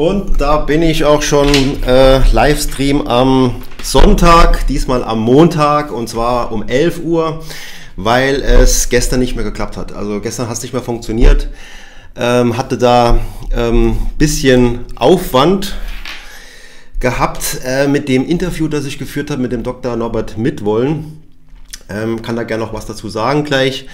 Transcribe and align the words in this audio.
Und 0.00 0.40
da 0.40 0.56
bin 0.56 0.80
ich 0.80 1.04
auch 1.04 1.20
schon 1.20 1.46
äh, 1.82 2.26
Livestream 2.32 3.06
am 3.06 3.56
Sonntag, 3.82 4.66
diesmal 4.66 5.04
am 5.04 5.20
Montag 5.20 5.92
und 5.92 6.08
zwar 6.08 6.52
um 6.52 6.66
11 6.66 7.00
Uhr, 7.04 7.44
weil 7.96 8.36
es 8.36 8.88
gestern 8.88 9.20
nicht 9.20 9.34
mehr 9.34 9.44
geklappt 9.44 9.76
hat. 9.76 9.92
Also 9.92 10.22
gestern 10.22 10.48
hat 10.48 10.56
es 10.56 10.62
nicht 10.62 10.72
mehr 10.72 10.80
funktioniert. 10.80 11.50
Ähm, 12.16 12.56
hatte 12.56 12.78
da 12.78 13.18
ähm, 13.54 13.98
bisschen 14.16 14.86
Aufwand 14.96 15.76
gehabt 16.98 17.60
äh, 17.62 17.86
mit 17.86 18.08
dem 18.08 18.26
Interview, 18.26 18.68
das 18.68 18.86
ich 18.86 18.98
geführt 18.98 19.30
habe 19.30 19.42
mit 19.42 19.52
dem 19.52 19.62
Dr. 19.62 19.96
Norbert 19.96 20.38
Mitwollen. 20.38 21.22
Ähm, 21.90 22.22
kann 22.22 22.36
da 22.36 22.44
gerne 22.44 22.64
noch 22.64 22.72
was 22.72 22.86
dazu 22.86 23.10
sagen 23.10 23.44
gleich. 23.44 23.86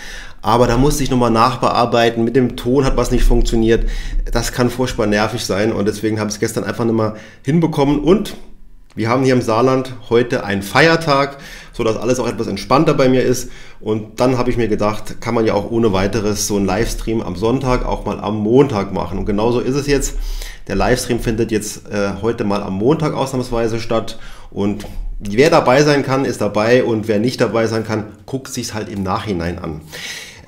Aber 0.46 0.68
da 0.68 0.76
musste 0.76 1.02
ich 1.02 1.10
nochmal 1.10 1.32
nachbearbeiten. 1.32 2.22
Mit 2.22 2.36
dem 2.36 2.54
Ton 2.54 2.84
hat 2.84 2.96
was 2.96 3.10
nicht 3.10 3.24
funktioniert. 3.24 3.90
Das 4.30 4.52
kann 4.52 4.70
furchtbar 4.70 5.08
nervig 5.08 5.44
sein 5.44 5.72
und 5.72 5.88
deswegen 5.88 6.20
habe 6.20 6.28
ich 6.28 6.36
es 6.36 6.40
gestern 6.40 6.62
einfach 6.62 6.84
nicht 6.84 6.94
mal 6.94 7.16
hinbekommen. 7.44 7.98
Und 7.98 8.36
wir 8.94 9.08
haben 9.08 9.24
hier 9.24 9.34
im 9.34 9.42
Saarland 9.42 9.94
heute 10.08 10.44
einen 10.44 10.62
Feiertag, 10.62 11.38
sodass 11.72 11.96
alles 11.96 12.20
auch 12.20 12.28
etwas 12.28 12.46
entspannter 12.46 12.94
bei 12.94 13.08
mir 13.08 13.24
ist. 13.24 13.50
Und 13.80 14.20
dann 14.20 14.38
habe 14.38 14.48
ich 14.48 14.56
mir 14.56 14.68
gedacht, 14.68 15.20
kann 15.20 15.34
man 15.34 15.46
ja 15.46 15.54
auch 15.54 15.68
ohne 15.68 15.92
weiteres 15.92 16.46
so 16.46 16.54
einen 16.54 16.66
Livestream 16.66 17.22
am 17.22 17.34
Sonntag 17.34 17.84
auch 17.84 18.04
mal 18.04 18.20
am 18.20 18.36
Montag 18.38 18.92
machen. 18.92 19.18
Und 19.18 19.26
genauso 19.26 19.58
ist 19.58 19.74
es 19.74 19.88
jetzt. 19.88 20.14
Der 20.68 20.76
Livestream 20.76 21.18
findet 21.18 21.50
jetzt 21.50 21.90
äh, 21.90 22.22
heute 22.22 22.44
mal 22.44 22.62
am 22.62 22.74
Montag 22.74 23.14
ausnahmsweise 23.14 23.80
statt. 23.80 24.20
Und 24.52 24.86
wer 25.18 25.50
dabei 25.50 25.82
sein 25.82 26.04
kann, 26.04 26.24
ist 26.24 26.40
dabei. 26.40 26.84
Und 26.84 27.08
wer 27.08 27.18
nicht 27.18 27.40
dabei 27.40 27.66
sein 27.66 27.82
kann, 27.82 28.12
guckt 28.26 28.52
sich 28.52 28.74
halt 28.74 28.88
im 28.88 29.02
Nachhinein 29.02 29.58
an. 29.58 29.80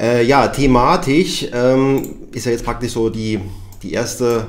Äh, 0.00 0.24
ja, 0.24 0.46
thematisch 0.48 1.46
ähm, 1.52 2.14
ist 2.32 2.46
ja 2.46 2.52
jetzt 2.52 2.64
praktisch 2.64 2.92
so 2.92 3.10
die, 3.10 3.40
die 3.82 3.92
erste, 3.92 4.46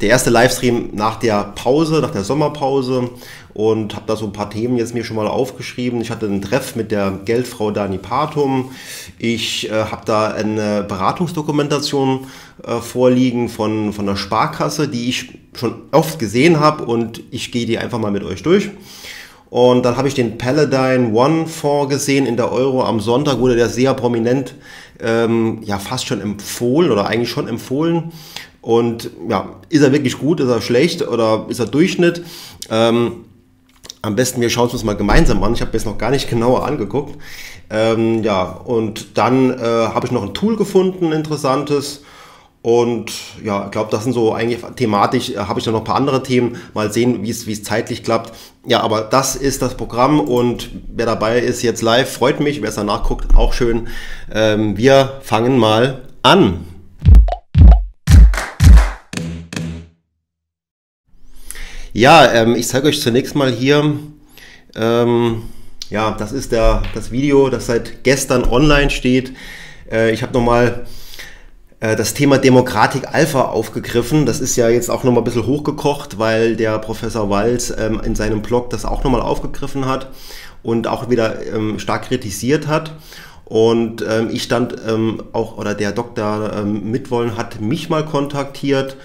der 0.00 0.08
erste 0.08 0.30
Livestream 0.30 0.90
nach 0.94 1.16
der 1.16 1.52
Pause, 1.54 2.00
nach 2.00 2.12
der 2.12 2.24
Sommerpause 2.24 3.10
und 3.52 3.94
habe 3.94 4.06
da 4.06 4.16
so 4.16 4.24
ein 4.24 4.32
paar 4.32 4.48
Themen 4.48 4.78
jetzt 4.78 4.94
mir 4.94 5.04
schon 5.04 5.16
mal 5.16 5.28
aufgeschrieben. 5.28 6.00
Ich 6.00 6.10
hatte 6.10 6.26
einen 6.26 6.40
Treff 6.40 6.76
mit 6.76 6.90
der 6.90 7.12
Geldfrau 7.24 7.70
Dani 7.70 7.98
Patum. 7.98 8.70
Ich 9.18 9.70
äh, 9.70 9.84
habe 9.84 10.02
da 10.06 10.28
eine 10.28 10.82
Beratungsdokumentation 10.82 12.26
äh, 12.66 12.80
vorliegen 12.80 13.50
von, 13.50 13.92
von 13.92 14.06
der 14.06 14.16
Sparkasse, 14.16 14.88
die 14.88 15.10
ich 15.10 15.38
schon 15.54 15.82
oft 15.92 16.18
gesehen 16.18 16.58
habe 16.58 16.84
und 16.84 17.22
ich 17.30 17.52
gehe 17.52 17.66
die 17.66 17.78
einfach 17.78 17.98
mal 17.98 18.10
mit 18.10 18.24
euch 18.24 18.42
durch. 18.42 18.70
Und 19.54 19.84
dann 19.84 19.96
habe 19.96 20.08
ich 20.08 20.14
den 20.14 20.36
Paladine 20.36 21.12
One 21.12 21.46
Fonds 21.46 21.88
gesehen 21.88 22.26
in 22.26 22.36
der 22.36 22.50
Euro. 22.50 22.82
Am 22.82 22.98
Sonntag 22.98 23.38
wurde 23.38 23.54
der 23.54 23.68
sehr 23.68 23.94
prominent, 23.94 24.56
ähm, 24.98 25.60
ja 25.62 25.78
fast 25.78 26.08
schon 26.08 26.20
empfohlen 26.20 26.90
oder 26.90 27.06
eigentlich 27.06 27.30
schon 27.30 27.46
empfohlen. 27.46 28.10
Und 28.62 29.10
ja, 29.28 29.50
ist 29.68 29.82
er 29.82 29.92
wirklich 29.92 30.18
gut, 30.18 30.40
ist 30.40 30.48
er 30.48 30.60
schlecht 30.60 31.06
oder 31.06 31.46
ist 31.50 31.60
er 31.60 31.66
Durchschnitt? 31.66 32.24
Ähm, 32.68 33.26
am 34.02 34.16
besten 34.16 34.40
wir 34.40 34.50
schauen 34.50 34.66
es 34.66 34.72
uns 34.72 34.82
mal 34.82 34.96
gemeinsam 34.96 35.40
an. 35.44 35.54
Ich 35.54 35.60
habe 35.60 35.76
es 35.76 35.84
noch 35.84 35.98
gar 35.98 36.10
nicht 36.10 36.28
genauer 36.28 36.66
angeguckt. 36.66 37.16
Ähm, 37.70 38.24
ja, 38.24 38.42
und 38.42 39.16
dann 39.16 39.56
äh, 39.56 39.62
habe 39.62 40.04
ich 40.04 40.10
noch 40.10 40.24
ein 40.24 40.34
Tool 40.34 40.56
gefunden, 40.56 41.12
interessantes. 41.12 42.02
Und 42.64 43.12
ja, 43.44 43.66
ich 43.66 43.72
glaube, 43.72 43.90
das 43.90 44.04
sind 44.04 44.14
so 44.14 44.32
eigentlich 44.32 44.62
thematisch, 44.76 45.28
äh, 45.28 45.36
habe 45.36 45.60
ich 45.60 45.66
noch 45.66 45.74
ein 45.74 45.84
paar 45.84 45.96
andere 45.96 46.22
Themen. 46.22 46.56
Mal 46.72 46.90
sehen, 46.90 47.22
wie 47.22 47.28
es 47.28 47.62
zeitlich 47.62 48.02
klappt. 48.02 48.32
Ja, 48.66 48.80
aber 48.80 49.02
das 49.02 49.36
ist 49.36 49.60
das 49.60 49.76
Programm 49.76 50.18
und 50.18 50.70
wer 50.88 51.04
dabei 51.04 51.40
ist 51.40 51.60
jetzt 51.60 51.82
live, 51.82 52.10
freut 52.10 52.40
mich. 52.40 52.62
Wer 52.62 52.70
es 52.70 52.76
danach 52.76 53.02
guckt, 53.02 53.36
auch 53.36 53.52
schön. 53.52 53.88
Ähm, 54.32 54.78
wir 54.78 55.20
fangen 55.20 55.58
mal 55.58 56.04
an. 56.22 56.64
Ja, 61.92 62.32
ähm, 62.32 62.54
ich 62.54 62.66
zeige 62.66 62.88
euch 62.88 63.02
zunächst 63.02 63.34
mal 63.34 63.52
hier. 63.52 63.94
Ähm, 64.74 65.42
ja, 65.90 66.12
das 66.12 66.32
ist 66.32 66.50
der, 66.50 66.82
das 66.94 67.10
Video, 67.10 67.50
das 67.50 67.66
seit 67.66 68.04
gestern 68.04 68.42
online 68.42 68.88
steht. 68.88 69.34
Äh, 69.92 70.12
ich 70.12 70.22
habe 70.22 70.32
nochmal 70.32 70.86
äh, 70.86 71.03
das 71.96 72.14
Thema 72.14 72.38
Demokratik 72.38 73.08
Alpha 73.12 73.42
aufgegriffen. 73.42 74.26
Das 74.26 74.40
ist 74.40 74.56
ja 74.56 74.68
jetzt 74.68 74.90
auch 74.90 75.04
nochmal 75.04 75.20
ein 75.20 75.24
bisschen 75.24 75.46
hochgekocht, 75.46 76.18
weil 76.18 76.56
der 76.56 76.78
Professor 76.78 77.28
Walz 77.30 77.72
ähm, 77.76 78.00
in 78.04 78.14
seinem 78.14 78.42
Blog 78.42 78.70
das 78.70 78.84
auch 78.84 79.04
nochmal 79.04 79.20
aufgegriffen 79.20 79.86
hat 79.86 80.08
und 80.62 80.86
auch 80.86 81.10
wieder 81.10 81.46
ähm, 81.46 81.78
stark 81.78 82.08
kritisiert 82.08 82.66
hat. 82.66 82.94
Und 83.44 84.02
ähm, 84.08 84.30
ich 84.32 84.42
stand 84.42 84.76
ähm, 84.88 85.22
auch, 85.32 85.58
oder 85.58 85.74
der 85.74 85.92
Dr. 85.92 86.52
Ähm, 86.56 86.90
Mitwollen 86.90 87.36
hat 87.36 87.60
mich 87.60 87.90
mal 87.90 88.04
kontaktiert 88.04 88.96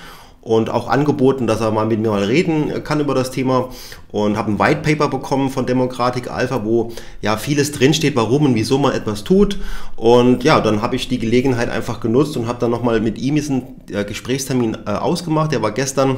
und 0.49 0.71
auch 0.71 0.87
angeboten, 0.87 1.45
dass 1.45 1.61
er 1.61 1.69
mal 1.69 1.85
mit 1.85 1.99
mir 1.99 2.09
mal 2.09 2.23
reden 2.23 2.83
kann 2.83 2.99
über 2.99 3.13
das 3.13 3.29
Thema. 3.29 3.69
Und 4.11 4.35
habe 4.35 4.51
ein 4.51 4.57
White 4.57 4.81
Paper 4.81 5.07
bekommen 5.07 5.51
von 5.51 5.67
Demokratik 5.67 6.31
Alpha, 6.31 6.65
wo 6.65 6.91
ja 7.21 7.37
vieles 7.37 7.71
drinsteht, 7.71 8.15
warum 8.15 8.45
und 8.45 8.55
wieso 8.55 8.79
man 8.79 8.93
etwas 8.93 9.23
tut. 9.23 9.59
Und 9.95 10.43
ja, 10.43 10.59
dann 10.59 10.81
habe 10.81 10.95
ich 10.95 11.07
die 11.07 11.19
Gelegenheit 11.19 11.69
einfach 11.69 11.99
genutzt 11.99 12.35
und 12.35 12.47
habe 12.47 12.57
dann 12.57 12.71
nochmal 12.71 12.99
mit 12.99 13.19
ihm 13.19 13.35
diesen 13.35 13.61
äh, 13.91 14.03
Gesprächstermin 14.03 14.75
äh, 14.88 14.89
ausgemacht, 14.89 15.51
der 15.51 15.61
war 15.61 15.69
gestern, 15.71 16.15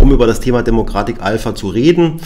um 0.00 0.10
über 0.10 0.26
das 0.26 0.40
Thema 0.40 0.64
Demokratik 0.64 1.22
Alpha 1.22 1.54
zu 1.54 1.68
reden, 1.68 2.20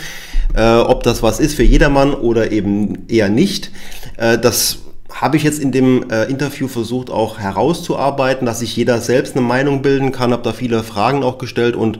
äh, 0.55 0.77
ob 0.79 1.03
das 1.03 1.23
was 1.23 1.41
ist 1.41 1.55
für 1.55 1.63
jedermann 1.63 2.15
oder 2.15 2.53
eben 2.53 3.07
eher 3.09 3.29
nicht. 3.29 3.71
Äh, 4.17 4.39
das 4.39 4.79
habe 5.13 5.37
ich 5.37 5.43
jetzt 5.43 5.61
in 5.61 5.73
dem 5.73 6.11
äh, 6.11 6.25
Interview 6.25 6.69
versucht 6.69 7.11
auch 7.11 7.39
herauszuarbeiten, 7.39 8.47
dass 8.47 8.61
sich 8.61 8.75
jeder 8.77 9.01
selbst 9.01 9.37
eine 9.37 9.45
Meinung 9.45 9.83
bilden 9.83 10.13
kann, 10.13 10.33
habe 10.33 10.43
da 10.43 10.53
viele 10.53 10.83
Fragen 10.83 11.23
auch 11.23 11.39
gestellt 11.39 11.77
und 11.77 11.99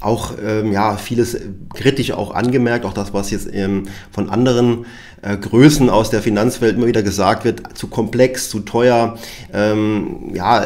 auch 0.00 0.34
ähm, 0.44 0.72
ja 0.72 0.96
vieles 0.96 1.36
kritisch 1.74 2.12
auch 2.12 2.32
angemerkt, 2.32 2.84
auch 2.84 2.92
das, 2.92 3.12
was 3.14 3.30
jetzt 3.30 3.52
ähm, 3.52 3.84
von 4.12 4.30
anderen 4.30 4.86
äh, 5.22 5.36
Größen 5.36 5.90
aus 5.90 6.10
der 6.10 6.22
Finanzwelt 6.22 6.76
immer 6.76 6.86
wieder 6.86 7.02
gesagt 7.02 7.44
wird, 7.44 7.76
zu 7.76 7.88
komplex, 7.88 8.48
zu 8.48 8.60
teuer, 8.60 9.18
ähm, 9.52 10.30
ja 10.34 10.64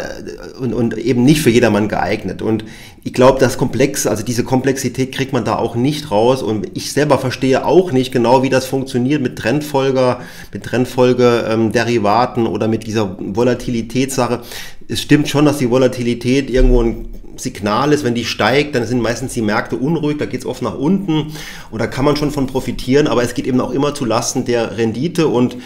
und, 0.60 0.74
und 0.74 0.98
eben 0.98 1.24
nicht 1.24 1.42
für 1.42 1.50
jedermann 1.50 1.88
geeignet. 1.88 2.42
Und 2.42 2.64
ich 3.04 3.12
glaube, 3.12 3.40
das 3.40 3.58
Komplex, 3.58 4.06
also 4.06 4.22
diese 4.22 4.44
Komplexität 4.44 5.12
kriegt 5.12 5.32
man 5.32 5.44
da 5.44 5.56
auch 5.56 5.74
nicht 5.74 6.10
raus. 6.10 6.42
Und 6.42 6.76
ich 6.76 6.92
selber 6.92 7.18
verstehe 7.18 7.64
auch 7.64 7.92
nicht 7.92 8.12
genau, 8.12 8.42
wie 8.42 8.50
das 8.50 8.66
funktioniert 8.66 9.22
mit 9.22 9.36
Trendfolger, 9.38 10.20
mit 10.52 10.64
Trendfolge-Derivaten 10.64 12.46
ähm, 12.46 12.52
oder 12.52 12.68
mit 12.68 12.86
dieser 12.86 13.16
Volatilitätssache. 13.18 14.42
Es 14.88 15.00
stimmt 15.00 15.28
schon, 15.28 15.44
dass 15.44 15.58
die 15.58 15.70
Volatilität 15.70 16.50
irgendwo 16.50 16.82
ein 16.82 17.08
Signal 17.36 17.92
ist, 17.92 18.04
wenn 18.04 18.14
die 18.14 18.24
steigt, 18.24 18.74
dann 18.74 18.86
sind 18.86 19.00
meistens 19.00 19.32
die 19.32 19.42
Märkte 19.42 19.76
unruhig, 19.76 20.18
da 20.18 20.26
geht 20.26 20.40
es 20.40 20.46
oft 20.46 20.62
nach 20.62 20.76
unten 20.76 21.32
und 21.70 21.80
da 21.80 21.86
kann 21.86 22.04
man 22.04 22.16
schon 22.16 22.30
von 22.30 22.46
profitieren, 22.46 23.06
aber 23.06 23.22
es 23.22 23.34
geht 23.34 23.46
eben 23.46 23.60
auch 23.60 23.70
immer 23.70 23.94
zu 23.94 24.04
Lasten 24.04 24.41
der 24.44 24.76
Rendite. 24.76 25.28
Und 25.28 25.56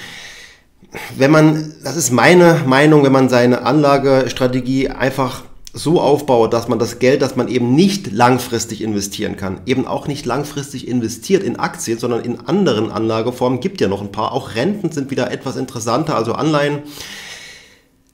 wenn 1.16 1.30
man, 1.30 1.74
das 1.82 1.96
ist 1.96 2.10
meine 2.10 2.62
Meinung, 2.66 3.04
wenn 3.04 3.12
man 3.12 3.28
seine 3.28 3.62
Anlagestrategie 3.62 4.90
einfach 4.90 5.42
so 5.72 6.00
aufbaut, 6.00 6.54
dass 6.54 6.68
man 6.68 6.78
das 6.78 6.98
Geld, 6.98 7.20
das 7.20 7.36
man 7.36 7.48
eben 7.48 7.74
nicht 7.74 8.10
langfristig 8.10 8.82
investieren 8.82 9.36
kann, 9.36 9.60
eben 9.66 9.86
auch 9.86 10.08
nicht 10.08 10.24
langfristig 10.24 10.88
investiert 10.88 11.42
in 11.42 11.58
Aktien, 11.58 11.98
sondern 11.98 12.20
in 12.20 12.40
anderen 12.40 12.90
Anlageformen, 12.90 13.60
gibt 13.60 13.82
ja 13.82 13.88
noch 13.88 14.00
ein 14.00 14.10
paar, 14.10 14.32
auch 14.32 14.54
Renten 14.54 14.90
sind 14.90 15.10
wieder 15.10 15.30
etwas 15.30 15.56
interessanter, 15.56 16.16
also 16.16 16.32
Anleihen, 16.32 16.78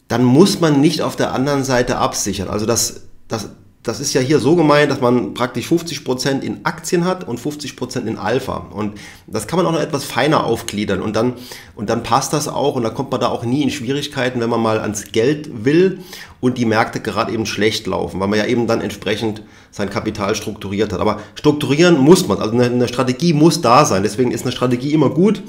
dann 0.08 0.24
muss 0.24 0.60
man 0.60 0.80
nicht 0.80 1.02
auf 1.02 1.14
der 1.14 1.32
anderen 1.32 1.62
Seite 1.62 1.98
absichern. 1.98 2.48
Also 2.48 2.66
das 2.66 3.02
das, 3.32 3.48
das 3.82 3.98
ist 3.98 4.14
ja 4.14 4.20
hier 4.20 4.38
so 4.38 4.54
gemeint, 4.54 4.92
dass 4.92 5.00
man 5.00 5.34
praktisch 5.34 5.66
50% 5.66 6.40
in 6.40 6.64
Aktien 6.64 7.04
hat 7.04 7.26
und 7.26 7.40
50% 7.40 8.06
in 8.06 8.16
Alpha. 8.16 8.68
Und 8.70 8.98
das 9.26 9.48
kann 9.48 9.56
man 9.56 9.66
auch 9.66 9.72
noch 9.72 9.80
etwas 9.80 10.04
feiner 10.04 10.44
aufgliedern 10.44 11.02
und 11.02 11.16
dann, 11.16 11.34
und 11.74 11.90
dann 11.90 12.04
passt 12.04 12.32
das 12.32 12.46
auch 12.46 12.76
und 12.76 12.84
da 12.84 12.90
kommt 12.90 13.10
man 13.10 13.20
da 13.20 13.28
auch 13.28 13.44
nie 13.44 13.62
in 13.62 13.70
Schwierigkeiten, 13.70 14.40
wenn 14.40 14.50
man 14.50 14.60
mal 14.60 14.78
ans 14.78 15.10
Geld 15.10 15.64
will 15.64 15.98
und 16.40 16.58
die 16.58 16.64
Märkte 16.64 17.00
gerade 17.00 17.32
eben 17.32 17.44
schlecht 17.44 17.88
laufen, 17.88 18.20
weil 18.20 18.28
man 18.28 18.38
ja 18.38 18.46
eben 18.46 18.68
dann 18.68 18.80
entsprechend 18.80 19.42
sein 19.72 19.90
Kapital 19.90 20.36
strukturiert 20.36 20.92
hat. 20.92 21.00
Aber 21.00 21.20
strukturieren 21.34 21.98
muss 21.98 22.28
man, 22.28 22.38
also 22.38 22.54
eine, 22.54 22.66
eine 22.66 22.88
Strategie 22.88 23.32
muss 23.32 23.62
da 23.62 23.84
sein. 23.84 24.04
Deswegen 24.04 24.30
ist 24.30 24.42
eine 24.42 24.52
Strategie 24.52 24.92
immer 24.92 25.10
gut. 25.10 25.42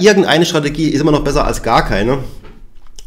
Irgendeine 0.00 0.44
Strategie 0.44 0.88
ist 0.88 1.00
immer 1.00 1.12
noch 1.12 1.24
besser 1.24 1.44
als 1.44 1.62
gar 1.62 1.84
keine. 1.86 2.18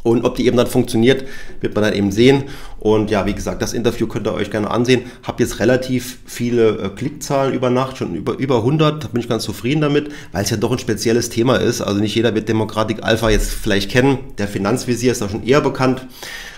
Und 0.03 0.25
ob 0.25 0.35
die 0.35 0.45
eben 0.45 0.57
dann 0.57 0.67
funktioniert, 0.67 1.25
wird 1.61 1.73
man 1.75 1.85
dann 1.85 1.93
eben 1.93 2.11
sehen. 2.11 2.43
Und 2.79 3.09
ja, 3.09 3.25
wie 3.25 3.33
gesagt, 3.33 3.61
das 3.61 3.71
Interview 3.71 4.05
könnt 4.05 4.27
ihr 4.27 4.33
euch 4.33 4.51
gerne 4.51 4.69
ansehen. 4.69 5.03
Hab 5.23 5.39
jetzt 5.39 5.59
relativ 5.59 6.19
viele 6.25 6.77
äh, 6.77 6.89
Klickzahlen 6.89 7.53
über 7.53 7.69
Nacht, 7.69 7.97
schon 7.97 8.13
über, 8.13 8.37
über 8.37 8.57
100. 8.57 9.03
Da 9.03 9.07
bin 9.07 9.21
ich 9.21 9.29
ganz 9.29 9.43
zufrieden 9.43 9.79
damit, 9.79 10.11
weil 10.33 10.43
es 10.43 10.49
ja 10.49 10.57
doch 10.57 10.71
ein 10.71 10.79
spezielles 10.79 11.29
Thema 11.29 11.55
ist. 11.55 11.81
Also 11.81 12.01
nicht 12.01 12.15
jeder 12.15 12.35
wird 12.35 12.49
Demokratik 12.49 13.01
Alpha 13.01 13.29
jetzt 13.29 13.51
vielleicht 13.51 13.89
kennen. 13.89 14.19
Der 14.37 14.49
Finanzvisier 14.49 15.13
ist 15.13 15.21
da 15.21 15.29
schon 15.29 15.45
eher 15.45 15.61
bekannt. 15.61 16.05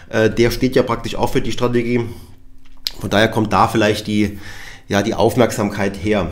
Äh, 0.10 0.32
der 0.32 0.50
steht 0.50 0.76
ja 0.76 0.82
praktisch 0.82 1.16
auch 1.16 1.32
für 1.32 1.42
die 1.42 1.52
Strategie. 1.52 2.02
Von 3.00 3.12
daher 3.12 3.28
kommt 3.28 3.54
da 3.54 3.68
vielleicht 3.68 4.08
die, 4.08 4.40
ja, 4.88 5.04
die 5.04 5.14
Aufmerksamkeit 5.14 5.96
her. 6.04 6.32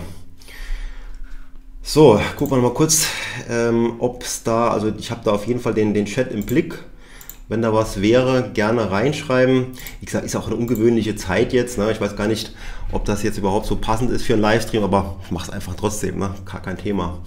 So, 1.84 2.20
gucken 2.38 2.58
wir 2.58 2.62
mal 2.62 2.74
kurz, 2.74 3.08
ähm, 3.50 3.96
ob 4.00 4.24
es 4.24 4.42
da, 4.44 4.70
also 4.70 4.92
ich 4.98 5.12
habe 5.12 5.22
da 5.26 5.32
auf 5.32 5.46
jeden 5.46 5.60
Fall 5.60 5.74
den, 5.74 5.94
den 5.94 6.06
Chat 6.06 6.32
im 6.32 6.46
Blick. 6.46 6.80
Wenn 7.50 7.62
da 7.62 7.74
was 7.74 8.02
wäre, 8.02 8.50
gerne 8.54 8.92
reinschreiben. 8.92 9.68
Wie 10.00 10.06
gesagt, 10.06 10.26
ist 10.26 10.36
auch 10.36 10.48
eine 10.48 10.56
ungewöhnliche 10.56 11.16
Zeit 11.16 11.54
jetzt. 11.54 11.78
Ne? 11.78 11.92
Ich 11.92 12.00
weiß 12.00 12.16
gar 12.16 12.28
nicht, 12.28 12.54
ob 12.92 13.06
das 13.06 13.24
jetzt 13.24 13.38
überhaupt 13.38 13.66
so 13.66 13.76
passend 13.76 14.12
ist 14.12 14.24
für 14.24 14.34
einen 14.34 14.42
Livestream, 14.42 14.84
aber 14.84 15.18
ich 15.26 15.32
mache 15.32 15.48
es 15.48 15.54
einfach 15.54 15.76
trotzdem. 15.76 16.20
Ne? 16.20 16.32
Gar 16.46 16.62
kein 16.62 16.78
Thema. 16.78 17.20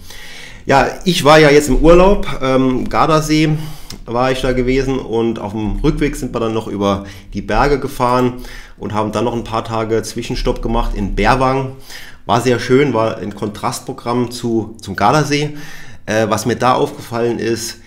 Ja, 0.65 0.87
ich 1.05 1.23
war 1.23 1.39
ja 1.39 1.49
jetzt 1.49 1.69
im 1.69 1.77
Urlaub. 1.77 2.27
Ähm, 2.41 2.89
Gardasee 2.89 3.57
war 4.05 4.31
ich 4.31 4.41
da 4.41 4.51
gewesen 4.51 4.99
und 4.99 5.39
auf 5.39 5.53
dem 5.53 5.79
Rückweg 5.79 6.15
sind 6.15 6.33
wir 6.35 6.39
dann 6.39 6.53
noch 6.53 6.67
über 6.67 7.05
die 7.33 7.41
Berge 7.41 7.79
gefahren 7.79 8.33
und 8.77 8.93
haben 8.93 9.11
dann 9.11 9.23
noch 9.23 9.33
ein 9.33 9.45
paar 9.45 9.63
Tage 9.63 10.01
Zwischenstopp 10.01 10.61
gemacht 10.61 10.93
in 10.93 11.15
Berwang. 11.15 11.77
War 12.25 12.41
sehr 12.41 12.59
schön, 12.59 12.93
war 12.93 13.17
ein 13.17 13.33
Kontrastprogramm 13.33 14.31
zu, 14.31 14.75
zum 14.81 14.95
Gardasee. 14.95 15.55
Äh, 16.05 16.27
was 16.29 16.45
mir 16.45 16.55
da 16.55 16.73
aufgefallen 16.73 17.39
ist, 17.39 17.77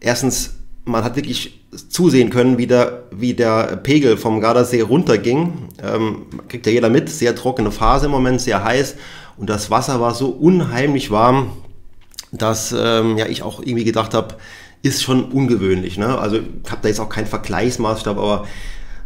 erstens 0.00 0.56
man 0.84 1.04
hat 1.04 1.16
wirklich 1.16 1.60
zusehen 1.88 2.30
können, 2.30 2.58
wie 2.58 2.66
der, 2.66 3.04
wie 3.10 3.34
der 3.34 3.76
Pegel 3.76 4.16
vom 4.16 4.40
Gardasee 4.40 4.80
runterging. 4.80 5.68
Ähm, 5.82 6.26
kriegt 6.48 6.66
ja 6.66 6.72
jeder 6.72 6.90
mit, 6.90 7.08
sehr 7.08 7.34
trockene 7.34 7.70
Phase 7.70 8.06
im 8.06 8.12
Moment, 8.12 8.40
sehr 8.40 8.64
heiß. 8.64 8.96
Und 9.36 9.48
das 9.48 9.70
Wasser 9.70 10.00
war 10.00 10.14
so 10.14 10.28
unheimlich 10.28 11.10
warm, 11.10 11.52
dass 12.32 12.74
ähm, 12.76 13.16
ja, 13.16 13.26
ich 13.26 13.42
auch 13.42 13.60
irgendwie 13.60 13.84
gedacht 13.84 14.14
habe, 14.14 14.36
ist 14.82 15.02
schon 15.02 15.24
ungewöhnlich. 15.24 15.98
Ne? 15.98 16.18
Also 16.18 16.38
ich 16.38 16.70
habe 16.70 16.82
da 16.82 16.88
jetzt 16.88 17.00
auch 17.00 17.08
keinen 17.08 17.26
Vergleichsmaßstab, 17.26 18.18
aber 18.18 18.46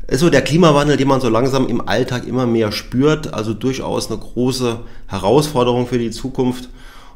ist 0.08 0.20
so 0.20 0.30
der 0.30 0.42
Klimawandel, 0.42 0.96
den 0.96 1.08
man 1.08 1.20
so 1.20 1.28
langsam 1.28 1.68
im 1.68 1.86
Alltag 1.86 2.26
immer 2.26 2.46
mehr 2.46 2.72
spürt. 2.72 3.34
Also 3.34 3.54
durchaus 3.54 4.10
eine 4.10 4.18
große 4.18 4.80
Herausforderung 5.08 5.86
für 5.86 5.98
die 5.98 6.10
Zukunft. 6.10 6.68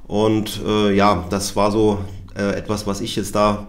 Und 0.07 0.61
äh, 0.67 0.95
ja, 0.95 1.25
das 1.31 1.55
war 1.57 1.71
so 1.71 2.01
äh, 2.37 2.57
etwas, 2.57 2.87
was 2.87 3.01
ich 3.01 3.17
jetzt 3.17 3.35
da 3.35 3.69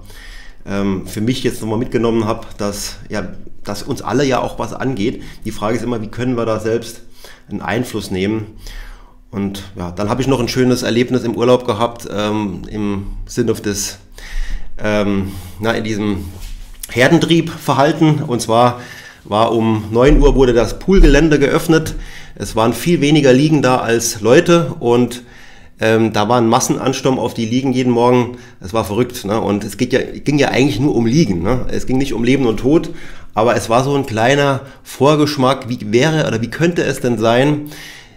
ähm, 0.66 1.08
für 1.08 1.22
mich 1.22 1.44
jetzt 1.44 1.62
nochmal 1.62 1.80
mitgenommen 1.80 2.26
habe, 2.26 2.48
dass, 2.58 2.98
ja, 3.10 3.28
dass 3.64 3.84
uns 3.84 4.02
alle 4.02 4.26
ja 4.26 4.40
auch 4.40 4.60
was 4.60 4.74
angeht. 4.74 5.24
Die 5.46 5.52
Frage 5.52 5.78
ist 5.78 5.84
immer, 5.84 6.02
wie 6.02 6.08
können 6.08 6.36
wir 6.36 6.46
da 6.46 6.60
selbst 6.60 7.02
einen 7.50 7.62
Einfluss 7.62 8.12
nehmen? 8.12 8.48
Und 9.32 9.64
ja, 9.78 9.92
dann 9.92 10.10
habe 10.10 10.22
ich 10.22 10.28
noch 10.28 10.40
ein 10.40 10.50
schönes 10.50 10.84
Erlebnis 10.84 11.24
im 11.24 11.36
Urlaub 11.36 11.66
gehabt, 11.66 12.08
ähm, 12.12 12.64
im 12.70 13.08
Sinne 13.26 13.54
des, 13.54 13.98
ähm, 14.78 15.32
na, 15.60 15.72
in 15.72 15.84
diesem 15.84 16.26
Herdentriebverhalten. 16.90 18.24
Und 18.24 18.42
zwar 18.42 18.82
war 19.24 19.54
um 19.54 19.86
9 19.92 20.20
Uhr 20.22 20.36
wurde 20.36 20.54
das 20.54 20.80
Poolgelände 20.80 21.40
geöffnet. 21.40 21.96
Es 22.36 22.56
waren 22.56 22.74
viel 22.74 23.00
weniger 23.02 23.32
Liegen 23.32 23.62
da 23.62 23.78
als 23.78 24.20
Leute 24.22 24.74
und 24.80 25.24
ähm, 25.82 26.14
da 26.14 26.30
war 26.30 26.40
ein 26.40 26.48
Massenansturm 26.48 27.18
auf 27.18 27.34
die 27.34 27.46
Liegen 27.46 27.74
jeden 27.74 27.92
Morgen. 27.92 28.38
Das 28.60 28.72
war 28.72 28.86
verrückt. 28.86 29.26
Ne? 29.26 29.42
Und 29.42 29.64
es 29.64 29.78
geht 29.78 29.92
ja, 29.92 30.00
ging 30.00 30.38
ja 30.38 30.50
eigentlich 30.50 30.80
nur 30.80 30.96
um 30.96 31.08
Liegen. 31.08 31.42
Ne? 31.42 31.66
Es 31.70 31.88
ging 31.88 31.98
nicht 31.98 32.14
um 32.14 32.24
Leben 32.24 32.46
und 32.46 32.58
Tod. 32.58 32.92
Aber 33.34 33.56
es 33.56 33.70
war 33.70 33.84
so 33.84 33.96
ein 33.96 34.06
kleiner 34.06 34.62
Vorgeschmack. 34.84 35.70
Wie 35.70 35.92
wäre 35.92 36.28
oder 36.28 36.42
wie 36.42 36.50
könnte 36.50 36.84
es 36.84 37.02
denn 37.02 37.18
sein, 37.18 37.72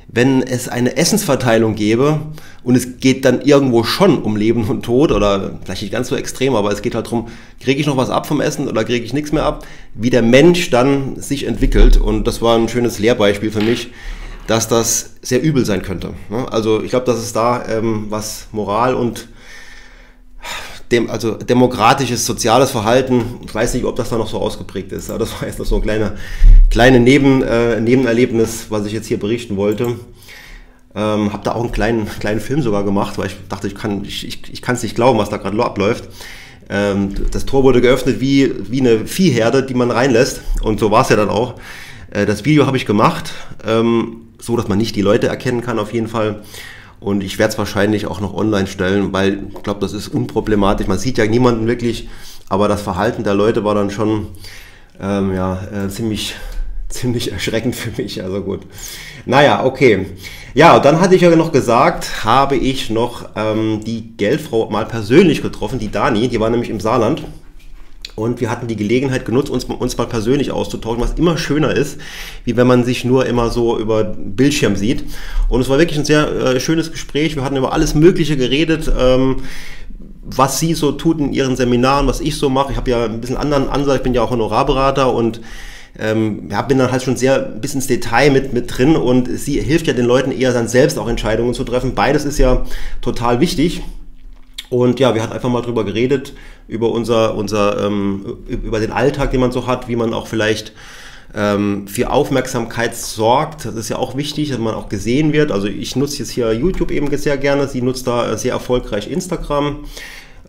wenn 0.09 0.43
es 0.43 0.69
eine 0.69 0.97
Essensverteilung 0.97 1.75
gäbe 1.75 2.21
und 2.63 2.77
es 2.77 2.99
geht 3.01 3.25
dann 3.25 3.41
irgendwo 3.41 3.83
schon 3.83 4.23
um 4.23 4.37
Leben 4.37 4.65
und 4.65 4.85
Tod 4.85 5.11
oder 5.11 5.59
vielleicht 5.65 5.83
nicht 5.83 5.93
ganz 5.93 6.09
so 6.09 6.17
extrem, 6.17 6.55
aber 6.55 6.71
es 6.71 6.83
geht 6.83 6.95
halt 6.95 7.07
darum, 7.07 7.29
kriege 7.59 7.81
ich 7.81 7.87
noch 7.87 7.97
was 7.97 8.11
ab 8.11 8.27
vom 8.27 8.41
Essen 8.41 8.69
oder 8.69 8.85
kriege 8.85 9.05
ich 9.05 9.13
nichts 9.13 9.33
mehr 9.33 9.45
ab, 9.45 9.67
wie 9.95 10.11
der 10.11 10.23
Mensch 10.23 10.71
dann 10.71 11.17
sich 11.17 11.47
entwickelt 11.47 11.97
und 11.97 12.27
das 12.27 12.43
war 12.43 12.57
ein 12.57 12.69
schönes 12.69 13.01
Lehrbeispiel 13.01 13.51
für 13.51 13.63
mich, 13.63 13.91
dass 14.47 14.69
das 14.69 15.15
sehr 15.23 15.43
übel 15.43 15.65
sein 15.65 15.83
könnte. 15.83 16.15
Ne? 16.29 16.47
Also 16.51 16.83
ich 16.83 16.91
glaube, 16.91 17.07
dass 17.07 17.19
es 17.19 17.33
da 17.33 17.67
ähm, 17.69 18.07
was 18.11 18.49
Moral 18.53 18.95
und 18.95 19.29
dem, 20.91 21.11
also 21.11 21.35
demokratisches, 21.35 22.27
soziales 22.27 22.71
Verhalten, 22.71 23.41
ich 23.45 23.55
weiß 23.55 23.75
nicht, 23.75 23.85
ob 23.85 23.97
das 23.97 24.11
da 24.11 24.19
noch 24.19 24.29
so 24.29 24.39
ausgeprägt 24.39 24.93
ist, 24.93 25.11
aber 25.11 25.21
das 25.21 25.33
war 25.33 25.49
jetzt 25.49 25.59
noch 25.59 25.67
so 25.67 25.77
ein 25.77 25.83
kleiner, 25.83 26.13
kleine 26.71 27.01
Neben, 27.01 27.43
äh, 27.43 27.81
Nebenerlebnis, 27.81 28.67
was 28.69 28.87
ich 28.87 28.93
jetzt 28.93 29.07
hier 29.07 29.19
berichten 29.19 29.57
wollte. 29.57 29.99
Ähm, 30.97 31.33
habe 31.33 31.43
da 31.43 31.55
auch 31.55 31.63
einen 31.63 31.73
kleinen, 31.73 32.09
kleinen 32.21 32.41
Film 32.41 32.63
sogar 32.63 32.85
gemacht, 32.85 33.19
weil 33.19 33.27
ich 33.27 33.37
dachte, 33.49 33.67
ich 33.67 33.75
kann 33.75 34.05
ich, 34.05 34.27
ich, 34.27 34.53
ich 34.53 34.63
es 34.67 34.83
nicht 34.83 34.95
glauben, 34.95 35.19
was 35.19 35.31
da 35.31 35.39
gerade 35.39 35.63
abläuft. 35.65 36.09
Ähm, 36.69 37.15
das 37.33 37.47
Tor 37.47 37.65
wurde 37.65 37.81
geöffnet 37.81 38.21
wie, 38.21 38.53
wie 38.71 38.81
eine 38.81 39.07
Viehherde, 39.07 39.65
die 39.65 39.75
man 39.75 39.91
reinlässt 39.91 40.43
und 40.63 40.79
so 40.79 40.91
war 40.91 41.03
es 41.03 41.09
ja 41.09 41.17
dann 41.17 41.31
auch. 41.31 41.55
Äh, 42.11 42.27
das 42.27 42.45
Video 42.45 42.67
habe 42.67 42.77
ich 42.77 42.87
gemacht. 42.87 43.33
Ähm, 43.67 44.24
so, 44.45 44.57
dass 44.57 44.69
man 44.69 44.79
nicht 44.79 44.97
die 44.97 45.03
Leute 45.03 45.29
erkennen 45.29 45.61
kann 45.61 45.79
auf 45.79 45.93
jeden 45.93 46.09
Fall. 46.09 46.43
Und 47.01 47.23
ich 47.23 47.39
werde 47.39 47.53
es 47.53 47.59
wahrscheinlich 47.59 48.07
auch 48.07 48.21
noch 48.21 48.35
online 48.35 48.67
stellen, 48.67 49.13
weil 49.13 49.47
ich 49.55 49.63
glaube, 49.63 49.81
das 49.81 49.93
ist 49.93 50.09
unproblematisch. 50.09 50.87
Man 50.87 50.99
sieht 50.99 51.19
ja 51.19 51.27
niemanden 51.27 51.67
wirklich, 51.67 52.09
aber 52.49 52.69
das 52.69 52.83
Verhalten 52.83 53.25
der 53.25 53.35
Leute 53.35 53.65
war 53.65 53.75
dann 53.75 53.91
schon 53.91 54.29
ähm, 55.01 55.35
ja, 55.35 55.59
äh, 55.73 55.89
ziemlich, 55.89 56.35
ziemlich 56.89 57.33
erschreckend 57.33 57.75
für 57.75 58.01
mich. 58.01 58.23
Also 58.23 58.43
gut. 58.43 58.61
Naja, 59.27 59.65
okay. 59.65 60.07
Ja, 60.55 60.79
dann 60.79 61.01
hatte 61.01 61.15
ich 61.15 61.23
ja 61.23 61.35
noch 61.35 61.53
gesagt, 61.53 62.25
habe 62.25 62.57
ich 62.57 62.91
noch 62.91 63.29
ähm, 63.37 63.81
die 63.85 64.17
Geldfrau 64.17 64.71
mal 64.71 64.87
persönlich 64.87 65.43
getroffen, 65.43 65.79
die 65.79 65.91
Dani, 65.91 66.29
die 66.29 66.41
war 66.41 66.49
nämlich 66.51 66.71
im 66.71 66.81
Saarland. 66.81 67.23
Und 68.17 68.41
wir 68.41 68.51
hatten 68.51 68.69
die 68.69 68.77
Gelegenheit 68.77 69.25
genutzt, 69.25 69.51
uns, 69.51 69.65
uns 69.65 69.97
mal 69.97 70.07
persönlich 70.07 70.53
auszutauschen, 70.53 71.03
was 71.03 71.15
immer 71.15 71.37
schöner 71.37 71.75
ist, 71.75 71.99
wie 72.45 72.57
wenn 72.57 72.67
man 72.67 72.85
sich 72.85 73.05
nur 73.05 73.27
immer 73.27 73.51
so 73.51 73.79
über 73.79 74.05
Bildschirm 74.05 74.77
sieht. 74.77 75.05
Und 75.49 75.61
es 75.61 75.69
war 75.69 75.79
wirklich 75.79 75.99
ein 75.99 76.05
sehr 76.05 76.29
äh, 76.29 76.61
schönes 76.61 76.93
Gespräch. 76.93 77.35
Wir 77.35 77.45
hatten 77.45 77.57
über 77.57 77.73
alles 77.73 77.95
Mögliche 77.95 78.37
geredet. 78.37 78.91
Ähm, 78.97 79.39
was 80.27 80.59
sie 80.59 80.75
so 80.75 80.93
tut 80.93 81.19
in 81.21 81.33
ihren 81.33 81.57
Seminaren, 81.57 82.07
was 82.07 82.21
ich 82.21 82.37
so 82.37 82.49
mache. 82.49 82.73
Ich 82.73 82.79
habe 82.79 82.91
ja 82.91 83.05
ein 83.05 83.21
bisschen 83.21 83.37
anderen 83.37 83.69
Ansatz, 83.69 83.97
ich 83.97 84.03
bin 84.03 84.15
ja 84.15 84.23
auch 84.23 84.31
Honorarberater 84.31 85.13
und 85.13 85.41
ähm, 85.99 86.49
ja, 86.51 86.63
bin 86.63 86.79
dann 86.79 86.91
halt 86.91 87.03
schon 87.03 87.17
sehr 87.17 87.39
bis 87.39 87.75
ins 87.75 87.87
Detail 87.87 88.31
mit, 88.31 88.53
mit 88.53 88.77
drin 88.77 88.97
und 88.97 89.29
sie 89.29 89.61
hilft 89.61 89.87
ja 89.87 89.93
den 89.93 90.07
Leuten 90.07 90.33
eher 90.33 90.53
dann 90.53 90.67
selbst 90.67 90.99
auch 90.99 91.09
Entscheidungen 91.09 91.55
zu 91.55 91.63
treffen. 91.63 91.95
Beides 91.95 92.25
ist 92.25 92.39
ja 92.39 92.65
total 93.01 93.41
wichtig. 93.41 93.83
Und 94.71 94.99
ja, 94.99 95.15
wir 95.15 95.23
hatten 95.23 95.33
einfach 95.33 95.51
mal 95.51 95.61
drüber 95.61 95.85
geredet, 95.85 96.33
über 96.69 96.91
unser, 96.91 97.35
unser 97.35 97.87
ähm, 97.87 98.39
über 98.49 98.81
den 98.81 98.93
Alltag, 98.93 99.31
den 99.31 99.41
man 99.41 99.53
so 99.53 99.67
hat, 99.67 99.89
wie 99.89 99.97
man 99.97 100.15
auch 100.15 100.27
vielleicht 100.27 100.73
ähm, 101.35 101.89
für 101.89 102.11
Aufmerksamkeit 102.11 102.97
sorgt. 102.97 103.65
Das 103.65 103.75
ist 103.75 103.89
ja 103.89 103.97
auch 103.97 104.17
wichtig, 104.17 104.51
dass 104.51 104.59
man 104.59 104.75
auch 104.75 104.89
gesehen 104.89 105.33
wird. 105.33 105.51
Also 105.51 105.67
ich 105.67 105.97
nutze 105.97 106.21
jetzt 106.21 106.31
hier 106.31 106.53
YouTube 106.53 106.91
eben 106.91 107.15
sehr 107.17 107.37
gerne. 107.37 107.69
Sie 107.69 107.83
nutzt 107.83 108.07
da 108.07 108.37
sehr 108.37 108.53
erfolgreich 108.53 109.11
Instagram. 109.11 109.85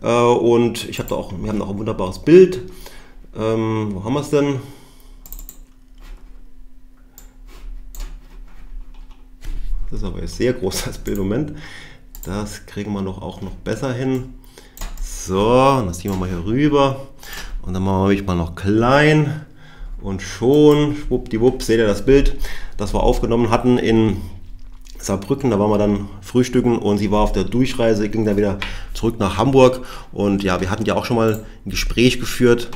Äh, 0.02 0.08
und 0.08 0.88
ich 0.88 0.98
habe 0.98 1.08
da 1.08 1.16
auch, 1.16 1.32
wir 1.38 1.48
haben 1.48 1.60
auch 1.62 1.70
ein 1.70 1.78
wunderbares 1.78 2.20
Bild. 2.20 2.62
Ähm, 3.36 3.90
wo 3.92 4.04
haben 4.04 4.14
wir 4.14 4.20
es 4.20 4.30
denn? 4.30 4.60
Das 9.90 10.00
ist 10.00 10.06
aber 10.06 10.20
jetzt 10.20 10.36
sehr 10.36 10.52
groß, 10.52 10.84
das 10.84 10.98
Bild. 10.98 11.18
Moment. 11.18 11.52
Das 12.24 12.66
kriegen 12.66 12.92
wir 12.92 13.02
noch 13.02 13.22
auch 13.22 13.40
noch 13.40 13.52
besser 13.52 13.92
hin. 13.92 14.34
So, 15.26 15.82
das 15.84 15.98
ziehen 15.98 16.12
wir 16.12 16.16
mal 16.16 16.28
hier 16.28 16.44
rüber. 16.44 17.00
Und 17.62 17.74
dann 17.74 17.82
machen 17.82 18.10
wir 18.10 18.22
mal 18.22 18.36
noch 18.36 18.54
klein. 18.54 19.44
Und 20.00 20.22
schon, 20.22 20.94
schwuppdiwupp, 20.94 21.64
seht 21.64 21.78
ihr 21.80 21.86
das 21.88 22.04
Bild, 22.04 22.36
das 22.76 22.94
wir 22.94 23.02
aufgenommen 23.02 23.50
hatten 23.50 23.76
in 23.76 24.18
Saarbrücken. 25.00 25.50
Da 25.50 25.58
waren 25.58 25.70
wir 25.70 25.78
dann 25.78 26.08
frühstücken 26.20 26.78
und 26.78 26.98
sie 26.98 27.10
war 27.10 27.22
auf 27.22 27.32
der 27.32 27.42
Durchreise, 27.42 28.08
ging 28.08 28.24
dann 28.24 28.36
wieder 28.36 28.58
zurück 28.94 29.18
nach 29.18 29.36
Hamburg. 29.36 29.84
Und 30.12 30.44
ja, 30.44 30.60
wir 30.60 30.70
hatten 30.70 30.84
ja 30.84 30.94
auch 30.94 31.06
schon 31.06 31.16
mal 31.16 31.44
ein 31.64 31.70
Gespräch 31.70 32.20
geführt 32.20 32.68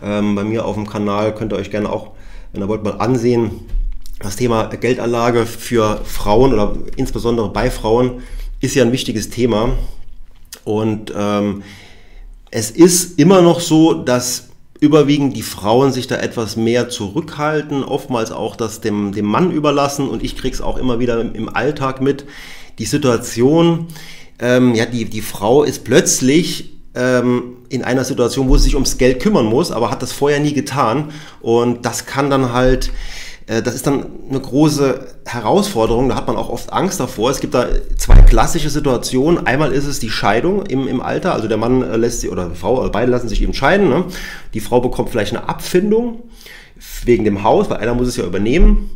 ähm, 0.00 0.36
bei 0.36 0.44
mir 0.44 0.64
auf 0.64 0.76
dem 0.76 0.86
Kanal. 0.86 1.34
Könnt 1.34 1.52
ihr 1.52 1.56
euch 1.56 1.72
gerne 1.72 1.90
auch, 1.90 2.12
wenn 2.52 2.62
ihr 2.62 2.68
wollt, 2.68 2.84
mal 2.84 3.00
ansehen. 3.00 3.50
Das 4.20 4.36
Thema 4.36 4.66
Geldanlage 4.66 5.44
für 5.44 6.02
Frauen 6.04 6.52
oder 6.52 6.76
insbesondere 6.94 7.48
bei 7.48 7.68
Frauen 7.68 8.22
ist 8.60 8.76
ja 8.76 8.84
ein 8.84 8.92
wichtiges 8.92 9.28
Thema. 9.28 9.70
Und 10.62 11.12
ähm, 11.16 11.64
es 12.50 12.70
ist 12.70 13.18
immer 13.18 13.42
noch 13.42 13.60
so, 13.60 13.94
dass 13.94 14.48
überwiegend 14.80 15.36
die 15.36 15.42
Frauen 15.42 15.92
sich 15.92 16.06
da 16.06 16.16
etwas 16.16 16.56
mehr 16.56 16.88
zurückhalten, 16.88 17.82
oftmals 17.82 18.30
auch 18.30 18.56
das 18.56 18.80
dem, 18.80 19.12
dem 19.12 19.24
Mann 19.24 19.50
überlassen. 19.50 20.08
Und 20.08 20.22
ich 20.22 20.36
kriege 20.36 20.54
es 20.54 20.60
auch 20.60 20.76
immer 20.76 20.98
wieder 20.98 21.20
im, 21.20 21.48
Alltag 21.48 22.00
mit. 22.00 22.26
Die 22.78 22.84
Situation, 22.84 23.86
ähm, 24.38 24.74
ja, 24.74 24.86
die, 24.86 25.06
die 25.06 25.22
Frau 25.22 25.62
ist 25.62 25.84
plötzlich 25.84 26.72
ähm, 26.94 27.56
in 27.68 27.84
einer 27.84 28.04
Situation, 28.04 28.48
wo 28.48 28.56
sie 28.56 28.64
sich 28.64 28.74
ums 28.74 28.98
Geld 28.98 29.20
kümmern 29.20 29.46
muss, 29.46 29.70
aber 29.70 29.90
hat 29.90 30.02
das 30.02 30.12
vorher 30.12 30.40
nie 30.40 30.52
getan. 30.52 31.10
Und 31.40 31.86
das 31.86 32.04
kann 32.06 32.30
dann 32.30 32.52
halt 32.52 32.90
das 33.46 33.76
ist 33.76 33.86
dann 33.86 34.06
eine 34.28 34.40
große 34.40 35.06
Herausforderung, 35.24 36.08
da 36.08 36.16
hat 36.16 36.26
man 36.26 36.36
auch 36.36 36.48
oft 36.48 36.72
Angst 36.72 36.98
davor. 36.98 37.30
Es 37.30 37.40
gibt 37.40 37.54
da 37.54 37.68
zwei 37.96 38.20
klassische 38.22 38.70
Situationen. 38.70 39.46
Einmal 39.46 39.72
ist 39.72 39.86
es 39.86 40.00
die 40.00 40.10
Scheidung 40.10 40.66
im, 40.66 40.88
im 40.88 41.00
Alter, 41.00 41.32
also 41.32 41.46
der 41.46 41.56
Mann 41.56 41.82
äh, 41.82 41.96
lässt 41.96 42.22
sie 42.22 42.28
oder 42.28 42.48
die 42.48 42.56
Frau, 42.56 42.80
oder 42.80 42.90
beide 42.90 43.10
lassen 43.10 43.28
sich 43.28 43.40
eben 43.42 43.54
scheiden. 43.54 43.88
Ne? 43.88 44.04
Die 44.52 44.60
Frau 44.60 44.80
bekommt 44.80 45.10
vielleicht 45.10 45.36
eine 45.36 45.48
Abfindung 45.48 46.24
wegen 47.04 47.24
dem 47.24 47.44
Haus, 47.44 47.70
weil 47.70 47.78
einer 47.78 47.94
muss 47.94 48.08
es 48.08 48.16
ja 48.16 48.24
übernehmen. 48.24 48.90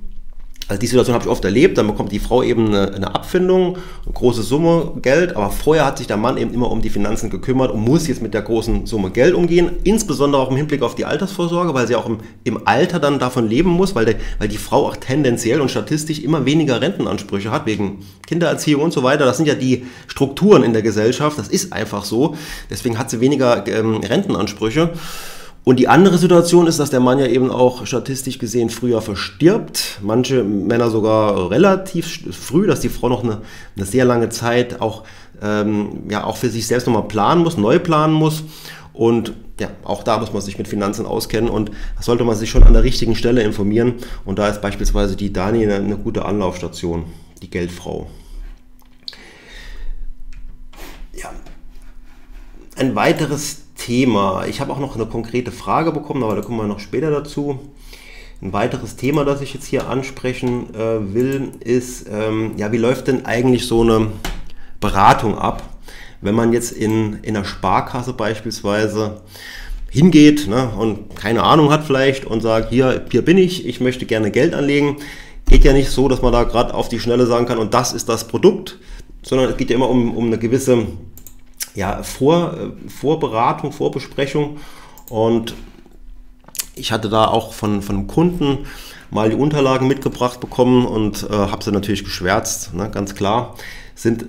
Also 0.71 0.79
die 0.79 0.87
Situation 0.87 1.15
habe 1.15 1.25
ich 1.25 1.31
oft 1.31 1.45
erlebt, 1.45 1.79
dann 1.79 1.89
bekommt 1.89 2.13
die 2.13 2.21
Frau 2.21 2.45
eben 2.45 2.69
eine, 2.69 2.95
eine, 2.95 3.13
Abfindung, 3.13 3.77
eine 4.05 4.15
große 4.15 4.45
Summe 4.45 4.93
Geld, 5.03 5.35
aber 5.35 5.51
vorher 5.51 5.85
hat 5.85 5.99
sich 5.99 6.07
der 6.07 6.17
Mann 6.17 6.37
eben 6.37 6.55
immer 6.55 6.71
um 6.71 6.81
die 6.81 6.91
Finanzen 6.91 7.29
gekümmert 7.29 7.73
und 7.73 7.81
muss 7.81 8.07
jetzt 8.07 8.23
mit 8.23 8.35
der 8.35 8.43
großen 8.43 8.87
Summe 8.87 9.11
Geld 9.11 9.35
umgehen, 9.35 9.73
insbesondere 9.83 10.41
auch 10.41 10.49
im 10.49 10.57
Hinblick 10.57 10.83
auf 10.83 10.95
die 10.95 11.05
Altersvorsorge, 11.05 11.75
weil 11.75 11.89
sie 11.89 11.97
auch 11.97 12.07
im, 12.07 12.19
im 12.45 12.69
Alter 12.69 13.01
dann 13.01 13.19
davon 13.19 13.49
leben 13.49 13.71
muss, 13.71 13.97
weil, 13.97 14.05
der, 14.05 14.15
weil 14.39 14.47
die 14.47 14.59
Frau 14.59 14.87
auch 14.87 14.95
tendenziell 14.95 15.61
und 15.61 15.73
statistisch 15.73 16.21
immer 16.21 16.45
weniger 16.45 16.81
Rentenansprüche 16.81 17.51
hat, 17.51 17.67
wegen 17.67 18.07
Kindererziehung 18.29 18.83
und 18.83 18.93
so 18.93 19.03
weiter. 19.03 19.25
Das 19.25 19.39
sind 19.39 19.47
ja 19.47 19.55
die 19.57 19.87
Strukturen 20.07 20.63
in 20.63 20.73
der 20.73 20.83
Gesellschaft, 20.83 21.37
das 21.37 21.49
ist 21.49 21.73
einfach 21.73 22.05
so. 22.05 22.37
Deswegen 22.71 22.97
hat 22.97 23.11
sie 23.11 23.21
weniger 23.21 23.67
ähm, 23.67 23.97
Rentenansprüche. 23.97 24.91
Und 25.63 25.79
die 25.79 25.89
andere 25.89 26.17
Situation 26.17 26.67
ist, 26.67 26.81
dass 26.81 26.91
der 26.91 27.01
Mann 27.01 27.19
ja 27.19 27.27
eben 27.27 27.51
auch 27.51 27.87
statistisch 27.87 28.39
gesehen 28.39 28.71
früher 28.71 29.03
verstirbt. 29.03 29.99
Manche 30.01 30.43
Männer 30.43 30.91
sogar 30.91 31.51
relativ 31.51 32.23
früh, 32.33 32.67
dass 32.67 32.81
die 32.81 32.89
Frau 32.89 33.09
noch 33.09 33.23
eine, 33.23 33.43
eine 33.77 33.85
sehr 33.85 34.07
lange 34.07 34.31
Zeit 34.31 34.81
auch, 34.81 35.05
ähm, 35.43 36.05
ja, 36.09 36.25
auch 36.25 36.39
für 36.39 36.49
sich 36.49 36.67
selbst 36.67 36.87
nochmal 36.87 37.09
planen 37.09 37.43
muss, 37.43 37.59
neu 37.59 37.79
planen 37.79 38.15
muss. 38.15 38.43
Und 38.95 39.35
ja, 39.61 39.69
auch 39.85 40.03
da 40.03 40.19
muss 40.19 40.33
man 40.33 40.41
sich 40.41 40.57
mit 40.57 40.67
Finanzen 40.67 41.05
auskennen 41.05 41.51
und 41.51 41.71
da 41.97 42.03
sollte 42.03 42.25
man 42.25 42.35
sich 42.35 42.49
schon 42.49 42.63
an 42.63 42.73
der 42.73 42.83
richtigen 42.83 43.15
Stelle 43.15 43.43
informieren. 43.43 43.95
Und 44.25 44.39
da 44.39 44.49
ist 44.49 44.63
beispielsweise 44.63 45.15
die 45.15 45.33
Dani 45.33 45.63
eine, 45.63 45.77
eine 45.77 45.99
gute 45.99 46.25
Anlaufstation, 46.25 47.05
die 47.43 47.51
Geldfrau. 47.51 48.11
Ja. 51.13 51.31
Ein 52.77 52.95
weiteres 52.95 53.65
Thema. 53.91 54.45
Ich 54.49 54.61
habe 54.61 54.73
auch 54.73 54.79
noch 54.79 54.95
eine 54.95 55.05
konkrete 55.05 55.51
Frage 55.51 55.91
bekommen, 55.91 56.23
aber 56.23 56.37
da 56.37 56.43
kommen 56.43 56.59
wir 56.59 56.69
noch 56.69 56.79
später 56.79 57.11
dazu. 57.11 57.59
Ein 58.41 58.53
weiteres 58.53 58.95
Thema, 58.95 59.25
das 59.25 59.41
ich 59.41 59.53
jetzt 59.53 59.67
hier 59.67 59.89
ansprechen 59.89 60.73
äh, 60.77 61.13
will, 61.13 61.51
ist, 61.59 62.07
ähm, 62.09 62.53
ja, 62.57 62.71
wie 62.71 62.77
läuft 62.77 63.09
denn 63.09 63.27
eigentlich 63.27 63.67
so 63.67 63.81
eine 63.81 64.07
Beratung 64.79 65.37
ab, 65.37 65.69
wenn 66.21 66.37
man 66.37 66.53
jetzt 66.53 66.71
in, 66.71 67.19
in 67.23 67.37
einer 67.37 67.45
Sparkasse 67.45 68.13
beispielsweise 68.13 69.23
hingeht 69.91 70.47
ne, 70.47 70.71
und 70.79 71.17
keine 71.17 71.43
Ahnung 71.43 71.73
hat 71.73 71.83
vielleicht 71.83 72.25
und 72.25 72.43
sagt, 72.43 72.71
hier, 72.71 73.05
hier 73.11 73.25
bin 73.25 73.39
ich, 73.39 73.67
ich 73.67 73.81
möchte 73.81 74.07
gerne 74.07 74.31
Geld 74.31 74.55
anlegen. 74.55 74.99
Geht 75.49 75.65
ja 75.65 75.73
nicht 75.73 75.91
so, 75.91 76.07
dass 76.07 76.23
man 76.23 76.33
da 76.33 76.45
gerade 76.45 76.75
auf 76.75 76.89
die 76.89 77.01
Schnelle 77.01 77.27
sagen 77.27 77.47
kann, 77.47 77.59
und 77.59 77.75
das 77.75 77.93
ist 77.93 78.09
das 78.09 78.29
Produkt, 78.29 78.79
sondern 79.23 79.51
es 79.51 79.57
geht 79.57 79.71
ja 79.71 79.75
immer 79.75 79.91
um, 79.91 80.17
um 80.17 80.27
eine 80.27 80.39
gewisse 80.39 80.87
ja, 81.81 82.03
Vor, 82.03 82.55
Vorberatung, 82.89 83.73
Vorbesprechung 83.73 84.59
und 85.09 85.55
ich 86.75 86.93
hatte 86.93 87.09
da 87.09 87.27
auch 87.27 87.55
von, 87.55 87.81
von 87.81 87.97
einem 87.97 88.07
Kunden 88.07 88.67
mal 89.11 89.31
die 89.31 89.37
Unterlagen 89.37 89.89
mitgebracht 89.89 90.41
bekommen 90.41 90.85
und 90.85 91.27
äh, 91.29 91.33
habe 91.33 91.65
sie 91.65 91.73
natürlich 91.73 92.05
geschwärzt, 92.05 92.75
ne, 92.75 92.91
ganz 92.91 93.15
klar. 93.15 93.55
Sind, 93.95 94.25
äh, 94.25 94.27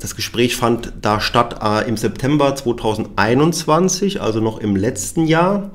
das 0.00 0.16
Gespräch 0.16 0.56
fand 0.56 0.94
da 1.02 1.20
statt 1.20 1.60
äh, 1.62 1.86
im 1.86 1.98
September 1.98 2.54
2021, 2.56 4.20
also 4.22 4.40
noch 4.40 4.58
im 4.58 4.74
letzten 4.74 5.26
Jahr. 5.26 5.70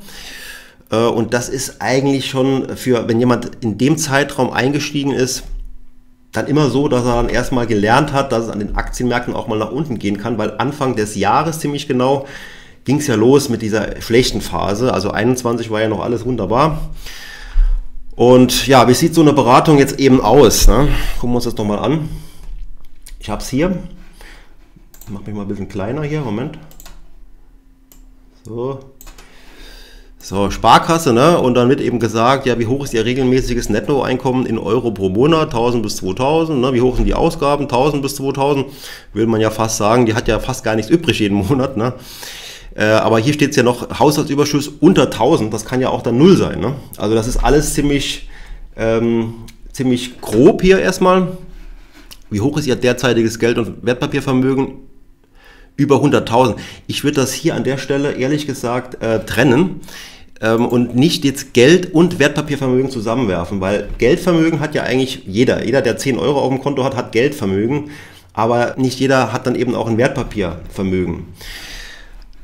Äh, 0.91 0.97
und 0.97 1.35
das 1.35 1.49
ist 1.49 1.81
eigentlich 1.81 2.29
schon 2.29 2.75
für, 2.77 3.07
wenn 3.07 3.19
jemand 3.19 3.51
in 3.61 3.77
dem 3.77 3.97
Zeitraum 3.97 4.51
eingestiegen 4.51 5.11
ist, 5.11 5.43
dann 6.31 6.47
immer 6.47 6.69
so, 6.69 6.87
dass 6.87 7.05
er 7.05 7.15
dann 7.15 7.29
erstmal 7.29 7.67
gelernt 7.67 8.13
hat, 8.13 8.31
dass 8.31 8.45
es 8.45 8.49
an 8.49 8.59
den 8.59 8.75
Aktienmärkten 8.75 9.33
auch 9.33 9.47
mal 9.47 9.57
nach 9.57 9.71
unten 9.71 9.99
gehen 9.99 10.17
kann, 10.17 10.37
weil 10.37 10.57
Anfang 10.57 10.95
des 10.95 11.15
Jahres 11.15 11.59
ziemlich 11.59 11.87
genau 11.87 12.25
ging 12.85 12.97
es 12.97 13.07
ja 13.07 13.15
los 13.15 13.49
mit 13.49 13.61
dieser 13.61 14.01
schlechten 14.01 14.41
Phase. 14.41 14.93
Also 14.93 15.11
21 15.11 15.69
war 15.69 15.81
ja 15.81 15.89
noch 15.89 15.99
alles 15.99 16.25
wunderbar. 16.25 16.89
Und 18.15 18.67
ja, 18.67 18.87
wie 18.87 18.93
sieht 18.93 19.13
so 19.13 19.21
eine 19.21 19.33
Beratung 19.33 19.77
jetzt 19.77 19.99
eben 19.99 20.21
aus? 20.21 20.67
Ne? 20.67 20.89
Gucken 21.15 21.31
wir 21.31 21.35
uns 21.35 21.45
das 21.45 21.55
doch 21.55 21.65
mal 21.65 21.79
an. 21.79 22.09
Ich 23.19 23.29
habe 23.29 23.41
es 23.41 23.49
hier. 23.49 23.77
Ich 25.05 25.09
mache 25.09 25.23
mich 25.25 25.35
mal 25.35 25.43
ein 25.43 25.47
bisschen 25.47 25.69
kleiner 25.69 26.03
hier. 26.03 26.21
Moment. 26.21 26.57
So. 28.43 28.79
So, 30.23 30.51
Sparkasse, 30.51 31.13
ne? 31.13 31.39
Und 31.39 31.55
dann 31.55 31.67
wird 31.69 31.81
eben 31.81 31.99
gesagt, 31.99 32.45
ja, 32.45 32.59
wie 32.59 32.67
hoch 32.67 32.83
ist 32.83 32.93
Ihr 32.93 33.03
regelmäßiges 33.03 33.69
Nettoeinkommen 33.69 34.45
in 34.45 34.59
Euro 34.59 34.91
pro 34.91 35.09
Monat? 35.09 35.47
1000 35.47 35.81
bis 35.81 35.95
2000, 35.97 36.61
ne? 36.61 36.73
Wie 36.73 36.81
hoch 36.81 36.95
sind 36.95 37.05
die 37.05 37.15
Ausgaben? 37.15 37.63
1000 37.63 38.03
bis 38.03 38.15
2000. 38.15 38.67
Will 39.13 39.25
man 39.25 39.41
ja 39.41 39.49
fast 39.49 39.77
sagen, 39.77 40.05
die 40.05 40.13
hat 40.13 40.27
ja 40.27 40.39
fast 40.39 40.63
gar 40.63 40.75
nichts 40.75 40.91
übrig 40.91 41.19
jeden 41.19 41.37
Monat, 41.37 41.75
ne? 41.75 41.93
Äh, 42.75 42.83
aber 42.85 43.19
hier 43.19 43.33
steht 43.33 43.49
es 43.49 43.55
ja 43.55 43.63
noch 43.63 43.99
Haushaltsüberschuss 43.99 44.69
unter 44.79 45.03
1000, 45.05 45.53
das 45.53 45.65
kann 45.65 45.81
ja 45.81 45.89
auch 45.89 46.03
dann 46.03 46.17
null 46.17 46.37
sein, 46.37 46.59
ne? 46.59 46.75
Also 46.97 47.15
das 47.15 47.27
ist 47.27 47.43
alles 47.43 47.73
ziemlich, 47.73 48.29
ähm, 48.77 49.33
ziemlich 49.73 50.21
grob 50.21 50.61
hier 50.61 50.79
erstmal. 50.79 51.29
Wie 52.29 52.41
hoch 52.41 52.57
ist 52.57 52.67
Ihr 52.67 52.75
derzeitiges 52.75 53.39
Geld- 53.39 53.57
und 53.57 53.85
Wertpapiervermögen? 53.85 54.90
Über 55.75 55.97
100.000. 55.97 56.55
Ich 56.87 57.03
würde 57.03 57.21
das 57.21 57.33
hier 57.33 57.55
an 57.55 57.63
der 57.63 57.77
Stelle 57.77 58.13
ehrlich 58.13 58.47
gesagt 58.47 59.01
äh, 59.01 59.25
trennen 59.25 59.81
ähm, 60.41 60.65
und 60.65 60.95
nicht 60.95 61.23
jetzt 61.23 61.53
Geld 61.53 61.93
und 61.93 62.19
Wertpapiervermögen 62.19 62.91
zusammenwerfen, 62.91 63.61
weil 63.61 63.89
Geldvermögen 63.97 64.59
hat 64.59 64.75
ja 64.75 64.83
eigentlich 64.83 65.23
jeder. 65.25 65.65
Jeder, 65.65 65.81
der 65.81 65.97
10 65.97 66.17
Euro 66.17 66.39
auf 66.39 66.49
dem 66.49 66.61
Konto 66.61 66.83
hat, 66.83 66.95
hat 66.95 67.11
Geldvermögen, 67.11 67.91
aber 68.33 68.75
nicht 68.77 68.99
jeder 68.99 69.33
hat 69.33 69.47
dann 69.47 69.55
eben 69.55 69.75
auch 69.75 69.87
ein 69.87 69.97
Wertpapiervermögen. 69.97 71.25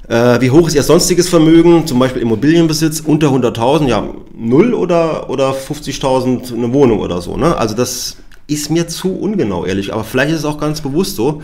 Äh, 0.07 0.39
wie 0.39 0.51
hoch 0.51 0.67
ist 0.67 0.75
Ihr 0.75 0.83
sonstiges 0.83 1.27
Vermögen, 1.27 1.85
zum 1.85 1.99
Beispiel 1.99 2.21
Immobilienbesitz, 2.21 3.01
unter 3.01 3.27
100.000? 3.27 3.87
Ja, 3.87 4.07
0 4.33 4.73
oder, 4.73 5.29
oder 5.29 5.51
50.000 5.51 6.53
eine 6.53 6.73
Wohnung 6.73 6.99
oder 6.99 7.21
so. 7.21 7.35
Ne? 7.35 7.57
Also 7.57 7.75
das 7.75 8.17
ist 8.47 8.71
mir 8.71 8.87
zu 8.87 9.13
ungenau, 9.19 9.65
ehrlich, 9.65 9.93
aber 9.93 10.05
vielleicht 10.05 10.31
ist 10.31 10.39
es 10.39 10.45
auch 10.45 10.57
ganz 10.57 10.79
bewusst 10.79 11.17
so. 11.17 11.41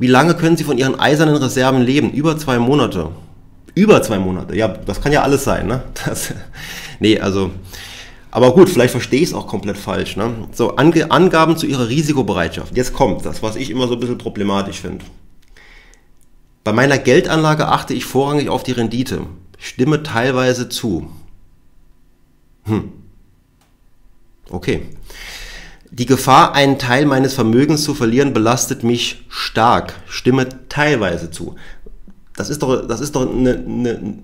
Wie 0.00 0.06
lange 0.06 0.34
können 0.34 0.56
Sie 0.56 0.64
von 0.64 0.78
Ihren 0.78 0.98
eisernen 0.98 1.36
Reserven 1.36 1.82
leben? 1.82 2.10
Über 2.10 2.38
zwei 2.38 2.58
Monate. 2.58 3.10
Über 3.74 4.02
zwei 4.02 4.18
Monate. 4.18 4.56
Ja, 4.56 4.68
das 4.68 5.02
kann 5.02 5.12
ja 5.12 5.22
alles 5.22 5.44
sein, 5.44 5.66
ne? 5.66 5.82
Das, 6.04 6.32
nee, 7.00 7.20
also. 7.20 7.50
Aber 8.30 8.54
gut, 8.54 8.70
vielleicht 8.70 8.92
verstehe 8.92 9.20
ich 9.20 9.28
es 9.28 9.34
auch 9.34 9.46
komplett 9.46 9.76
falsch. 9.76 10.16
Ne? 10.16 10.48
So, 10.52 10.76
Ange 10.76 11.10
Angaben 11.10 11.58
zu 11.58 11.66
Ihrer 11.66 11.88
Risikobereitschaft. 11.88 12.74
Jetzt 12.76 12.94
kommt 12.94 13.26
das, 13.26 13.42
was 13.42 13.56
ich 13.56 13.68
immer 13.68 13.88
so 13.88 13.94
ein 13.94 14.00
bisschen 14.00 14.16
problematisch 14.16 14.80
finde. 14.80 15.04
Bei 16.64 16.72
meiner 16.72 16.96
Geldanlage 16.96 17.68
achte 17.68 17.92
ich 17.92 18.06
vorrangig 18.06 18.48
auf 18.48 18.62
die 18.62 18.72
Rendite. 18.72 19.26
Stimme 19.58 20.02
teilweise 20.02 20.70
zu. 20.70 21.10
Hm. 22.64 22.90
Okay. 24.48 24.82
Die 25.92 26.06
Gefahr, 26.06 26.54
einen 26.54 26.78
Teil 26.78 27.04
meines 27.04 27.34
Vermögens 27.34 27.82
zu 27.82 27.94
verlieren, 27.94 28.32
belastet 28.32 28.84
mich 28.84 29.24
stark. 29.28 29.94
Stimme 30.06 30.48
teilweise 30.68 31.30
zu. 31.30 31.56
Das 32.36 32.48
ist 32.48 32.62
doch, 32.62 32.86
das 32.86 33.00
ist 33.00 33.16
doch 33.16 33.28
eine, 33.28 33.54
eine, 33.54 34.18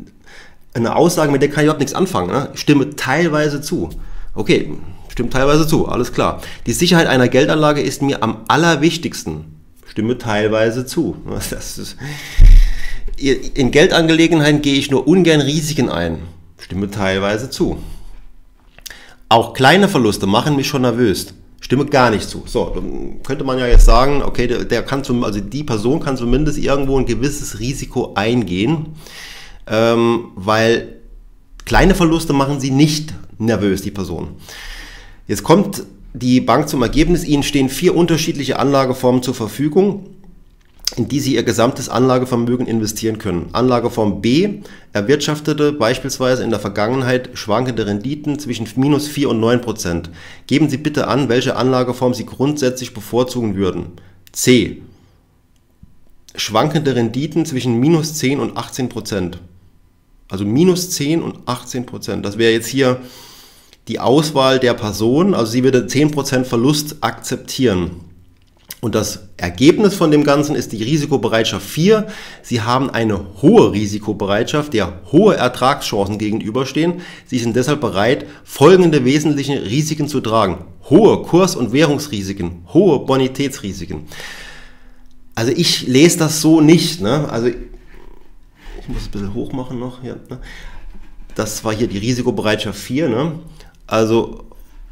eine 0.74 0.94
Aussage, 0.94 1.32
mit 1.32 1.42
der 1.42 1.48
kann 1.48 1.60
ich 1.60 1.64
überhaupt 1.64 1.80
nichts 1.80 1.94
anfangen. 1.94 2.30
Ne? 2.30 2.50
Stimme 2.54 2.94
teilweise 2.94 3.60
zu. 3.60 3.90
Okay, 4.34 4.74
stimmt 5.08 5.32
teilweise 5.32 5.66
zu, 5.66 5.88
alles 5.88 6.12
klar. 6.12 6.40
Die 6.66 6.72
Sicherheit 6.72 7.08
einer 7.08 7.28
Geldanlage 7.28 7.80
ist 7.80 8.00
mir 8.00 8.22
am 8.22 8.44
allerwichtigsten. 8.46 9.44
Stimme 9.88 10.18
teilweise 10.18 10.86
zu. 10.86 11.16
Das 11.50 11.78
ist, 11.78 11.96
in 13.18 13.70
Geldangelegenheiten 13.70 14.62
gehe 14.62 14.74
ich 14.78 14.90
nur 14.90 15.08
ungern 15.08 15.40
Risiken 15.40 15.88
ein. 15.88 16.18
Stimme 16.58 16.90
teilweise 16.90 17.50
zu. 17.50 17.82
Auch 19.28 19.52
kleine 19.52 19.88
Verluste 19.88 20.26
machen 20.26 20.54
mich 20.54 20.68
schon 20.68 20.82
nervös. 20.82 21.34
Stimme 21.66 21.84
gar 21.86 22.10
nicht 22.10 22.28
zu. 22.28 22.44
So, 22.46 22.70
dann 22.72 23.24
könnte 23.24 23.42
man 23.42 23.58
ja 23.58 23.66
jetzt 23.66 23.86
sagen, 23.86 24.22
okay, 24.22 24.46
der, 24.46 24.64
der 24.64 24.84
kann 24.84 25.02
zum, 25.02 25.24
also 25.24 25.40
die 25.40 25.64
Person 25.64 25.98
kann 25.98 26.16
zumindest 26.16 26.58
irgendwo 26.58 26.96
ein 26.96 27.06
gewisses 27.06 27.58
Risiko 27.58 28.12
eingehen, 28.14 28.90
ähm, 29.66 30.26
weil 30.36 31.00
kleine 31.64 31.96
Verluste 31.96 32.32
machen 32.32 32.60
sie 32.60 32.70
nicht 32.70 33.14
nervös, 33.38 33.82
die 33.82 33.90
Person. 33.90 34.36
Jetzt 35.26 35.42
kommt 35.42 35.82
die 36.14 36.40
Bank 36.40 36.68
zum 36.68 36.82
Ergebnis, 36.82 37.24
ihnen 37.24 37.42
stehen 37.42 37.68
vier 37.68 37.96
unterschiedliche 37.96 38.60
Anlageformen 38.60 39.24
zur 39.24 39.34
Verfügung 39.34 40.10
in 40.94 41.08
die 41.08 41.20
Sie 41.20 41.34
Ihr 41.34 41.42
gesamtes 41.42 41.88
Anlagevermögen 41.88 42.66
investieren 42.66 43.18
können. 43.18 43.48
Anlageform 43.52 44.22
B 44.22 44.60
erwirtschaftete 44.92 45.72
beispielsweise 45.72 46.44
in 46.44 46.50
der 46.50 46.60
Vergangenheit 46.60 47.30
schwankende 47.34 47.86
Renditen 47.86 48.38
zwischen 48.38 48.68
minus 48.76 49.08
4 49.08 49.30
und 49.30 49.40
9 49.40 49.60
Prozent. 49.60 50.10
Geben 50.46 50.68
Sie 50.68 50.76
bitte 50.76 51.08
an, 51.08 51.28
welche 51.28 51.56
Anlageform 51.56 52.14
Sie 52.14 52.24
grundsätzlich 52.24 52.94
bevorzugen 52.94 53.56
würden. 53.56 53.92
C. 54.32 54.82
Schwankende 56.36 56.94
Renditen 56.94 57.46
zwischen 57.46 57.80
minus 57.80 58.14
10 58.14 58.38
und 58.38 58.56
18 58.56 58.88
Prozent. 58.88 59.38
Also 60.28 60.44
minus 60.44 60.90
10 60.90 61.22
und 61.22 61.40
18 61.46 61.84
Prozent. 61.84 62.24
Das 62.24 62.38
wäre 62.38 62.52
jetzt 62.52 62.68
hier 62.68 63.00
die 63.88 64.00
Auswahl 64.00 64.58
der 64.58 64.74
Person. 64.74 65.34
Also 65.34 65.52
sie 65.52 65.64
würde 65.64 65.86
10 65.86 66.10
Prozent 66.10 66.46
Verlust 66.46 66.96
akzeptieren. 67.00 68.05
Und 68.86 68.94
das 68.94 69.30
Ergebnis 69.36 69.96
von 69.96 70.12
dem 70.12 70.22
Ganzen 70.22 70.54
ist 70.54 70.70
die 70.70 70.80
Risikobereitschaft 70.80 71.66
4. 71.66 72.06
Sie 72.42 72.60
haben 72.60 72.88
eine 72.88 73.18
hohe 73.42 73.72
Risikobereitschaft, 73.72 74.72
der 74.74 75.00
hohe 75.10 75.34
Ertragschancen 75.34 76.18
gegenüberstehen. 76.18 77.00
Sie 77.26 77.40
sind 77.40 77.56
deshalb 77.56 77.80
bereit, 77.80 78.26
folgende 78.44 79.04
wesentliche 79.04 79.60
Risiken 79.60 80.06
zu 80.06 80.20
tragen. 80.20 80.66
Hohe 80.88 81.22
Kurs- 81.22 81.56
und 81.56 81.72
Währungsrisiken, 81.72 82.64
hohe 82.72 83.00
Bonitätsrisiken. 83.00 84.02
Also 85.34 85.50
ich 85.50 85.88
lese 85.88 86.20
das 86.20 86.40
so 86.40 86.60
nicht. 86.60 87.00
Ne? 87.00 87.28
Also 87.28 87.48
ich 87.48 87.56
muss 88.86 88.98
es 88.98 89.08
ein 89.08 89.10
bisschen 89.10 89.34
hoch 89.34 89.50
machen 89.50 89.80
noch. 89.80 90.00
Hier, 90.00 90.20
ne? 90.30 90.38
Das 91.34 91.64
war 91.64 91.74
hier 91.74 91.88
die 91.88 91.98
Risikobereitschaft 91.98 92.78
4. 92.78 93.08
Ne? 93.08 93.32
Also 93.88 94.45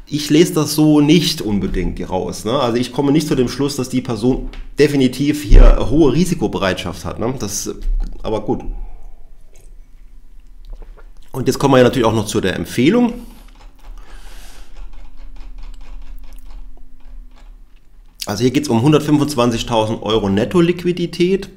ich 0.07 0.29
lese 0.29 0.53
das 0.53 0.75
so 0.75 1.01
nicht 1.01 1.41
unbedingt 1.41 2.09
raus. 2.09 2.45
Ne? 2.45 2.59
Also 2.59 2.77
ich 2.77 2.91
komme 2.91 3.11
nicht 3.11 3.27
zu 3.27 3.35
dem 3.35 3.49
Schluss, 3.49 3.75
dass 3.75 3.89
die 3.89 4.01
Person 4.01 4.49
definitiv 4.77 5.43
hier 5.43 5.89
hohe 5.89 6.13
Risikobereitschaft 6.13 7.05
hat. 7.05 7.19
Ne? 7.19 7.33
Das, 7.39 7.73
aber 8.21 8.41
gut. 8.41 8.63
Und 11.31 11.47
jetzt 11.47 11.57
kommen 11.57 11.73
wir 11.73 11.79
ja 11.79 11.83
natürlich 11.83 12.05
auch 12.05 12.13
noch 12.13 12.27
zu 12.27 12.39
der 12.39 12.55
Empfehlung. 12.55 13.13
Also 18.25 18.41
hier 18.41 18.51
geht 18.51 18.63
es 18.63 18.69
um 18.69 18.83
125.000 18.83 20.01
Euro 20.01 20.29
Netto-Liquidität. 20.29 21.49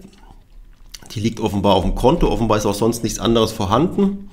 Die 1.12 1.20
liegt 1.20 1.40
offenbar 1.40 1.74
auf 1.76 1.84
dem 1.84 1.94
Konto, 1.94 2.28
offenbar 2.28 2.58
ist 2.58 2.66
auch 2.66 2.74
sonst 2.74 3.02
nichts 3.02 3.18
anderes 3.18 3.52
vorhanden. 3.52 4.28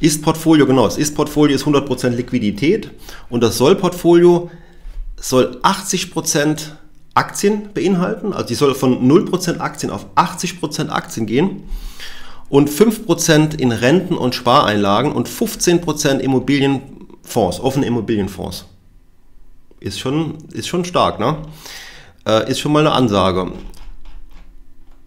Ist-Portfolio, 0.00 0.66
genau, 0.66 0.84
das 0.84 0.98
Ist-Portfolio 0.98 1.56
ist 1.56 1.64
100% 1.64 2.10
Liquidität 2.10 2.90
und 3.30 3.42
das 3.42 3.56
Soll-Portfolio 3.58 4.50
soll 5.16 5.58
80% 5.62 6.72
Aktien 7.14 7.72
beinhalten, 7.72 8.32
also 8.32 8.46
die 8.46 8.54
soll 8.54 8.74
von 8.74 9.08
0% 9.08 9.60
Aktien 9.60 9.90
auf 9.90 10.06
80% 10.16 10.88
Aktien 10.88 11.26
gehen 11.26 11.62
und 12.48 12.68
5% 12.68 13.58
in 13.58 13.72
Renten- 13.72 14.16
und 14.16 14.34
Spareinlagen 14.34 15.12
und 15.12 15.28
15% 15.28 16.18
Immobilienfonds, 16.18 17.60
offene 17.60 17.86
Immobilienfonds. 17.86 18.66
Ist 19.80 20.00
schon, 20.00 20.38
ist 20.52 20.68
schon 20.68 20.84
stark, 20.84 21.20
ne? 21.20 21.38
Äh, 22.26 22.50
ist 22.50 22.58
schon 22.58 22.72
mal 22.72 22.80
eine 22.80 22.92
Ansage. 22.92 23.52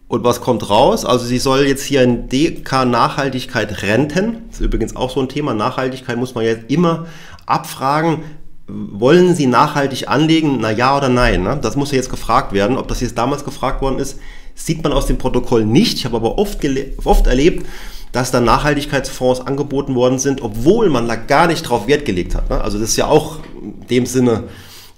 Und 0.07 0.23
was 0.23 0.39
kommt 0.39 0.69
raus? 0.69 1.03
Also 1.03 1.25
sie 1.25 1.37
soll 1.37 1.65
jetzt 1.65 1.83
hier 1.83 2.01
in 2.01 2.29
DK 2.29 2.85
Nachhaltigkeit 2.85 3.81
renten. 3.83 4.43
Das 4.47 4.59
ist 4.59 4.65
übrigens 4.65 4.95
auch 4.95 5.09
so 5.09 5.19
ein 5.19 5.27
Thema. 5.27 5.53
Nachhaltigkeit 5.53 6.17
muss 6.17 6.33
man 6.33 6.45
jetzt 6.45 6.71
immer 6.71 7.07
abfragen. 7.45 8.19
Wollen 8.67 9.35
Sie 9.35 9.47
nachhaltig 9.47 10.09
anlegen? 10.09 10.59
Na 10.61 10.71
ja 10.71 10.95
oder 10.95 11.09
nein? 11.09 11.43
Ne? 11.43 11.59
Das 11.61 11.75
muss 11.75 11.91
ja 11.91 11.97
jetzt 11.97 12.09
gefragt 12.09 12.53
werden. 12.53 12.77
Ob 12.77 12.87
das 12.87 13.01
jetzt 13.01 13.17
damals 13.17 13.43
gefragt 13.43 13.81
worden 13.81 13.99
ist, 13.99 14.19
sieht 14.55 14.83
man 14.83 14.93
aus 14.93 15.07
dem 15.07 15.17
Protokoll 15.17 15.65
nicht. 15.65 15.97
Ich 15.97 16.05
habe 16.05 16.17
aber 16.17 16.37
oft, 16.37 16.59
oft 17.03 17.27
erlebt, 17.27 17.65
dass 18.11 18.31
da 18.31 18.39
Nachhaltigkeitsfonds 18.39 19.41
angeboten 19.41 19.93
worden 19.95 20.19
sind, 20.19 20.41
obwohl 20.41 20.89
man 20.89 21.07
da 21.07 21.15
gar 21.15 21.47
nicht 21.47 21.63
drauf 21.63 21.87
Wert 21.87 22.05
gelegt 22.05 22.33
hat. 22.33 22.49
Ne? 22.49 22.61
Also 22.61 22.79
das 22.79 22.89
ist 22.89 22.97
ja 22.97 23.07
auch 23.07 23.39
in 23.61 23.87
dem 23.87 24.05
Sinne 24.05 24.45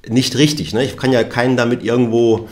nicht 0.08 0.38
richtig. 0.38 0.74
Ne? 0.74 0.84
Ich 0.84 0.98
kann 0.98 1.12
ja 1.12 1.24
keinen 1.24 1.58
damit 1.58 1.84
irgendwo 1.84 2.48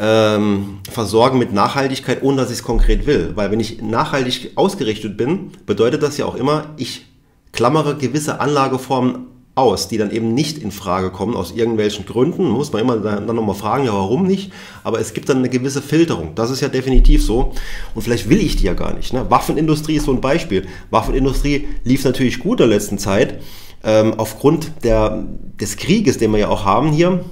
ähm, 0.00 0.78
versorgen 0.90 1.38
mit 1.38 1.52
Nachhaltigkeit, 1.52 2.22
ohne 2.22 2.38
dass 2.38 2.50
ich 2.50 2.58
es 2.58 2.62
konkret 2.62 3.06
will. 3.06 3.32
Weil 3.34 3.50
wenn 3.50 3.60
ich 3.60 3.82
nachhaltig 3.82 4.52
ausgerichtet 4.54 5.16
bin, 5.16 5.52
bedeutet 5.66 6.02
das 6.02 6.16
ja 6.16 6.24
auch 6.24 6.36
immer, 6.36 6.66
ich 6.78 7.04
klammere 7.52 7.96
gewisse 7.96 8.40
Anlageformen 8.40 9.26
aus, 9.56 9.88
die 9.88 9.98
dann 9.98 10.10
eben 10.10 10.32
nicht 10.32 10.58
in 10.58 10.70
Frage 10.70 11.10
kommen 11.10 11.36
aus 11.36 11.52
irgendwelchen 11.52 12.06
Gründen. 12.06 12.48
Muss 12.48 12.72
man 12.72 12.80
immer 12.80 12.96
dann 12.96 13.26
nochmal 13.26 13.54
fragen, 13.54 13.84
ja, 13.84 13.92
warum 13.92 14.26
nicht? 14.26 14.52
Aber 14.84 15.00
es 15.00 15.12
gibt 15.12 15.28
dann 15.28 15.38
eine 15.38 15.50
gewisse 15.50 15.82
Filterung. 15.82 16.34
Das 16.34 16.50
ist 16.50 16.62
ja 16.62 16.68
definitiv 16.68 17.22
so. 17.22 17.52
Und 17.94 18.02
vielleicht 18.02 18.30
will 18.30 18.38
ich 18.38 18.56
die 18.56 18.64
ja 18.64 18.74
gar 18.74 18.94
nicht. 18.94 19.12
Ne? 19.12 19.26
Waffenindustrie 19.28 19.96
ist 19.96 20.06
so 20.06 20.12
ein 20.12 20.22
Beispiel. 20.22 20.66
Waffenindustrie 20.90 21.68
lief 21.84 22.04
natürlich 22.04 22.38
gut 22.38 22.60
in 22.60 22.68
der 22.68 22.78
letzten 22.78 22.96
Zeit. 22.96 23.42
Ähm, 23.82 24.14
aufgrund 24.16 24.72
der, 24.82 25.24
des 25.60 25.76
Krieges, 25.76 26.16
den 26.16 26.30
wir 26.30 26.38
ja 26.38 26.48
auch 26.48 26.64
haben 26.64 26.92
hier. 26.92 27.24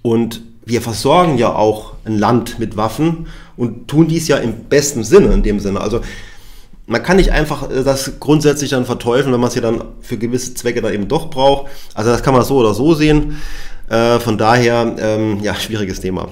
Und 0.00 0.42
wir 0.64 0.82
versorgen 0.82 1.38
ja 1.38 1.54
auch 1.54 1.92
ein 2.04 2.18
Land 2.18 2.58
mit 2.58 2.76
Waffen 2.76 3.26
und 3.56 3.88
tun 3.88 4.08
dies 4.08 4.28
ja 4.28 4.38
im 4.38 4.64
besten 4.64 5.04
Sinne, 5.04 5.32
in 5.32 5.42
dem 5.42 5.60
Sinne. 5.60 5.80
Also 5.80 6.00
man 6.86 7.02
kann 7.02 7.16
nicht 7.16 7.32
einfach 7.32 7.70
äh, 7.70 7.82
das 7.82 8.18
grundsätzlich 8.20 8.70
dann 8.70 8.84
verteufeln, 8.84 9.32
wenn 9.32 9.40
man 9.40 9.48
es 9.48 9.54
ja 9.54 9.62
dann 9.62 9.84
für 10.00 10.16
gewisse 10.16 10.54
Zwecke 10.54 10.82
dann 10.82 10.92
eben 10.92 11.08
doch 11.08 11.30
braucht. 11.30 11.70
Also 11.94 12.10
das 12.10 12.22
kann 12.22 12.34
man 12.34 12.44
so 12.44 12.56
oder 12.56 12.74
so 12.74 12.94
sehen. 12.94 13.40
Äh, 13.88 14.18
von 14.18 14.38
daher, 14.38 14.94
ähm, 14.98 15.40
ja, 15.42 15.54
schwieriges 15.54 16.00
Thema. 16.00 16.28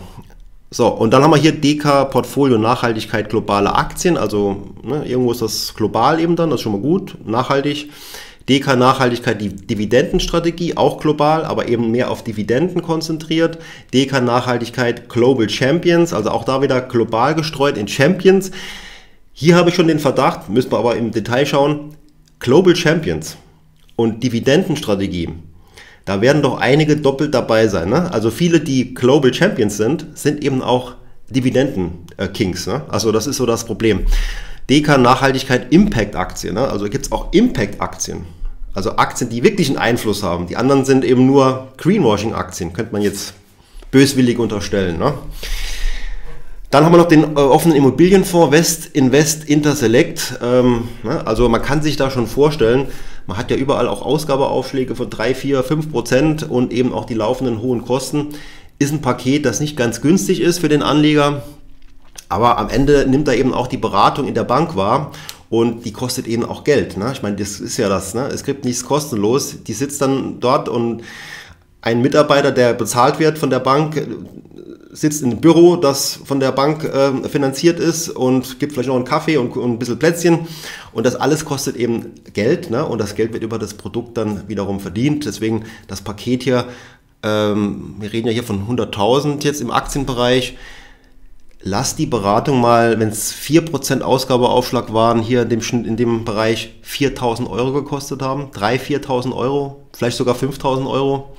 So, 0.71 0.89
und 0.89 1.13
dann 1.13 1.23
haben 1.23 1.33
wir 1.33 1.37
hier 1.37 1.53
DK 1.53 2.07
Portfolio 2.11 2.57
Nachhaltigkeit 2.57 3.29
globale 3.29 3.75
Aktien. 3.75 4.17
Also 4.17 4.71
ne, 4.83 5.05
irgendwo 5.07 5.33
ist 5.33 5.43
das 5.43 5.75
global 5.75 6.19
eben 6.19 6.35
dann, 6.35 6.49
das 6.49 6.61
ist 6.61 6.63
schon 6.63 6.73
mal 6.73 6.81
gut, 6.81 7.17
nachhaltig. 7.27 7.91
DK 8.53 8.77
Nachhaltigkeit 8.77 9.41
die 9.41 9.49
Dividendenstrategie, 9.49 10.77
auch 10.77 11.01
global, 11.01 11.47
aber 11.47 11.69
eben 11.69 11.91
mehr 11.91 12.11
auf 12.11 12.23
Dividenden 12.23 12.83
konzentriert. 12.83 13.57
DK 13.95 14.21
Nachhaltigkeit 14.21 15.09
Global 15.09 15.49
Champions, 15.49 16.13
also 16.13 16.31
auch 16.31 16.45
da 16.45 16.61
wieder 16.61 16.83
global 16.83 17.35
gestreut 17.35 17.79
in 17.79 17.89
Champions. 17.89 18.51
Hier 19.33 19.57
habe 19.57 19.71
ich 19.71 19.75
schon 19.75 19.89
den 19.89 19.99
Verdacht, 19.99 20.51
müssen 20.51 20.71
wir 20.71 20.79
aber 20.79 20.97
im 20.97 21.13
Detail 21.13 21.47
schauen, 21.47 21.97
Global 22.41 22.77
Champions 22.77 23.39
und 23.97 24.23
Dividendenstrategie. 24.23 25.31
Da 26.05 26.21
werden 26.21 26.43
doch 26.43 26.61
einige 26.61 26.99
doppelt 26.99 27.33
dabei 27.33 27.69
sein. 27.69 27.89
Ne? 27.89 28.13
Also 28.13 28.31
viele, 28.31 28.61
die 28.61 28.93
Global 28.93 29.33
Champions 29.33 29.79
sind, 29.79 30.09
sind 30.13 30.45
eben 30.45 30.61
auch 30.61 30.97
Dividenden-Kings. 31.31 32.67
Ne? 32.67 32.83
Also 32.91 33.13
das 33.13 33.27
ist 33.27 33.39
so 33.39 33.47
das 33.47 33.65
Problem. 33.65 34.01
DK 34.69 34.99
Nachhaltigkeit 34.99 35.73
Impact 35.73 36.17
Aktien. 36.17 36.57
Ne? 36.57 36.69
Also 36.69 36.91
gibt 36.91 37.07
es 37.07 37.13
auch 37.13 37.33
Impact 37.33 37.81
Aktien. 37.81 38.27
Also 38.75 38.97
Aktien, 38.97 39.29
die 39.29 39.43
wirklich 39.43 39.69
einen 39.69 39.79
Einfluss 39.79 40.23
haben. 40.23 40.47
Die 40.47 40.57
anderen 40.57 40.85
sind 40.85 41.05
eben 41.05 41.27
nur 41.27 41.69
Greenwashing 41.77 42.33
Aktien, 42.33 42.73
könnte 42.73 42.93
man 42.93 43.03
jetzt 43.03 43.35
böswillig 43.91 44.39
unterstellen. 44.39 44.99
Ne? 44.99 45.13
Dann 46.71 46.87
haben 46.87 46.93
wir 46.93 46.99
noch 46.99 47.09
den 47.09 47.37
äh, 47.37 47.41
offenen 47.41 47.77
Immobilienfonds 47.77 48.51
West 48.51 48.87
Invest 48.95 49.45
Interselect. 49.45 50.39
Ähm, 50.43 50.89
ne? 51.03 51.27
Also 51.27 51.49
man 51.51 51.61
kann 51.61 51.83
sich 51.83 51.97
da 51.97 52.11
schon 52.11 52.27
vorstellen, 52.27 52.87
man 53.27 53.37
hat 53.37 53.51
ja 53.51 53.57
überall 53.57 53.89
auch 53.89 54.03
Ausgabeaufschläge 54.03 54.97
von 54.97 55.11
3, 55.11 55.35
4, 55.35 55.63
5 55.63 55.93
Prozent 55.93 56.43
und 56.51 56.73
eben 56.73 56.95
auch 56.95 57.05
die 57.05 57.15
laufenden 57.15 57.61
hohen 57.61 57.85
Kosten. 57.85 58.29
Ist 58.79 58.93
ein 58.93 59.03
Paket, 59.03 59.45
das 59.45 59.61
nicht 59.61 59.77
ganz 59.77 60.01
günstig 60.01 60.41
ist 60.41 60.61
für 60.61 60.71
den 60.71 60.83
Anleger. 60.83 61.43
Aber 62.31 62.59
am 62.59 62.71
Ende 62.71 63.07
nimmt 63.07 63.29
er 63.29 63.37
eben 63.37 63.53
auch 63.53 63.67
die 63.67 63.77
Beratung 63.77 64.27
in 64.27 64.35
der 64.35 64.45
Bank 64.45 64.75
wahr 64.75 65.13
und 65.53 65.85
die 65.85 65.93
kostet 65.93 66.27
eben 66.29 66.47
auch 66.47 66.65
Geld. 66.65 66.97
Ne? 66.97 67.11
Ich 67.13 67.23
meine, 67.23 67.37
das 67.37 67.61
ist 67.61 67.77
ja 67.77 67.91
das. 67.91 68.15
Ne? 68.15 68.27
Es 68.29 68.43
gibt 68.43 68.65
nichts 68.65 68.87
kostenlos. 68.87 69.63
Die 69.65 69.75
sitzt 69.75 70.01
dann 70.01 70.41
dort 70.41 70.67
und 70.67 71.03
ein 71.83 72.01
Mitarbeiter, 72.01 72.53
der 72.53 72.73
bezahlt 72.73 73.19
wird 73.19 73.39
von 73.39 73.51
der 73.51 73.59
Bank, 73.59 74.03
sitzt 74.93 75.21
in 75.21 75.31
einem 75.31 75.43
Büro, 75.43 75.77
das 75.77 76.19
von 76.25 76.41
der 76.41 76.53
Bank 76.53 76.85
äh, 76.85 77.29
finanziert 77.29 77.81
ist 77.81 78.09
und 78.09 78.61
gibt 78.61 78.73
vielleicht 78.73 78.89
noch 78.89 78.97
einen 78.97 79.05
Kaffee 79.05 79.37
und, 79.37 79.55
und, 79.55 79.73
ein 79.73 79.79
bisschen 79.79 79.99
Plätzchen. 79.99 80.49
Und 80.95 81.05
das 81.05 81.17
alles 81.17 81.45
kostet 81.45 81.77
eben 81.77 82.13
Geld. 82.33 82.71
Ne? 82.71 82.87
Und 82.87 82.99
das 82.99 83.15
Geld 83.15 83.35
wird 83.35 83.43
über 83.43 83.59
das 83.59 83.75
Produkt 83.75 84.17
dann 84.17 84.49
wiederum 84.49 84.81
verdient. 84.81 85.27
Deswegen 85.27 85.67
das 85.87 86.01
Paket 86.01 86.45
hier, 86.45 86.65
ähm, 87.23 87.97
wir 88.01 88.11
reden 88.11 88.29
ja 88.29 88.33
hier 88.33 88.45
von 88.45 88.67
100.000 88.67 89.45
jetzt 89.45 89.61
im 89.61 89.71
Aktienbereich 89.71 90.57
lass 91.63 91.97
die 91.97 92.07
Beratung 92.07 92.61
mal, 92.61 92.99
wenn 92.99 93.09
es 93.09 93.33
4% 93.33 94.01
Ausgabeaufschlag 94.03 94.93
waren, 94.93 95.21
hier 95.21 95.43
in 95.43 95.49
dem, 95.49 95.61
in 95.85 95.97
dem 95.97 96.25
Bereich 96.25 96.75
4.000 96.85 97.49
Euro 97.49 97.73
gekostet 97.73 98.23
haben, 98.23 98.51
3.000, 98.51 99.05
4.000 99.05 99.37
Euro, 99.37 99.85
vielleicht 99.93 100.17
sogar 100.17 100.35
5.000 100.35 100.91
Euro. 100.91 101.37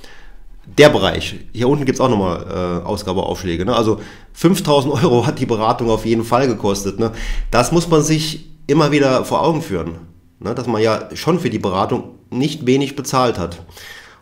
Der 0.78 0.88
Bereich. 0.88 1.34
Hier 1.52 1.68
unten 1.68 1.84
gibt 1.84 1.96
es 1.96 2.00
auch 2.00 2.08
nochmal 2.08 2.80
äh, 2.82 2.86
Ausgabeaufschläge. 2.86 3.66
Ne? 3.66 3.76
Also 3.76 4.00
5.000 4.40 4.90
Euro 5.02 5.26
hat 5.26 5.38
die 5.38 5.44
Beratung 5.44 5.90
auf 5.90 6.06
jeden 6.06 6.24
Fall 6.24 6.48
gekostet. 6.48 6.98
Ne? 6.98 7.12
Das 7.50 7.70
muss 7.70 7.86
man 7.90 8.02
sich 8.02 8.48
immer 8.66 8.90
wieder 8.90 9.26
vor 9.26 9.42
Augen 9.42 9.60
führen. 9.60 9.98
Ne? 10.40 10.54
Dass 10.54 10.66
man 10.66 10.80
ja 10.80 11.10
schon 11.14 11.38
für 11.38 11.50
die 11.50 11.58
Beratung 11.58 12.14
nicht 12.30 12.64
wenig 12.64 12.96
bezahlt 12.96 13.38
hat. 13.38 13.60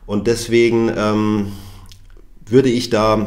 Und 0.04 0.26
deswegen 0.26 0.90
ähm, 0.96 1.52
würde 2.44 2.70
ich 2.70 2.90
da 2.90 3.24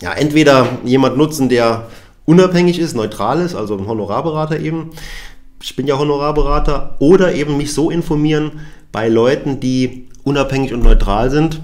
ja, 0.00 0.12
entweder 0.12 0.78
jemand 0.84 1.16
nutzen, 1.16 1.48
der 1.48 1.88
unabhängig 2.24 2.78
ist, 2.78 2.94
neutral 2.94 3.40
ist, 3.40 3.54
also 3.54 3.76
ein 3.76 3.86
Honorarberater 3.86 4.60
eben. 4.60 4.90
Ich 5.62 5.74
bin 5.74 5.86
ja 5.86 5.98
Honorarberater. 5.98 6.96
Oder 7.00 7.34
eben 7.34 7.56
mich 7.56 7.72
so 7.72 7.90
informieren 7.90 8.60
bei 8.92 9.08
Leuten, 9.08 9.60
die 9.60 10.08
unabhängig 10.24 10.72
und 10.72 10.82
neutral 10.82 11.30
sind, 11.30 11.60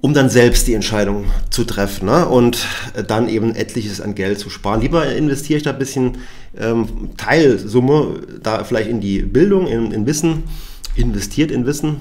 um 0.00 0.14
dann 0.14 0.30
selbst 0.30 0.66
die 0.66 0.74
Entscheidung 0.74 1.26
zu 1.50 1.64
treffen 1.64 2.06
ne? 2.06 2.26
und 2.26 2.66
dann 3.06 3.28
eben 3.28 3.54
etliches 3.54 4.00
an 4.00 4.16
Geld 4.16 4.40
zu 4.40 4.50
sparen. 4.50 4.80
Lieber 4.80 5.06
investiere 5.14 5.58
ich 5.58 5.62
da 5.62 5.70
ein 5.70 5.78
bisschen 5.78 6.18
ähm, 6.58 7.10
Teilsumme, 7.16 8.20
da 8.42 8.64
vielleicht 8.64 8.88
in 8.88 9.00
die 9.00 9.20
Bildung, 9.20 9.68
in, 9.68 9.92
in 9.92 10.06
Wissen 10.06 10.44
investiert 10.94 11.50
in 11.50 11.66
Wissen 11.66 12.00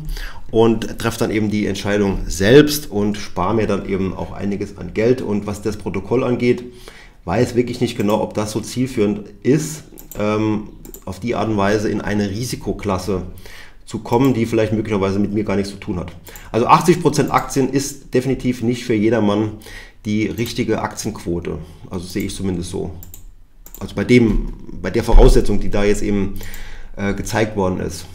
und 0.51 0.99
treffe 0.99 1.19
dann 1.19 1.31
eben 1.31 1.49
die 1.49 1.65
Entscheidung 1.65 2.19
selbst 2.27 2.91
und 2.91 3.17
spare 3.17 3.55
mir 3.55 3.67
dann 3.67 3.87
eben 3.87 4.13
auch 4.13 4.33
einiges 4.33 4.77
an 4.77 4.93
Geld. 4.93 5.21
Und 5.21 5.47
was 5.47 5.61
das 5.61 5.77
Protokoll 5.77 6.23
angeht, 6.23 6.63
weiß 7.25 7.55
wirklich 7.55 7.81
nicht 7.81 7.97
genau, 7.97 8.21
ob 8.21 8.33
das 8.33 8.51
so 8.51 8.59
zielführend 8.59 9.21
ist, 9.43 9.83
ähm, 10.19 10.69
auf 11.05 11.19
die 11.19 11.35
Art 11.35 11.49
und 11.49 11.57
Weise 11.57 11.89
in 11.89 12.01
eine 12.01 12.29
Risikoklasse 12.29 13.23
zu 13.85 13.99
kommen, 13.99 14.33
die 14.33 14.45
vielleicht 14.45 14.73
möglicherweise 14.73 15.19
mit 15.19 15.33
mir 15.33 15.43
gar 15.43 15.55
nichts 15.55 15.71
zu 15.71 15.79
tun 15.79 15.99
hat. 15.99 16.11
Also 16.51 16.67
80% 16.67 17.29
Aktien 17.29 17.69
ist 17.69 18.13
definitiv 18.13 18.61
nicht 18.61 18.85
für 18.85 18.93
jedermann 18.93 19.53
die 20.05 20.27
richtige 20.27 20.81
Aktienquote. 20.81 21.59
Also 21.89 22.05
sehe 22.05 22.25
ich 22.25 22.35
zumindest 22.35 22.69
so. 22.69 22.91
Also 23.79 23.95
bei 23.95 24.03
dem, 24.03 24.53
bei 24.81 24.91
der 24.91 25.03
Voraussetzung, 25.03 25.59
die 25.59 25.69
da 25.69 25.83
jetzt 25.83 26.03
eben 26.03 26.39
äh, 26.95 27.13
gezeigt 27.13 27.55
worden 27.55 27.79
ist. 27.79 28.05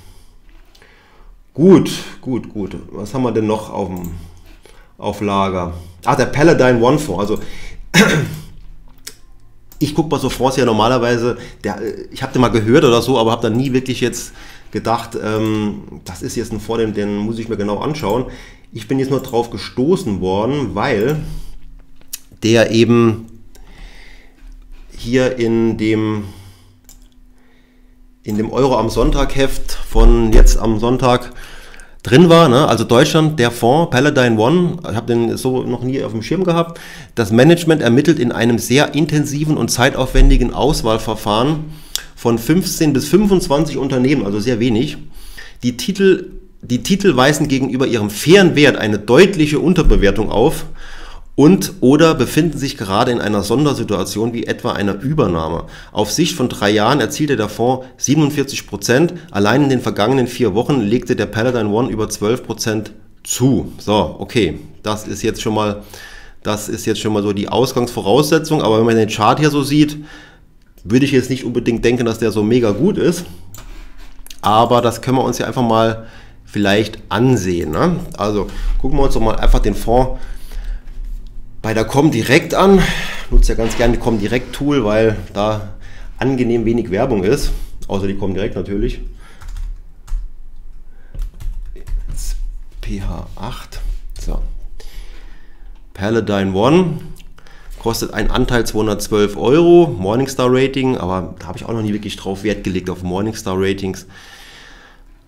Gut, 1.57 1.91
gut, 2.21 2.53
gut. 2.53 2.77
Was 2.93 3.15
haben 3.15 3.23
wir 3.23 3.33
denn 3.33 3.47
noch 3.47 3.73
auf, 3.73 3.89
dem, 3.89 4.11
auf 4.99 5.23
Lager? 5.23 5.73
Ach, 6.05 6.15
der 6.15 6.27
Paladin 6.27 6.83
One 6.83 6.99
Fonds. 6.99 7.19
Also 7.19 7.41
ich 9.79 9.95
gucke 9.95 10.11
mal 10.11 10.21
so 10.21 10.29
Fonds 10.29 10.59
ja 10.59 10.67
normalerweise, 10.67 11.39
der, 11.65 11.81
ich 12.11 12.23
habe 12.23 12.35
den 12.35 12.43
mal 12.43 12.49
gehört 12.51 12.85
oder 12.85 13.01
so, 13.01 13.19
aber 13.19 13.31
habe 13.31 13.41
dann 13.41 13.57
nie 13.57 13.73
wirklich 13.73 14.03
jetzt 14.03 14.35
gedacht, 14.71 15.17
ähm, 15.25 16.03
das 16.05 16.21
ist 16.21 16.37
jetzt 16.37 16.53
ein 16.53 16.61
Fonds, 16.61 16.85
den, 16.85 16.93
den 16.93 17.17
muss 17.17 17.39
ich 17.39 17.49
mir 17.49 17.57
genau 17.57 17.79
anschauen. 17.79 18.27
Ich 18.71 18.87
bin 18.87 18.99
jetzt 18.99 19.11
nur 19.11 19.21
drauf 19.21 19.49
gestoßen 19.49 20.21
worden, 20.21 20.75
weil 20.75 21.21
der 22.43 22.71
eben 22.71 23.29
hier 24.95 25.39
in 25.39 25.79
dem 25.79 26.25
in 28.27 28.37
dem 28.37 28.53
Euro 28.53 28.77
am 28.77 28.91
Sonntag 28.91 29.37
Heft 29.37 29.71
von 29.71 30.33
jetzt 30.33 30.59
am 30.59 30.81
Sonntag 30.81 31.31
drin 32.03 32.29
war. 32.29 32.49
Ne? 32.49 32.67
Also 32.67 32.83
Deutschland, 32.83 33.39
der 33.39 33.53
Fonds 33.53 33.91
Paladin 33.91 34.37
One, 34.37 34.79
ich 34.83 34.97
habe 34.97 35.07
den 35.07 35.37
so 35.37 35.63
noch 35.63 35.85
nie 35.85 36.03
auf 36.03 36.11
dem 36.11 36.23
Schirm 36.23 36.43
gehabt. 36.43 36.81
Das 37.15 37.31
Management 37.31 37.83
ermittelt 37.83 38.19
in 38.19 38.33
einem 38.33 38.59
sehr 38.59 38.95
intensiven 38.95 39.57
und 39.57 39.71
zeitaufwendigen 39.71 40.53
Auswahlverfahren 40.53 41.67
von 42.17 42.39
15 42.39 42.93
bis 42.93 43.09
25 43.09 43.77
Unternehmen, 43.77 44.27
also 44.27 44.41
sehr 44.41 44.59
wenig. 44.59 44.97
Die 45.63 45.77
Titel, 45.77 46.33
die 46.63 46.83
Titel 46.83 47.17
weisen 47.17 47.47
gegenüber 47.47 47.87
ihrem 47.87 48.11
fairen 48.11 48.57
Wert 48.57 48.77
eine 48.77 48.99
deutliche 48.99 49.61
Unterbewertung 49.61 50.31
auf 50.31 50.67
und 51.37 51.75
oder 51.81 52.15
befinden 52.15 52.59
sich 52.59 52.79
gerade 52.79 53.13
in 53.13 53.21
einer 53.21 53.43
Sondersituation 53.43 54.33
wie 54.33 54.47
etwa 54.47 54.73
einer 54.73 55.01
Übernahme. 55.01 55.65
Auf 55.93 56.11
Sicht 56.11 56.35
von 56.35 56.49
drei 56.49 56.71
Jahren 56.71 56.99
erzielte 56.99 57.37
der 57.37 57.51
Fonds 57.51 57.87
47 57.99 58.67
Prozent. 58.67 59.13
Allein 59.31 59.65
in 59.65 59.69
den 59.69 59.81
vergangenen 59.81 60.27
vier 60.27 60.55
Wochen 60.55 60.81
legte 60.81 61.15
der 61.15 61.27
Paladin 61.27 61.67
One 61.67 61.91
über 61.91 62.09
12 62.09 62.45
Prozent 62.45 62.93
zu. 63.23 63.71
So, 63.79 64.17
okay, 64.19 64.61
das 64.83 65.07
ist 65.07 65.23
jetzt 65.23 65.43
schon 65.43 65.55
mal, 65.55 65.83
das 66.43 66.71
ist 66.71 66.87
jetzt 66.87 67.01
schon 67.01 67.13
mal 67.13 67.23
so 67.23 67.35
die 67.35 67.51
Ausgangsvoraussetzung. 67.51 68.63
Aber 68.63 68.79
wenn 68.79 68.87
man 68.87 68.97
den 68.97 69.11
Chart 69.11 69.39
hier 69.39 69.51
so 69.51 69.63
sieht, 69.63 69.99
würde 70.85 71.05
ich 71.05 71.13
jetzt 71.13 71.29
nicht 71.29 71.45
unbedingt 71.45 71.85
denken, 71.85 72.07
dass 72.07 72.19
der 72.19 72.33
so 72.33 72.43
mega 72.43 72.71
gut 72.71 72.97
ist. 72.97 73.27
Aber 74.41 74.81
das 74.81 75.03
können 75.03 75.19
wir 75.19 75.25
uns 75.25 75.37
ja 75.37 75.47
einfach 75.47 75.63
mal 75.63 76.07
vielleicht 76.47 76.99
ansehen. 77.11 77.73
Ne? 77.73 77.97
Also 78.17 78.47
gucken 78.81 78.97
wir 78.99 79.03
uns 79.03 79.13
doch 79.13 79.21
mal 79.21 79.37
einfach 79.37 79.59
den 79.59 79.75
Fonds 79.75 80.19
bei 81.67 81.75
der 81.75 81.85
direkt 82.13 82.55
an. 82.55 82.79
Ich 82.79 83.31
nutze 83.33 83.51
ja 83.51 83.57
ganz 83.57 83.77
gerne 83.77 83.95
die 83.95 83.99
direkt 84.21 84.55
Tool, 84.55 84.85
weil 84.85 85.17
da 85.33 85.75
angenehm 86.17 86.65
wenig 86.65 86.93
Werbung 86.93 87.25
ist. 87.25 87.51
Außer 87.89 88.07
die 88.07 88.15
direkt 88.35 88.55
natürlich. 88.55 89.01
Jetzt 91.75 92.37
PH8. 92.85 93.81
So. 94.25 94.43
Paladin 95.93 96.55
One 96.55 96.99
kostet 97.81 98.15
ein 98.15 98.31
Anteil 98.31 98.65
212 98.65 99.37
Euro. 99.37 99.89
Morningstar 99.89 100.47
Rating, 100.49 100.97
aber 100.97 101.35
da 101.41 101.49
habe 101.49 101.59
ich 101.59 101.65
auch 101.65 101.73
noch 101.73 101.83
nie 101.83 101.93
wirklich 101.93 102.15
drauf 102.15 102.45
Wert 102.45 102.63
gelegt 102.63 102.89
auf 102.91 103.03
Morningstar 103.03 103.57
Ratings. 103.59 104.07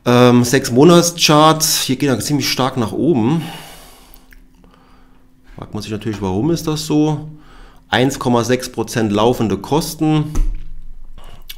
Ähm, 0.04 0.44
6 0.44 0.70
Monats 0.70 1.16
Charts, 1.16 1.80
hier 1.80 1.96
geht 1.96 2.08
er 2.08 2.20
ziemlich 2.20 2.48
stark 2.48 2.76
nach 2.76 2.92
oben. 2.92 3.42
Fragt 5.58 5.74
man 5.74 5.82
sich 5.82 5.90
natürlich, 5.90 6.22
warum 6.22 6.52
ist 6.52 6.68
das 6.68 6.86
so? 6.86 7.30
1,6% 7.90 9.10
laufende 9.10 9.58
Kosten 9.58 10.32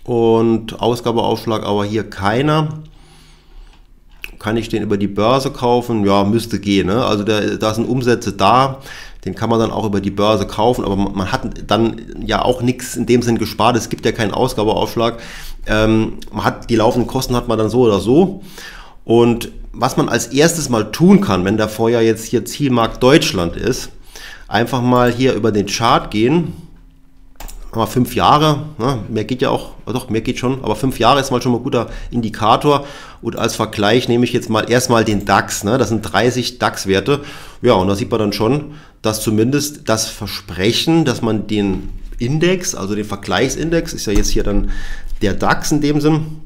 und 0.05 0.81
Ausgabeaufschlag 0.81 1.65
aber 1.65 1.85
hier 1.85 2.09
keiner. 2.09 2.81
Kann 4.39 4.57
ich 4.57 4.71
den 4.71 4.83
über 4.83 4.97
die 4.97 5.07
Börse 5.07 5.51
kaufen? 5.51 6.07
Ja, 6.07 6.25
müsste 6.25 6.61
gehen. 6.61 6.87
Ne? 6.87 7.05
Also 7.05 7.25
da, 7.25 7.43
da 7.43 7.75
sind 7.75 7.87
Umsätze 7.87 8.33
da, 8.33 8.79
den 9.27 9.35
kann 9.35 9.51
man 9.51 9.61
dann 9.61 9.71
auch 9.71 9.85
über 9.85 10.01
die 10.01 10.11
Börse 10.11 10.47
kaufen, 10.47 10.83
aber 10.83 10.97
man 10.97 11.31
hat 11.31 11.71
dann 11.71 12.01
ja 12.25 12.41
auch 12.41 12.63
nichts 12.63 12.97
in 12.97 13.05
dem 13.05 13.21
Sinn 13.21 13.37
gespart. 13.37 13.77
Es 13.77 13.91
gibt 13.91 14.07
ja 14.07 14.13
keinen 14.13 14.33
Ausgabeaufschlag. 14.33 15.21
Ähm, 15.67 16.15
man 16.33 16.45
hat 16.45 16.71
die 16.71 16.77
laufenden 16.77 17.07
Kosten 17.07 17.37
hat 17.37 17.49
man 17.49 17.59
dann 17.59 17.69
so 17.69 17.81
oder 17.83 18.01
so. 18.01 18.43
Und 19.05 19.51
was 19.73 19.97
man 19.97 20.09
als 20.09 20.29
erstes 20.29 20.69
mal 20.69 20.91
tun 20.91 21.21
kann, 21.21 21.45
wenn 21.45 21.57
der 21.57 21.69
Vorjahr 21.69 22.03
jetzt 22.03 22.25
hier 22.25 22.45
Zielmarkt 22.45 23.03
Deutschland 23.03 23.57
ist, 23.57 23.91
einfach 24.49 24.83
mal 24.83 25.13
hier 25.13 25.35
über 25.35 25.53
den 25.53 25.67
Chart 25.67 26.11
gehen. 26.11 26.53
Mal 27.73 27.87
fünf 27.87 28.17
Jahre, 28.17 28.65
ne? 28.79 28.99
mehr 29.09 29.23
geht 29.23 29.43
ja 29.43 29.51
auch, 29.51 29.75
doch, 29.87 30.11
mehr 30.11 30.23
geht 30.23 30.41
schon, 30.41 30.65
aber 30.65 30.75
fünf 30.75 30.99
Jahre 30.99 31.21
ist 31.21 31.31
mal 31.31 31.41
schon 31.41 31.53
mal 31.53 31.59
ein 31.59 31.63
guter 31.63 31.89
Indikator. 32.11 32.85
Und 33.23 33.39
als 33.39 33.55
Vergleich 33.55 34.09
nehme 34.09 34.25
ich 34.25 34.33
jetzt 34.33 34.51
mal 34.51 34.69
erstmal 34.69 35.05
den 35.05 35.25
DAX, 35.25 35.63
ne? 35.63 35.79
das 35.79 35.89
sind 35.89 36.03
30 36.03 36.59
DAX-Werte. 36.59 37.21
Ja, 37.63 37.75
und 37.75 37.87
da 37.87 37.95
sieht 37.95 38.11
man 38.11 38.19
dann 38.19 38.33
schon, 38.33 38.73
dass 39.03 39.23
zumindest 39.23 39.89
das 39.89 40.09
Versprechen, 40.09 41.05
dass 41.05 41.23
man 41.23 41.47
den 41.47 41.91
Index, 42.19 42.75
also 42.75 42.97
den 42.97 43.05
Vergleichsindex, 43.05 43.93
ist 43.93 44.07
ja 44.07 44.13
jetzt 44.13 44.31
hier 44.31 44.43
dann 44.43 44.71
der 45.23 45.35
DAX 45.35 45.71
in 45.71 45.81
dem 45.81 46.01
Sinn, 46.01 46.41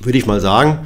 würde 0.00 0.18
ich 0.18 0.26
mal 0.26 0.42
sagen, 0.42 0.80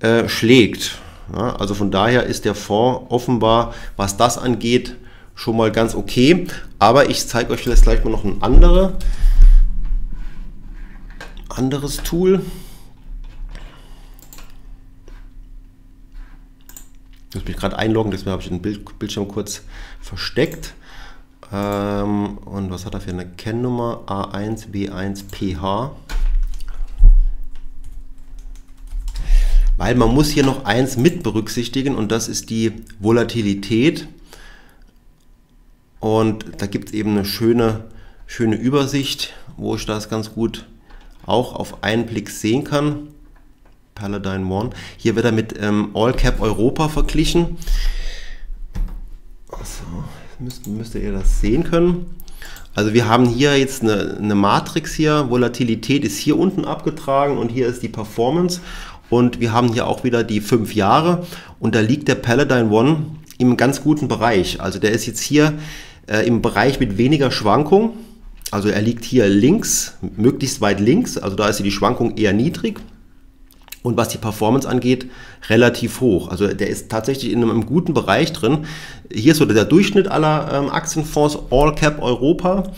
äh, 0.00 0.28
schlägt. 0.28 0.98
Ja, 1.34 1.56
also 1.56 1.74
von 1.74 1.90
daher 1.90 2.24
ist 2.24 2.44
der 2.44 2.54
Fonds 2.54 3.10
offenbar, 3.10 3.74
was 3.96 4.16
das 4.16 4.38
angeht, 4.38 4.96
schon 5.34 5.56
mal 5.56 5.72
ganz 5.72 5.94
okay. 5.94 6.46
Aber 6.78 7.10
ich 7.10 7.26
zeige 7.26 7.52
euch 7.52 7.62
vielleicht 7.62 7.82
gleich 7.82 8.04
mal 8.04 8.10
noch 8.10 8.24
ein 8.24 8.42
andere, 8.42 8.96
anderes 11.48 11.98
Tool. 11.98 12.42
Ich 17.30 17.34
muss 17.34 17.44
mich 17.44 17.56
gerade 17.56 17.78
einloggen, 17.78 18.12
deswegen 18.12 18.30
habe 18.30 18.42
ich 18.42 18.48
den 18.48 18.62
Bild, 18.62 18.98
Bildschirm 18.98 19.28
kurz 19.28 19.62
versteckt. 20.00 20.74
Ähm, 21.52 22.38
und 22.38 22.70
was 22.70 22.86
hat 22.86 22.94
er 22.94 23.00
für 23.00 23.10
eine 23.10 23.26
Kennnummer? 23.26 24.02
A1B1PH. 24.06 25.90
Weil 29.76 29.94
man 29.94 30.14
muss 30.14 30.30
hier 30.30 30.44
noch 30.44 30.64
eins 30.64 30.96
mit 30.96 31.22
berücksichtigen 31.22 31.94
und 31.94 32.10
das 32.10 32.28
ist 32.28 32.50
die 32.50 32.72
Volatilität. 32.98 34.08
Und 36.00 36.44
da 36.58 36.66
gibt 36.66 36.88
es 36.88 36.94
eben 36.94 37.10
eine 37.10 37.24
schöne, 37.24 37.84
schöne 38.26 38.56
Übersicht, 38.56 39.34
wo 39.56 39.76
ich 39.76 39.86
das 39.86 40.08
ganz 40.08 40.32
gut 40.32 40.66
auch 41.26 41.54
auf 41.54 41.82
einen 41.82 42.06
Blick 42.06 42.30
sehen 42.30 42.64
kann. 42.64 43.08
Paladin 43.94 44.50
One. 44.50 44.70
Hier 44.96 45.16
wird 45.16 45.24
er 45.24 45.32
mit 45.32 45.54
ähm, 45.60 45.90
All 45.94 46.12
Cap 46.12 46.40
Europa 46.40 46.88
verglichen. 46.88 47.56
So, 49.50 50.04
müsst, 50.38 50.66
müsst 50.66 50.94
ihr 50.94 51.12
das 51.12 51.40
sehen 51.40 51.64
können. 51.64 52.06
Also 52.74 52.92
wir 52.92 53.08
haben 53.08 53.26
hier 53.26 53.58
jetzt 53.58 53.82
eine, 53.82 54.18
eine 54.18 54.34
Matrix 54.34 54.92
hier, 54.92 55.30
Volatilität 55.30 56.04
ist 56.04 56.18
hier 56.18 56.38
unten 56.38 56.66
abgetragen 56.66 57.38
und 57.38 57.48
hier 57.48 57.66
ist 57.68 57.82
die 57.82 57.88
Performance 57.88 58.60
und 59.10 59.40
wir 59.40 59.52
haben 59.52 59.72
hier 59.72 59.86
auch 59.86 60.04
wieder 60.04 60.24
die 60.24 60.40
fünf 60.40 60.74
Jahre 60.74 61.26
und 61.60 61.74
da 61.74 61.80
liegt 61.80 62.08
der 62.08 62.16
Paladin 62.16 62.70
One 62.70 63.06
im 63.38 63.56
ganz 63.56 63.82
guten 63.82 64.08
Bereich. 64.08 64.60
Also 64.60 64.78
der 64.78 64.92
ist 64.92 65.06
jetzt 65.06 65.20
hier 65.20 65.54
äh, 66.06 66.26
im 66.26 66.42
Bereich 66.42 66.80
mit 66.80 66.98
weniger 66.98 67.30
Schwankung. 67.30 67.94
Also 68.50 68.68
er 68.68 68.80
liegt 68.80 69.04
hier 69.04 69.28
links, 69.28 69.96
möglichst 70.16 70.60
weit 70.60 70.80
links, 70.80 71.18
also 71.18 71.36
da 71.36 71.48
ist 71.48 71.58
die 71.58 71.70
Schwankung 71.70 72.16
eher 72.16 72.32
niedrig. 72.32 72.80
Und 73.82 73.96
was 73.96 74.08
die 74.08 74.18
Performance 74.18 74.68
angeht, 74.68 75.08
relativ 75.48 76.00
hoch. 76.00 76.28
Also 76.28 76.48
der 76.48 76.68
ist 76.68 76.90
tatsächlich 76.90 77.32
in 77.32 77.40
einem, 77.42 77.66
guten 77.66 77.94
Bereich 77.94 78.32
drin. 78.32 78.66
Hier 79.12 79.30
ist 79.30 79.38
so 79.38 79.44
der 79.44 79.64
Durchschnitt 79.64 80.08
aller 80.08 80.52
ähm, 80.52 80.70
Aktienfonds 80.70 81.38
All 81.50 81.72
Cap 81.76 82.02
Europa. 82.02 82.72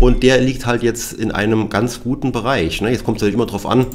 Und 0.00 0.22
der 0.24 0.40
liegt 0.40 0.66
halt 0.66 0.82
jetzt 0.82 1.12
in 1.12 1.30
einem 1.30 1.68
ganz 1.68 2.02
guten 2.02 2.32
Bereich. 2.32 2.80
Ne? 2.80 2.90
Jetzt 2.90 3.04
kommt 3.04 3.18
es 3.18 3.20
natürlich 3.20 3.36
immer 3.36 3.46
darauf 3.46 3.66
an, 3.66 3.86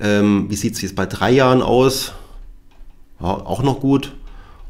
ähm, 0.00 0.46
wie 0.48 0.56
sieht 0.56 0.74
es 0.74 0.82
jetzt 0.82 0.96
bei 0.96 1.06
drei 1.06 1.30
Jahren 1.30 1.62
aus? 1.62 2.12
Ja, 3.20 3.26
auch 3.26 3.62
noch 3.62 3.78
gut. 3.78 4.16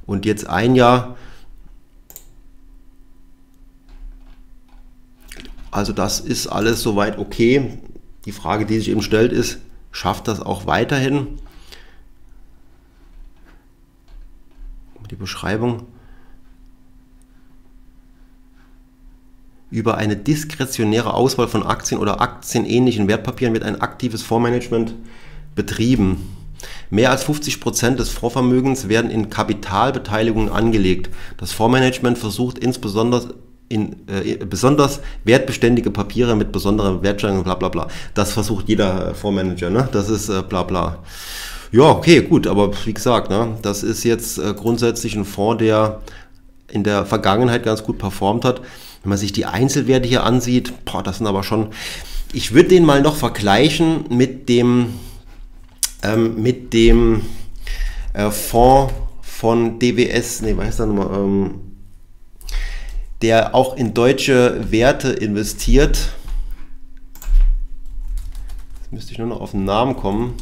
Und 0.05 0.27
jetzt 0.27 0.49
ein 0.49 0.75
Jahr. 0.75 1.17
Also 5.71 5.93
das 5.93 6.21
ist 6.21 6.49
alles 6.49 6.83
soweit 6.83 7.19
okay. 7.19 7.79
Die 8.27 8.33
Frage, 8.33 8.67
die 8.67 8.77
sich 8.79 8.91
eben 8.91 9.03
stellt, 9.03 9.33
ist, 9.33 9.61
schafft 9.93 10.29
das 10.29 10.41
auch 10.41 10.67
weiterhin? 10.67 11.39
die 15.11 15.17
Beschreibung. 15.17 15.87
Über 19.71 19.97
eine 19.97 20.17
diskretionäre 20.17 21.15
Auswahl 21.15 21.49
von 21.49 21.63
Aktien 21.65 22.01
oder 22.01 22.21
aktienähnlichen 22.21 23.09
Wertpapieren 23.09 23.55
wird 23.55 23.65
ein 23.65 23.81
aktives 23.81 24.23
Fondsmanagement 24.23 24.95
betrieben. 25.55 26.37
Mehr 26.91 27.11
als 27.11 27.25
50 27.25 27.61
Prozent 27.61 28.01
des 28.01 28.11
Fondsvermögens 28.11 28.89
werden 28.89 29.11
in 29.11 29.31
Kapitalbeteiligungen 29.31 30.51
angelegt. 30.51 31.11
Das 31.37 31.53
Fondsmanagement 31.53 32.19
versucht 32.19 32.59
insbesondere 32.59 33.35
in 33.69 33.97
äh, 34.09 34.37
besonders 34.45 35.01
wertbeständige 35.25 35.93
Papiere 35.93 36.35
mit 36.35 36.51
besonderer 36.51 37.03
Wertsteigerung, 37.03 37.45
bla 37.45 37.55
bla 37.55 37.69
bla. 37.69 37.87
Das 38.15 38.33
versucht 38.33 38.69
jeder 38.69 39.15
Fondsmanager, 39.15 39.71
ne? 39.71 39.89
Das 39.93 40.11
ist 40.11 40.29
äh, 40.29 40.43
bla 40.43 40.65
bla. 40.65 40.99
Ja, 41.73 41.85
okay, 41.85 42.23
gut, 42.23 42.49
aber 42.49 42.73
wie 42.85 42.93
gesagt, 42.93 43.31
ne, 43.31 43.57
das 43.63 43.85
ist 43.85 44.03
jetzt 44.03 44.39
äh, 44.39 44.55
grundsätzlich 44.55 45.15
ein 45.15 45.25
Fonds, 45.25 45.63
der 45.63 46.01
in 46.67 46.83
der 46.83 47.07
Vergangenheit 47.07 47.63
ganz 47.63 47.85
gut 47.85 47.99
performt 47.99 48.45
hat. 48.45 48.61
Wenn 49.03 49.11
man 49.11 49.19
sich 49.19 49.33
die 49.33 49.47
Einzelwerte 49.47 50.09
hier 50.09 50.25
ansieht, 50.25 50.85
boah, 50.85 51.03
das 51.03 51.19
sind 51.19 51.27
aber 51.27 51.43
schon. 51.43 51.69
Ich 52.33 52.53
würde 52.53 52.69
den 52.69 52.85
mal 52.85 53.03
noch 53.03 53.17
vergleichen 53.17 54.05
mit 54.11 54.49
dem 54.49 54.95
ähm, 56.03 56.43
mit 56.43 56.73
dem 56.73 57.23
äh, 58.13 58.31
Fonds 58.31 58.93
von 59.21 59.79
DWS, 59.79 60.43
nee, 60.43 60.57
weiß 60.57 60.77
da 60.77 60.87
nochmal, 60.87 61.19
ähm, 61.19 61.61
der 63.23 63.55
auch 63.55 63.77
in 63.77 63.95
deutsche 63.95 64.71
Werte 64.71 65.11
investiert. 65.11 66.15
Jetzt 68.81 68.93
müsste 68.93 69.13
ich 69.13 69.19
nur 69.19 69.29
noch 69.29 69.41
auf 69.41 69.53
den 69.53 69.65
Namen 69.65 69.97
kommen. 69.97 70.35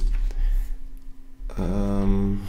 Ähm, 1.58 2.40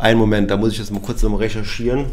einen 0.00 0.18
Moment, 0.18 0.50
da 0.50 0.56
muss 0.56 0.72
ich 0.72 0.78
jetzt 0.78 0.90
mal 0.90 1.00
kurz 1.00 1.22
nochmal 1.22 1.40
recherchieren. 1.40 2.06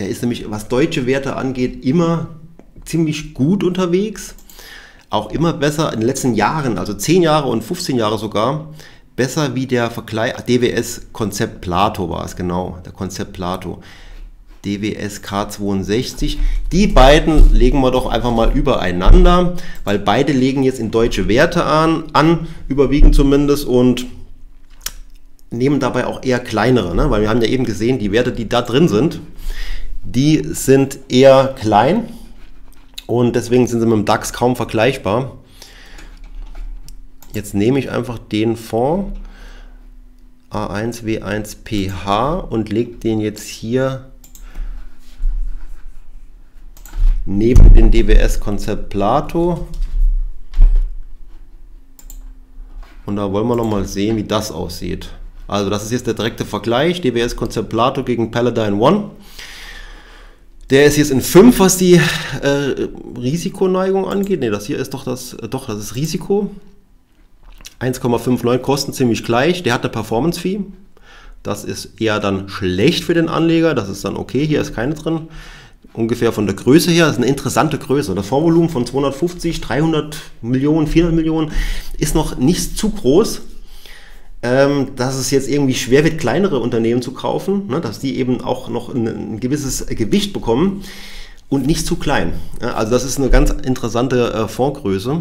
Der 0.00 0.08
ist 0.08 0.22
nämlich, 0.22 0.50
was 0.50 0.68
deutsche 0.68 1.06
Werte 1.06 1.36
angeht, 1.36 1.84
immer 1.84 2.28
ziemlich 2.86 3.34
gut 3.34 3.62
unterwegs. 3.62 4.34
Auch 5.10 5.30
immer 5.30 5.52
besser 5.52 5.92
in 5.92 6.00
den 6.00 6.06
letzten 6.06 6.34
Jahren, 6.34 6.78
also 6.78 6.94
10 6.94 7.22
Jahre 7.22 7.48
und 7.48 7.62
15 7.62 7.98
Jahre 7.98 8.16
sogar, 8.16 8.72
besser 9.14 9.54
wie 9.54 9.66
der 9.66 9.90
Vergleich, 9.90 10.32
DWS 10.36 11.08
Konzept 11.12 11.60
Plato 11.60 12.08
war 12.08 12.24
es 12.24 12.34
genau, 12.34 12.78
der 12.84 12.92
Konzept 12.92 13.34
Plato. 13.34 13.82
DWS 14.64 15.22
K62. 15.22 16.38
Die 16.72 16.86
beiden 16.86 17.52
legen 17.54 17.80
wir 17.80 17.90
doch 17.90 18.06
einfach 18.06 18.32
mal 18.32 18.52
übereinander, 18.52 19.56
weil 19.84 19.98
beide 19.98 20.32
legen 20.32 20.62
jetzt 20.62 20.80
in 20.80 20.90
deutsche 20.90 21.28
Werte 21.28 21.64
an, 21.64 22.04
an 22.12 22.46
überwiegend 22.68 23.14
zumindest 23.14 23.66
und 23.66 24.06
nehmen 25.50 25.80
dabei 25.80 26.06
auch 26.06 26.22
eher 26.22 26.38
kleinere, 26.38 26.94
ne? 26.94 27.10
weil 27.10 27.22
wir 27.22 27.28
haben 27.28 27.42
ja 27.42 27.48
eben 27.48 27.64
gesehen, 27.64 27.98
die 27.98 28.12
Werte, 28.12 28.32
die 28.32 28.48
da 28.48 28.62
drin 28.62 28.88
sind, 28.88 29.20
die 30.04 30.42
sind 30.44 30.98
eher 31.08 31.54
klein 31.58 32.08
und 33.06 33.34
deswegen 33.34 33.66
sind 33.66 33.80
sie 33.80 33.86
mit 33.86 33.96
dem 33.96 34.04
DAX 34.04 34.32
kaum 34.32 34.54
vergleichbar. 34.56 35.38
Jetzt 37.34 37.54
nehme 37.54 37.78
ich 37.78 37.90
einfach 37.90 38.18
den 38.18 38.56
Fonds 38.56 39.18
A1W1PH 40.50 42.40
und 42.48 42.70
lege 42.70 42.96
den 42.96 43.20
jetzt 43.20 43.46
hier 43.46 44.09
neben 47.26 47.74
dem 47.74 47.90
DWS-Konzept 47.90 48.90
Plato. 48.90 49.66
Und 53.06 53.16
da 53.16 53.32
wollen 53.32 53.48
wir 53.48 53.56
noch 53.56 53.68
mal 53.68 53.84
sehen, 53.86 54.16
wie 54.16 54.24
das 54.24 54.52
aussieht. 54.52 55.10
Also 55.48 55.68
das 55.68 55.84
ist 55.84 55.90
jetzt 55.90 56.06
der 56.06 56.14
direkte 56.14 56.44
Vergleich, 56.44 57.00
DWS-Konzept 57.00 57.68
Plato 57.68 58.04
gegen 58.04 58.30
Paladin 58.30 58.74
One. 58.74 59.10
Der 60.70 60.84
ist 60.84 60.96
jetzt 60.96 61.10
in 61.10 61.20
5, 61.20 61.58
was 61.58 61.76
die 61.76 61.94
äh, 61.94 62.88
Risikoneigung 63.18 64.06
angeht. 64.06 64.38
Ne, 64.38 64.50
das 64.50 64.66
hier 64.66 64.78
ist 64.78 64.94
doch 64.94 65.04
das, 65.04 65.34
äh, 65.34 65.48
doch, 65.48 65.66
das 65.66 65.78
ist 65.78 65.96
Risiko. 65.96 66.50
1,59 67.80 68.58
kosten 68.58 68.92
ziemlich 68.92 69.24
gleich. 69.24 69.64
Der 69.64 69.74
hat 69.74 69.82
eine 69.82 69.90
Performance-Fee. 69.90 70.60
Das 71.42 71.64
ist 71.64 72.00
eher 72.00 72.20
dann 72.20 72.48
schlecht 72.48 73.02
für 73.02 73.14
den 73.14 73.28
Anleger. 73.28 73.74
Das 73.74 73.88
ist 73.88 74.04
dann 74.04 74.16
okay. 74.16 74.46
Hier 74.46 74.60
ist 74.60 74.74
keine 74.74 74.94
drin. 74.94 75.28
Ungefähr 75.92 76.32
von 76.32 76.46
der 76.46 76.54
Größe 76.54 76.90
her, 76.90 77.06
das 77.06 77.16
ist 77.16 77.22
eine 77.22 77.26
interessante 77.26 77.78
Größe. 77.78 78.14
Das 78.14 78.26
Fondsvolumen 78.26 78.68
von 78.68 78.86
250, 78.86 79.60
300 79.60 80.16
Millionen, 80.40 80.86
400 80.86 81.16
Millionen 81.16 81.52
ist 81.98 82.14
noch 82.14 82.36
nicht 82.36 82.78
zu 82.78 82.90
groß 82.90 83.42
ähm, 84.42 84.88
dass 84.96 85.16
es 85.16 85.30
jetzt 85.30 85.48
irgendwie 85.48 85.74
schwer 85.74 86.04
wird, 86.04 86.18
kleinere 86.18 86.60
Unternehmen 86.60 87.02
zu 87.02 87.12
kaufen, 87.12 87.66
ne, 87.68 87.80
dass 87.80 87.98
die 87.98 88.16
eben 88.18 88.40
auch 88.40 88.68
noch 88.68 88.94
ein, 88.94 89.38
gewisses 89.38 89.86
Gewicht 89.86 90.32
bekommen 90.32 90.82
und 91.48 91.66
nicht 91.66 91.86
zu 91.86 91.96
klein. 91.96 92.32
Also 92.60 92.92
das 92.92 93.04
ist 93.04 93.18
eine 93.18 93.28
ganz 93.28 93.50
interessante 93.50 94.32
äh, 94.32 94.48
Fondsgröße. 94.48 95.20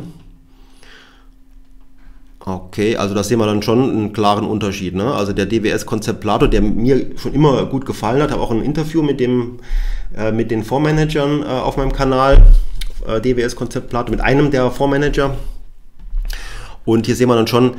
Okay, 2.45 2.95
also 2.95 3.13
da 3.13 3.23
sehen 3.23 3.39
wir 3.39 3.45
dann 3.45 3.62
schon 3.62 3.89
einen 3.89 4.13
klaren 4.13 4.45
Unterschied. 4.45 4.95
Ne? 4.95 5.13
Also 5.13 5.34
der 5.34 5.45
DWS-Konzept 5.45 6.21
Plato, 6.21 6.47
der 6.47 6.62
mir 6.62 7.08
schon 7.17 7.34
immer 7.34 7.65
gut 7.65 7.86
gefallen 7.86 8.21
hat, 8.21 8.32
habe 8.32 8.41
auch 8.41 8.52
ein 8.52 8.63
Interview 8.63 9.02
mit, 9.02 9.19
dem, 9.19 9.60
äh, 10.15 10.32
mit 10.32 10.49
den 10.49 10.63
Fondsmanagern 10.63 11.43
äh, 11.43 11.45
auf 11.45 11.75
meinem 11.75 11.91
Kanal, 11.91 12.41
äh, 13.06 13.19
DWS-Konzept 13.19 13.89
Plato, 13.89 14.12
mit 14.12 14.21
einem 14.21 14.52
der 14.52 14.71
Fondsmanager. 14.71 15.36
Und 16.86 17.06
hier 17.06 17.15
sehen 17.15 17.28
wir 17.28 17.36
dann 17.36 17.47
schon, 17.47 17.75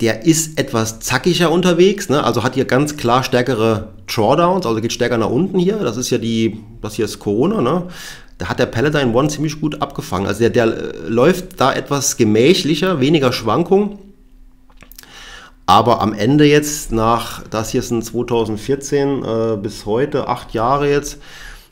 der 0.00 0.26
ist 0.26 0.58
etwas 0.58 1.00
zackiger 1.00 1.50
unterwegs, 1.50 2.10
ne? 2.10 2.22
also 2.22 2.42
hat 2.42 2.54
hier 2.54 2.66
ganz 2.66 2.98
klar 2.98 3.22
stärkere 3.22 3.94
Drawdowns, 4.06 4.66
also 4.66 4.80
geht 4.82 4.92
stärker 4.92 5.16
nach 5.16 5.30
unten 5.30 5.58
hier. 5.58 5.78
Das 5.78 5.96
ist 5.96 6.10
ja 6.10 6.18
die, 6.18 6.60
das 6.82 6.94
hier 6.94 7.06
ist 7.06 7.18
Corona, 7.18 7.62
ne? 7.62 7.84
Da 8.38 8.48
hat 8.48 8.58
der 8.58 8.66
Paladin 8.66 9.14
One 9.14 9.28
ziemlich 9.28 9.60
gut 9.60 9.80
abgefangen. 9.80 10.26
Also 10.26 10.40
der, 10.40 10.50
der 10.50 10.66
äh, 10.66 11.08
läuft 11.08 11.60
da 11.60 11.72
etwas 11.72 12.16
gemächlicher, 12.16 13.00
weniger 13.00 13.32
Schwankung. 13.32 13.98
Aber 15.66 16.00
am 16.00 16.12
Ende 16.12 16.44
jetzt 16.44 16.92
nach, 16.92 17.42
das 17.48 17.70
hier 17.70 17.82
sind 17.82 18.04
2014 18.04 19.24
äh, 19.24 19.56
bis 19.56 19.84
heute, 19.84 20.28
acht 20.28 20.54
Jahre 20.54 20.88
jetzt, 20.88 21.18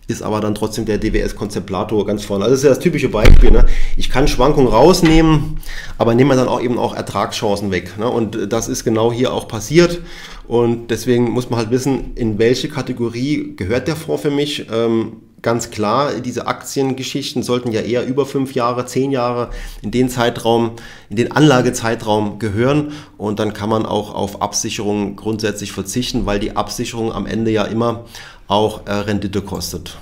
ist 0.07 0.23
aber 0.23 0.41
dann 0.41 0.55
trotzdem 0.55 0.85
der 0.85 0.99
DWS-Konzeptlator 0.99 2.05
ganz 2.05 2.25
vorne. 2.25 2.45
Also 2.45 2.55
das 2.55 2.61
ist 2.61 2.65
ja 2.65 2.71
das 2.71 2.79
typische 2.81 3.09
Beispiel. 3.09 3.51
Ne? 3.51 3.65
Ich 3.97 4.11
kann 4.11 4.29
Schwankungen 4.29 4.69
rausnehmen, 4.69 5.59
aber 5.97 6.15
nehme 6.15 6.35
dann 6.37 6.49
auch 6.49 6.61
eben 6.61 6.79
auch 6.79 6.95
Ertragschancen 6.95 7.71
weg. 7.71 7.97
Ne? 7.99 8.09
Und 8.09 8.53
das 8.53 8.69
ist 8.69 8.85
genau 8.85 9.13
hier 9.13 9.33
auch 9.33 9.49
passiert. 9.49 10.01
Und 10.47 10.91
deswegen 10.91 11.31
muss 11.31 11.49
man 11.49 11.59
halt 11.59 11.71
wissen, 11.71 12.13
in 12.17 12.39
welche 12.39 12.69
Kategorie 12.69 13.55
gehört 13.57 13.89
der 13.89 13.97
Fonds 13.97 14.23
für 14.23 14.31
mich. 14.31 14.67
Ähm, 14.71 15.23
ganz 15.45 15.71
klar, 15.71 16.15
diese 16.15 16.49
Aktiengeschichten 16.49 17.45
sollten 17.45 17.71
ja 17.71 17.83
eher 17.83 18.05
über 18.05 18.27
fünf 18.27 18.55
Jahre, 18.55 18.87
zehn 18.87 19.13
Jahre 19.13 19.51
in 19.83 19.93
den 19.93 20.09
Zeitraum, 20.09 20.73
in 21.11 21.17
den 21.17 21.31
Anlagezeitraum 21.31 22.41
gehören. 22.41 22.93
Und 23.17 23.39
dann 23.39 23.53
kann 23.53 23.69
man 23.69 23.87
auch 23.87 24.13
auf 24.13 24.43
Absicherung 24.43 25.15
grundsätzlich 25.15 25.71
verzichten, 25.71 26.27
weil 26.27 26.41
die 26.41 26.57
Absicherung 26.57 27.13
am 27.13 27.27
Ende 27.27 27.53
ja 27.53 27.65
immer 27.65 28.07
auch 28.49 28.87
äh, 28.87 28.93
Rendite 28.93 29.43
kostet. 29.43 29.99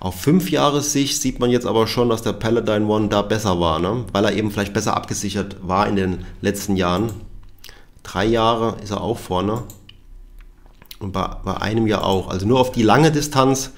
Auf 0.00 0.16
5 0.20 0.50
Sicht 0.80 1.20
sieht 1.20 1.40
man 1.40 1.50
jetzt 1.50 1.66
aber 1.66 1.86
schon, 1.86 2.08
dass 2.08 2.22
der 2.22 2.32
Paladin 2.32 2.86
One 2.86 3.08
da 3.08 3.22
besser 3.22 3.58
war, 3.58 3.78
ne? 3.78 4.04
weil 4.12 4.24
er 4.24 4.32
eben 4.32 4.50
vielleicht 4.50 4.74
besser 4.74 4.96
abgesichert 4.96 5.56
war 5.62 5.88
in 5.88 5.96
den 5.96 6.24
letzten 6.40 6.76
Jahren. 6.76 7.12
Drei 8.02 8.26
Jahre 8.26 8.76
ist 8.82 8.90
er 8.90 9.00
auch 9.00 9.18
vorne 9.18 9.62
und 11.00 11.12
bei, 11.12 11.28
bei 11.44 11.56
einem 11.56 11.86
Jahr 11.86 12.04
auch. 12.04 12.28
Also 12.28 12.46
nur 12.46 12.60
auf 12.60 12.72
die 12.72 12.82
lange 12.82 13.10
Distanz 13.10 13.70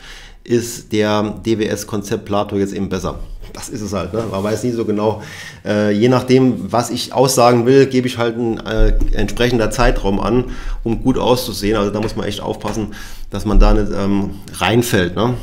ist 0.44 0.92
der 0.92 1.34
DWS-Konzept 1.44 2.24
Plato 2.24 2.56
jetzt 2.56 2.72
eben 2.72 2.88
besser. 2.88 3.18
Das 3.52 3.68
ist 3.68 3.80
es 3.80 3.92
halt, 3.92 4.12
ne? 4.12 4.24
man 4.30 4.44
weiß 4.44 4.62
nie 4.62 4.70
so 4.70 4.84
genau. 4.84 5.22
Äh, 5.64 5.90
je 5.90 6.08
nachdem, 6.08 6.72
was 6.72 6.90
ich 6.90 7.12
aussagen 7.12 7.66
will, 7.66 7.86
gebe 7.86 8.06
ich 8.06 8.16
halt 8.16 8.36
ein 8.36 8.58
äh, 8.64 8.96
entsprechender 9.12 9.70
Zeitraum 9.70 10.20
an, 10.20 10.44
um 10.84 11.02
gut 11.02 11.18
auszusehen. 11.18 11.76
Also 11.76 11.90
da 11.90 12.00
muss 12.00 12.16
man 12.16 12.26
echt 12.26 12.40
aufpassen, 12.40 12.94
dass 13.28 13.44
man 13.44 13.58
da 13.58 13.74
nicht 13.74 13.92
ähm, 13.92 14.36
reinfällt. 14.54 15.16
Ne? 15.16 15.34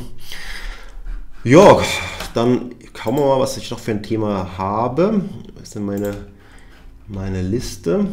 Ja, 1.44 1.78
dann 2.34 2.72
schauen 2.94 3.16
wir 3.16 3.26
mal, 3.26 3.40
was 3.40 3.56
ich 3.56 3.70
noch 3.70 3.78
für 3.78 3.92
ein 3.92 4.02
Thema 4.02 4.58
habe. 4.58 5.20
Das 5.54 5.64
ist 5.64 5.74
denn 5.74 5.84
meine, 5.84 6.14
meine 7.06 7.42
Liste? 7.42 8.06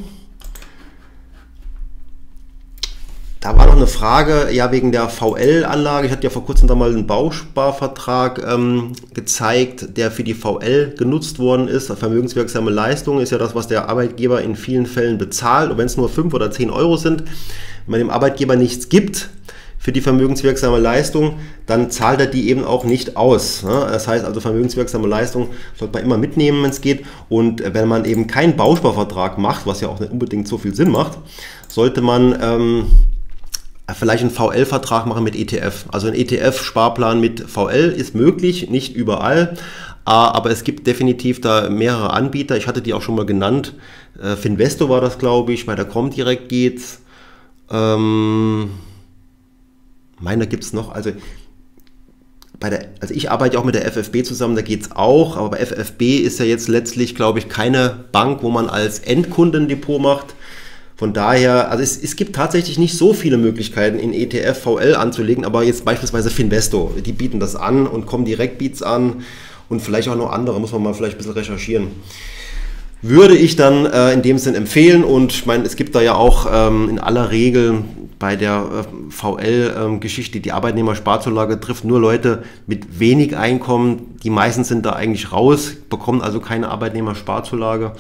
Da 3.45 3.55
war 3.55 3.67
noch 3.67 3.75
eine 3.75 3.85
Frage, 3.85 4.47
ja, 4.51 4.71
wegen 4.71 4.91
der 4.91 5.07
VL-Anlage. 5.07 6.07
Ich 6.07 6.11
hatte 6.11 6.23
ja 6.23 6.31
vor 6.31 6.43
kurzem 6.43 6.67
da 6.67 6.73
mal 6.73 6.89
einen 6.89 7.05
Bausparvertrag 7.05 8.43
ähm, 8.43 8.93
gezeigt, 9.13 9.97
der 9.97 10.09
für 10.09 10.23
die 10.23 10.33
VL 10.33 10.95
genutzt 10.97 11.37
worden 11.37 11.67
ist. 11.67 11.91
Vermögenswirksame 11.91 12.71
Leistung 12.71 13.19
ist 13.19 13.31
ja 13.31 13.37
das, 13.37 13.53
was 13.53 13.67
der 13.67 13.87
Arbeitgeber 13.87 14.41
in 14.41 14.55
vielen 14.55 14.87
Fällen 14.87 15.19
bezahlt. 15.19 15.69
Und 15.69 15.77
wenn 15.77 15.85
es 15.85 15.95
nur 15.95 16.09
5 16.09 16.33
oder 16.33 16.49
10 16.49 16.71
Euro 16.71 16.97
sind, 16.97 17.21
wenn 17.21 17.91
man 17.91 17.99
dem 17.99 18.09
Arbeitgeber 18.09 18.55
nichts 18.55 18.89
gibt, 18.89 19.29
für 19.77 19.91
die 19.91 20.01
vermögenswirksame 20.01 20.79
Leistung, 20.79 21.35
dann 21.67 21.91
zahlt 21.91 22.19
er 22.19 22.25
die 22.25 22.49
eben 22.49 22.63
auch 22.63 22.83
nicht 22.83 23.15
aus. 23.15 23.61
Ne? 23.61 23.85
Das 23.91 24.07
heißt 24.07 24.25
also, 24.25 24.41
vermögenswirksame 24.41 25.07
Leistung 25.07 25.49
sollte 25.77 25.93
man 25.93 26.03
immer 26.03 26.17
mitnehmen, 26.17 26.63
wenn 26.63 26.71
es 26.71 26.81
geht. 26.81 27.05
Und 27.29 27.61
wenn 27.63 27.87
man 27.87 28.05
eben 28.05 28.25
keinen 28.25 28.57
Bausparvertrag 28.57 29.37
macht, 29.37 29.67
was 29.67 29.81
ja 29.81 29.89
auch 29.89 29.99
nicht 29.99 30.11
unbedingt 30.11 30.47
so 30.47 30.57
viel 30.57 30.73
Sinn 30.73 30.89
macht, 30.89 31.19
sollte 31.67 32.01
man 32.01 32.35
ähm, 32.41 32.85
vielleicht 33.93 34.23
einen 34.23 34.31
VL-Vertrag 34.31 35.05
machen 35.05 35.23
mit 35.23 35.35
ETF. 35.35 35.85
Also 35.91 36.07
ein 36.07 36.15
ETF-Sparplan 36.15 37.19
mit 37.19 37.41
VL 37.41 37.93
ist 37.95 38.15
möglich, 38.15 38.69
nicht 38.69 38.95
überall, 38.95 39.55
aber 40.05 40.49
es 40.51 40.63
gibt 40.63 40.87
definitiv 40.87 41.41
da 41.41 41.69
mehrere 41.69 42.11
Anbieter. 42.11 42.57
Ich 42.57 42.67
hatte 42.67 42.81
die 42.81 42.93
auch 42.93 43.01
schon 43.01 43.15
mal 43.15 43.25
genannt. 43.25 43.73
Äh, 44.21 44.35
Finvesto 44.35 44.89
war 44.89 45.01
das, 45.01 45.17
glaube 45.17 45.53
ich. 45.53 45.65
Bei 45.65 45.75
der 45.75 45.85
Comdirect 45.85 46.49
geht's. 46.49 47.01
Ähm, 47.71 48.69
meine 50.19 50.47
gibt 50.47 50.63
es 50.63 50.73
noch. 50.73 50.91
Also 50.91 51.11
bei 52.59 52.69
der, 52.69 52.89
also 53.01 53.13
ich 53.13 53.31
arbeite 53.31 53.59
auch 53.59 53.65
mit 53.65 53.75
der 53.75 53.85
FFB 53.91 54.23
zusammen, 54.23 54.55
da 54.55 54.61
geht 54.61 54.81
es 54.81 54.91
auch, 54.91 55.35
aber 55.37 55.51
bei 55.51 55.65
FFB 55.65 56.19
ist 56.23 56.39
ja 56.39 56.45
jetzt 56.45 56.67
letztlich, 56.67 57.15
glaube 57.15 57.39
ich, 57.39 57.49
keine 57.49 58.05
Bank, 58.11 58.43
wo 58.43 58.49
man 58.49 58.69
als 58.69 58.99
Endkundendepot 58.99 60.01
macht. 60.01 60.35
Von 60.97 61.13
daher, 61.13 61.69
also 61.71 61.83
es, 61.83 62.01
es 62.01 62.15
gibt 62.15 62.35
tatsächlich 62.35 62.79
nicht 62.79 62.97
so 62.97 63.13
viele 63.13 63.37
Möglichkeiten 63.37 63.99
in 63.99 64.13
ETF, 64.13 64.57
VL 64.57 64.95
anzulegen, 64.95 65.43
aber 65.43 65.63
jetzt 65.63 65.83
beispielsweise 65.83 66.29
Finvesto, 66.29 66.93
die 67.05 67.11
bieten 67.11 67.39
das 67.39 67.55
an 67.55 67.85
und 67.85 68.05
kommen 68.05 68.23
direkt 68.23 68.57
Beats 68.59 68.81
an 68.81 69.23
und 69.67 69.81
vielleicht 69.81 70.07
auch 70.07 70.15
noch 70.15 70.31
andere, 70.31 70.59
muss 70.59 70.71
man 70.71 70.83
mal 70.83 70.93
vielleicht 70.93 71.15
ein 71.15 71.17
bisschen 71.17 71.33
recherchieren. 71.33 71.87
Würde 73.01 73.35
ich 73.35 73.57
dann 73.57 73.85
äh, 73.85 74.13
in 74.13 74.21
dem 74.21 74.37
Sinn 74.37 74.55
empfehlen 74.55 75.03
und 75.03 75.33
ich 75.33 75.45
meine, 75.45 75.65
es 75.65 75.75
gibt 75.75 75.95
da 75.95 76.01
ja 76.01 76.15
auch 76.15 76.47
ähm, 76.51 76.89
in 76.89 76.99
aller 76.99 77.29
Regel 77.29 77.83
bei 78.17 78.37
der 78.37 78.85
äh, 78.85 79.11
VL-Geschichte, 79.11 80.37
ähm, 80.37 80.41
die 80.41 80.51
Arbeitnehmersparzulage 80.53 81.59
trifft 81.59 81.83
nur 81.83 81.99
Leute 81.99 82.43
mit 82.67 82.99
wenig 82.99 83.35
Einkommen. 83.35 84.15
Die 84.23 84.29
meisten 84.29 84.63
sind 84.63 84.85
da 84.85 84.93
eigentlich 84.93 85.33
raus, 85.33 85.73
bekommen 85.89 86.21
also 86.21 86.39
keine 86.39 86.69
Arbeitnehmersparzulage. 86.69 87.91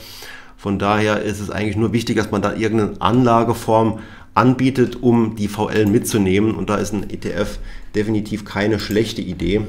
Von 0.65 0.79
daher 0.79 1.21
ist 1.21 1.41
es 1.41 1.51
eigentlich 1.51 1.75
nur 1.75 1.93
wichtig, 1.93 2.17
dass 2.17 2.31
man 2.31 2.41
da 2.41 2.55
irgendeine 2.55 2.99
Anlageform 2.99 3.99
anbietet, 4.33 5.03
um 5.03 5.35
die 5.35 5.47
VL 5.47 5.85
mitzunehmen. 5.85 6.55
Und 6.55 6.71
da 6.71 6.77
ist 6.77 6.91
ein 6.91 7.07
ETF 7.07 7.59
definitiv 7.93 8.45
keine 8.45 8.79
schlechte 8.79 9.21
Idee. 9.21 9.61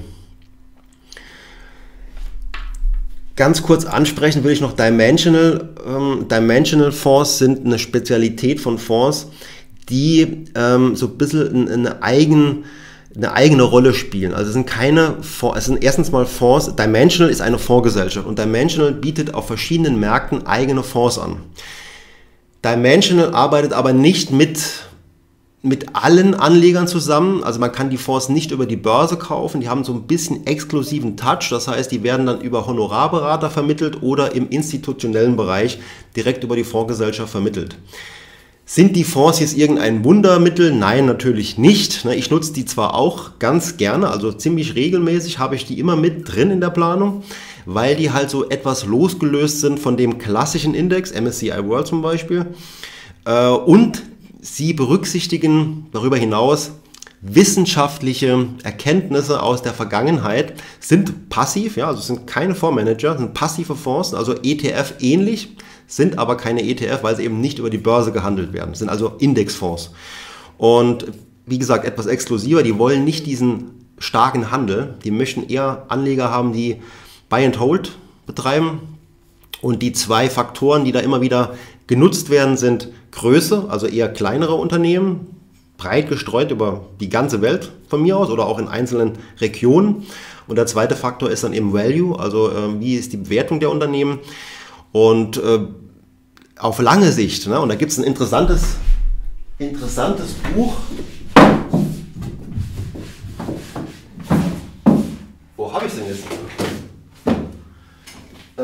Ganz 3.37 3.61
kurz 3.61 3.85
ansprechen 3.85 4.43
will 4.43 4.53
ich 4.53 4.63
noch 4.63 4.73
Dimensional. 4.73 5.69
Ähm, 5.87 6.29
Dimensional 6.31 6.93
Fonds 6.93 7.37
sind 7.37 7.67
eine 7.67 7.79
Spezialität 7.79 8.59
von 8.59 8.79
Fonds, 8.79 9.27
die 9.91 10.47
ähm, 10.55 10.97
so 10.97 11.09
ein 11.09 11.19
bisschen 11.19 11.69
eine, 11.69 12.03
eigen, 12.03 12.65
eine 13.17 13.33
eigene 13.33 13.63
Rolle 13.63 13.95
spielen. 13.95 14.35
Also 14.35 14.49
es 14.49 14.53
sind 14.53 14.67
keine 14.67 15.23
Fonds, 15.23 15.59
es 15.59 15.65
sind 15.67 15.83
erstens 15.83 16.13
mal 16.13 16.27
Fonds, 16.27 16.77
Dimensional 16.77 17.31
ist 17.31 17.41
eine 17.41 17.59
Fondsgesellschaft 17.59 18.27
und 18.27 18.39
Dimensional 18.39 18.93
bietet 18.93 19.35
auf 19.35 19.47
verschiedenen 19.47 19.99
Märkten 19.99 20.47
eigene 20.47 20.83
Fonds 20.83 21.19
an. 21.19 21.39
Dimensional 22.65 23.35
arbeitet 23.35 23.73
aber 23.73 23.93
nicht 23.93 24.31
mit 24.33 24.87
mit 25.63 25.97
allen 25.97 26.35
Anlegern 26.35 26.87
zusammen. 26.87 27.43
Also 27.43 27.59
man 27.59 27.73
kann 27.73 27.91
die 27.91 27.97
Fonds 27.97 28.29
nicht 28.29 28.53
über 28.53 28.67
die 28.67 28.77
Börse 28.77 29.17
kaufen. 29.17 29.61
Die 29.61 29.69
haben 29.69 29.83
so 29.83 29.93
ein 29.93 30.07
bisschen 30.07 30.47
exklusiven 30.47 31.17
Touch. 31.17 31.49
Das 31.51 31.67
heißt, 31.67 31.91
die 31.91 32.05
werden 32.05 32.27
dann 32.27 32.41
über 32.41 32.67
Honorarberater 32.67 33.51
vermittelt 33.51 34.03
oder 34.03 34.35
im 34.35 34.49
institutionellen 34.49 35.37
Bereich 35.37 35.79
direkt 36.15 36.45
über 36.45 36.55
die 36.55 36.63
Fondsgesellschaft 36.65 37.31
vermittelt. 37.31 37.77
Sind 38.69 38.97
die 38.97 39.05
Fonds 39.05 39.39
jetzt 39.39 39.57
irgendein 39.57 40.03
Wundermittel? 40.03 40.75
Nein, 40.75 41.07
natürlich 41.07 41.57
nicht. 41.57 42.05
Ne, 42.05 42.17
ich 42.17 42.33
nutze 42.33 42.53
die 42.53 42.65
zwar 42.65 42.95
auch 42.97 43.39
ganz 43.39 43.77
gerne, 43.77 44.09
also 44.09 44.33
ziemlich 44.33 44.75
regelmäßig 44.75 45.39
habe 45.39 45.55
ich 45.55 45.67
die 45.67 45.79
immer 45.79 45.95
mit 45.95 46.35
drin 46.35 46.51
in 46.51 46.61
der 46.61 46.71
Planung, 46.71 47.23
weil 47.65 47.95
die 47.95 48.11
halt 48.11 48.29
so 48.29 48.49
etwas 48.49 48.85
losgelöst 48.85 49.61
sind 49.61 49.79
von 49.79 49.97
dem 49.97 50.19
klassischen 50.19 50.75
Index, 50.75 51.13
MSCI 51.13 51.65
World 51.65 51.87
zum 51.87 52.03
Beispiel. 52.03 52.47
Äh, 53.25 53.51
und 53.51 54.03
Sie 54.41 54.73
berücksichtigen 54.73 55.87
darüber 55.93 56.17
hinaus 56.17 56.73
wissenschaftliche 57.21 58.49
Erkenntnisse 58.65 59.43
aus 59.43 59.63
der 59.63 59.75
Vergangenheit, 59.75 60.55
sind 60.81 61.29
passiv, 61.29 61.77
ja, 61.77 61.87
also 61.87 62.01
sind 62.01 62.27
keine 62.27 62.57
Fondsmanager, 62.57 63.17
sind 63.17 63.33
passive 63.33 63.77
Fonds, 63.77 64.13
also 64.13 64.35
ETF 64.35 64.95
ähnlich, 65.01 65.57
sind 65.87 66.19
aber 66.19 66.37
keine 66.37 66.63
ETF, 66.63 67.03
weil 67.03 67.17
sie 67.17 67.25
eben 67.25 67.41
nicht 67.41 67.59
über 67.59 67.71
die 67.71 67.79
Börse 67.79 68.13
gehandelt 68.13 68.53
werden, 68.53 68.75
sind 68.75 68.89
also 68.89 69.13
Indexfonds. 69.19 69.93
Und 70.59 71.07
wie 71.47 71.59
gesagt, 71.59 71.85
etwas 71.85 72.07
exklusiver, 72.07 72.63
die 72.63 72.79
wollen 72.79 73.05
nicht 73.05 73.27
diesen 73.27 73.71
starken 73.99 74.51
Handel, 74.51 74.95
die 75.05 75.11
möchten 75.11 75.49
eher 75.49 75.85
Anleger 75.89 76.31
haben, 76.31 76.53
die 76.53 76.77
Buy 77.29 77.45
and 77.45 77.61
Hold 77.61 77.97
betreiben. 78.27 78.81
Und 79.63 79.81
die 79.83 79.93
zwei 79.93 80.29
Faktoren, 80.29 80.85
die 80.85 80.93
da 80.93 81.01
immer 81.01 81.21
wieder 81.21 81.55
genutzt 81.87 82.31
werden, 82.31 82.57
sind 82.57 82.89
Größe, 83.13 83.67
also 83.69 83.87
eher 83.87 84.13
kleinere 84.13 84.55
Unternehmen, 84.55 85.29
breit 85.79 86.09
gestreut 86.09 86.51
über 86.51 86.87
die 87.01 87.09
ganze 87.09 87.43
Welt 87.43 87.73
von 87.89 88.03
mir 88.03 88.17
aus 88.17 88.31
oder 88.31 88.47
auch 88.47 88.59
in 88.59 88.69
einzelnen 88.69 89.13
Regionen. 89.41 90.07
Und 90.47 90.57
der 90.57 90.67
zweite 90.67 90.97
Faktor 90.97 91.31
ist 91.31 91.45
dann 91.45 91.53
eben 91.53 91.73
Value, 91.73 92.19
also 92.19 92.51
äh, 92.51 92.81
wie 92.81 92.95
ist 92.95 93.13
die 93.13 93.19
Bewertung 93.19 93.61
der 93.61 93.71
Unternehmen. 93.71 94.19
Und 94.97 95.37
äh, 95.37 95.59
auf 96.59 96.79
lange 96.79 97.13
Sicht, 97.13 97.47
ne, 97.49 97.61
und 97.61 97.69
da 97.69 97.75
gibt 97.75 97.93
es 97.93 97.99
ein 97.99 98.05
interessantes, 98.05 98.77
interessantes 99.59 100.33
Buch. 100.55 100.75
Wo 105.55 105.71
habe 105.71 105.85
ich 105.85 105.93
es 105.93 105.99
denn 105.99 106.09
jetzt? 106.09 106.25
Äh, 108.57 108.63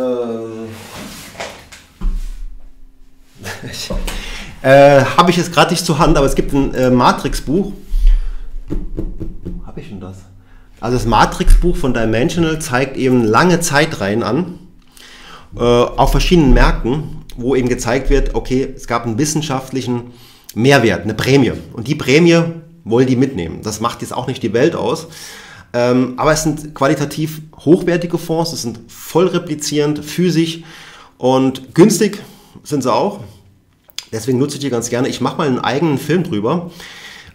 Äh, 4.63 5.05
Habe 5.05 5.31
ich 5.33 5.37
jetzt 5.37 5.53
gerade 5.53 5.73
nicht 5.73 5.85
zur 5.85 5.99
Hand, 5.99 6.17
aber 6.17 6.25
es 6.25 6.35
gibt 6.35 6.55
ein 6.55 6.73
äh, 6.73 6.89
Matrix-Buch. 6.89 7.73
Habe 9.67 9.81
ich 9.81 9.89
denn 9.91 10.01
das? 10.01 10.17
Also 10.81 10.97
das 10.97 11.05
Matrix-Buch 11.05 11.77
von 11.77 11.93
Dimensional 11.93 12.59
zeigt 12.59 12.97
eben 12.97 13.23
lange 13.23 13.61
Zeitreihen 13.61 14.23
an, 14.23 14.61
äh, 15.57 15.61
auf 15.61 16.11
verschiedenen 16.11 16.55
Märkten, 16.55 17.25
wo 17.37 17.55
eben 17.55 17.69
gezeigt 17.69 18.11
wird, 18.11 18.35
okay, 18.35 18.73
es 18.77 18.87
gab 18.87 19.07
einen 19.07 19.19
wissenschaftlichen 19.19 20.13
Mehrwert, 20.55 21.03
eine 21.03 21.15
Prämie. 21.15 21.53
Und 21.73 21.89
die 21.89 21.95
Prämie 21.95 22.43
wollen 22.85 23.07
die 23.07 23.17
mitnehmen. 23.17 23.61
Das 23.63 23.81
macht 23.81 24.03
jetzt 24.03 24.13
auch 24.13 24.27
nicht 24.27 24.43
die 24.43 24.53
Welt 24.53 24.75
aus. 24.75 25.09
Ähm, 25.73 26.15
aber 26.17 26.33
es 26.33 26.43
sind 26.43 26.75
qualitativ 26.75 27.41
hochwertige 27.65 28.19
Fonds, 28.19 28.53
es 28.53 28.63
sind 28.63 28.81
voll 28.89 29.29
replizierend, 29.29 30.05
physisch 30.05 30.61
und 31.17 31.75
günstig 31.75 32.19
sind 32.63 32.83
sie 32.83 32.93
auch. 32.93 33.21
Deswegen 34.13 34.39
nutze 34.39 34.57
ich 34.57 34.61
die 34.61 34.69
ganz 34.69 34.91
gerne. 34.91 35.09
Ich 35.09 35.23
mache 35.23 35.39
mal 35.39 35.47
einen 35.47 35.61
eigenen 35.61 35.97
Film 35.97 36.25
drüber, 36.25 36.71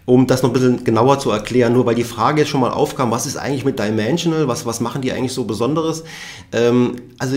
um 0.04 0.28
das 0.28 0.42
noch 0.42 0.50
ein 0.50 0.52
bisschen 0.52 0.84
genauer 0.84 1.18
zu 1.18 1.30
erklären. 1.30 1.72
Nur 1.72 1.86
weil 1.86 1.96
die 1.96 2.04
Frage 2.04 2.42
jetzt 2.42 2.50
schon 2.50 2.60
mal 2.60 2.70
aufkam, 2.70 3.10
was 3.10 3.26
ist 3.26 3.36
eigentlich 3.36 3.64
mit 3.64 3.80
Dimensional? 3.80 4.46
Was, 4.46 4.64
was 4.64 4.78
machen 4.78 5.02
die 5.02 5.10
eigentlich 5.10 5.32
so 5.32 5.42
Besonderes? 5.42 6.04
Ähm, 6.52 6.94
also 7.18 7.36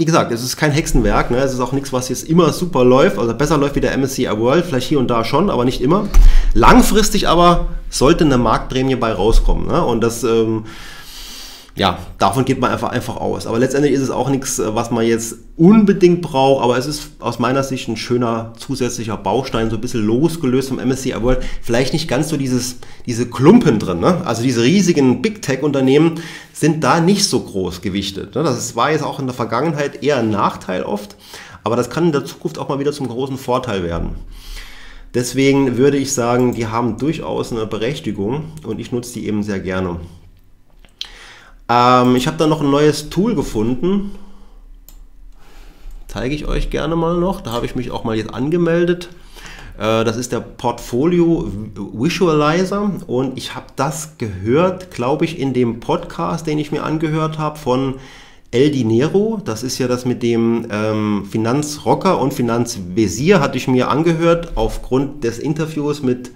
wie 0.00 0.06
gesagt, 0.06 0.32
es 0.32 0.42
ist 0.42 0.56
kein 0.56 0.70
Hexenwerk, 0.70 1.30
ne? 1.30 1.36
es 1.40 1.52
ist 1.52 1.60
auch 1.60 1.72
nichts, 1.72 1.92
was 1.92 2.08
jetzt 2.08 2.26
immer 2.26 2.54
super 2.54 2.86
läuft, 2.86 3.18
also 3.18 3.34
besser 3.34 3.58
läuft 3.58 3.76
wie 3.76 3.82
der 3.82 3.94
MSCI 3.98 4.30
World, 4.30 4.64
vielleicht 4.64 4.88
hier 4.88 4.98
und 4.98 5.08
da 5.08 5.26
schon, 5.26 5.50
aber 5.50 5.66
nicht 5.66 5.82
immer. 5.82 6.08
Langfristig 6.54 7.28
aber 7.28 7.66
sollte 7.90 8.24
eine 8.24 8.38
Marktprämie 8.38 8.96
bei 8.96 9.12
rauskommen. 9.12 9.66
Ne? 9.66 9.84
Und 9.84 10.00
das 10.00 10.24
ähm, 10.24 10.64
ja, 11.80 11.98
davon 12.18 12.44
geht 12.44 12.60
man 12.60 12.70
einfach, 12.70 12.90
einfach 12.90 13.16
aus. 13.16 13.46
Aber 13.46 13.58
letztendlich 13.58 13.94
ist 13.94 14.02
es 14.02 14.10
auch 14.10 14.28
nichts, 14.28 14.58
äh, 14.58 14.74
was 14.74 14.90
man 14.90 15.06
jetzt 15.06 15.36
unbedingt 15.56 16.20
braucht, 16.20 16.62
aber 16.62 16.76
es 16.76 16.84
ist 16.84 17.12
aus 17.20 17.38
meiner 17.38 17.62
Sicht 17.62 17.88
ein 17.88 17.96
schöner 17.96 18.52
zusätzlicher 18.58 19.16
Baustein, 19.16 19.70
so 19.70 19.76
ein 19.76 19.80
bisschen 19.80 20.04
losgelöst 20.04 20.68
vom 20.68 20.76
MSCI 20.78 21.14
World. 21.22 21.42
Vielleicht 21.62 21.94
nicht 21.94 22.06
ganz 22.06 22.28
so 22.28 22.36
dieses, 22.36 22.76
diese 23.06 23.30
Klumpen 23.30 23.78
drin, 23.78 23.98
ne? 23.98 24.20
also 24.26 24.42
diese 24.42 24.62
riesigen 24.62 25.22
Big 25.22 25.40
Tech-Unternehmen 25.40 26.20
sind 26.52 26.84
da 26.84 27.00
nicht 27.00 27.24
so 27.24 27.40
groß 27.40 27.80
gewichtet. 27.80 28.34
Ne? 28.34 28.42
Das 28.42 28.76
war 28.76 28.90
jetzt 28.90 29.02
auch 29.02 29.18
in 29.18 29.24
der 29.24 29.34
Vergangenheit 29.34 30.02
eher 30.02 30.18
ein 30.18 30.28
Nachteil 30.28 30.82
oft, 30.82 31.16
aber 31.64 31.76
das 31.76 31.88
kann 31.88 32.04
in 32.04 32.12
der 32.12 32.26
Zukunft 32.26 32.58
auch 32.58 32.68
mal 32.68 32.78
wieder 32.78 32.92
zum 32.92 33.08
großen 33.08 33.38
Vorteil 33.38 33.84
werden. 33.84 34.16
Deswegen 35.14 35.78
würde 35.78 35.96
ich 35.96 36.12
sagen, 36.12 36.52
die 36.52 36.66
haben 36.66 36.98
durchaus 36.98 37.52
eine 37.52 37.64
Berechtigung 37.64 38.52
und 38.66 38.80
ich 38.80 38.92
nutze 38.92 39.14
die 39.14 39.26
eben 39.26 39.42
sehr 39.42 39.60
gerne. 39.60 39.96
Ähm, 41.70 42.16
ich 42.16 42.26
habe 42.26 42.36
da 42.36 42.48
noch 42.48 42.60
ein 42.60 42.70
neues 42.70 43.10
Tool 43.10 43.36
gefunden. 43.36 44.10
Zeige 46.08 46.34
ich 46.34 46.46
euch 46.46 46.70
gerne 46.70 46.96
mal 46.96 47.16
noch. 47.16 47.40
Da 47.40 47.52
habe 47.52 47.64
ich 47.64 47.76
mich 47.76 47.92
auch 47.92 48.02
mal 48.02 48.16
jetzt 48.16 48.34
angemeldet. 48.34 49.08
Äh, 49.78 50.04
das 50.04 50.16
ist 50.16 50.32
der 50.32 50.40
Portfolio 50.40 51.48
Visualizer 51.92 52.90
und 53.06 53.38
ich 53.38 53.54
habe 53.54 53.66
das 53.76 54.18
gehört, 54.18 54.90
glaube 54.90 55.24
ich, 55.24 55.38
in 55.38 55.52
dem 55.52 55.78
Podcast, 55.78 56.48
den 56.48 56.58
ich 56.58 56.72
mir 56.72 56.82
angehört 56.82 57.38
habe 57.38 57.56
von 57.56 57.94
El 58.50 58.72
Dinero. 58.72 59.40
Das 59.44 59.62
ist 59.62 59.78
ja 59.78 59.86
das 59.86 60.04
mit 60.04 60.24
dem 60.24 60.66
ähm, 60.72 61.24
Finanzrocker 61.30 62.20
und 62.20 62.34
Finanzvisier, 62.34 63.38
hatte 63.38 63.58
ich 63.58 63.68
mir 63.68 63.88
angehört 63.88 64.56
aufgrund 64.56 65.22
des 65.22 65.38
Interviews 65.38 66.02
mit 66.02 66.32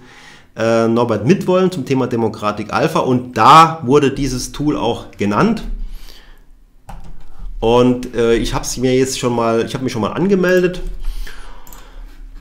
äh, 0.55 0.87
Norbert 0.87 1.25
Mitwollen 1.25 1.71
zum 1.71 1.85
Thema 1.85 2.07
Demokratik 2.07 2.73
Alpha 2.73 2.99
und 2.99 3.37
da 3.37 3.81
wurde 3.83 4.11
dieses 4.11 4.51
Tool 4.51 4.77
auch 4.77 5.11
genannt. 5.17 5.63
Und 7.59 8.13
äh, 8.15 8.35
ich 8.35 8.53
habe 8.53 8.65
mir 8.77 8.95
jetzt 8.95 9.17
schon 9.17 9.35
mal, 9.35 9.65
ich 9.65 9.73
habe 9.73 9.83
mich 9.83 9.93
schon 9.93 10.01
mal 10.01 10.13
angemeldet 10.13 10.81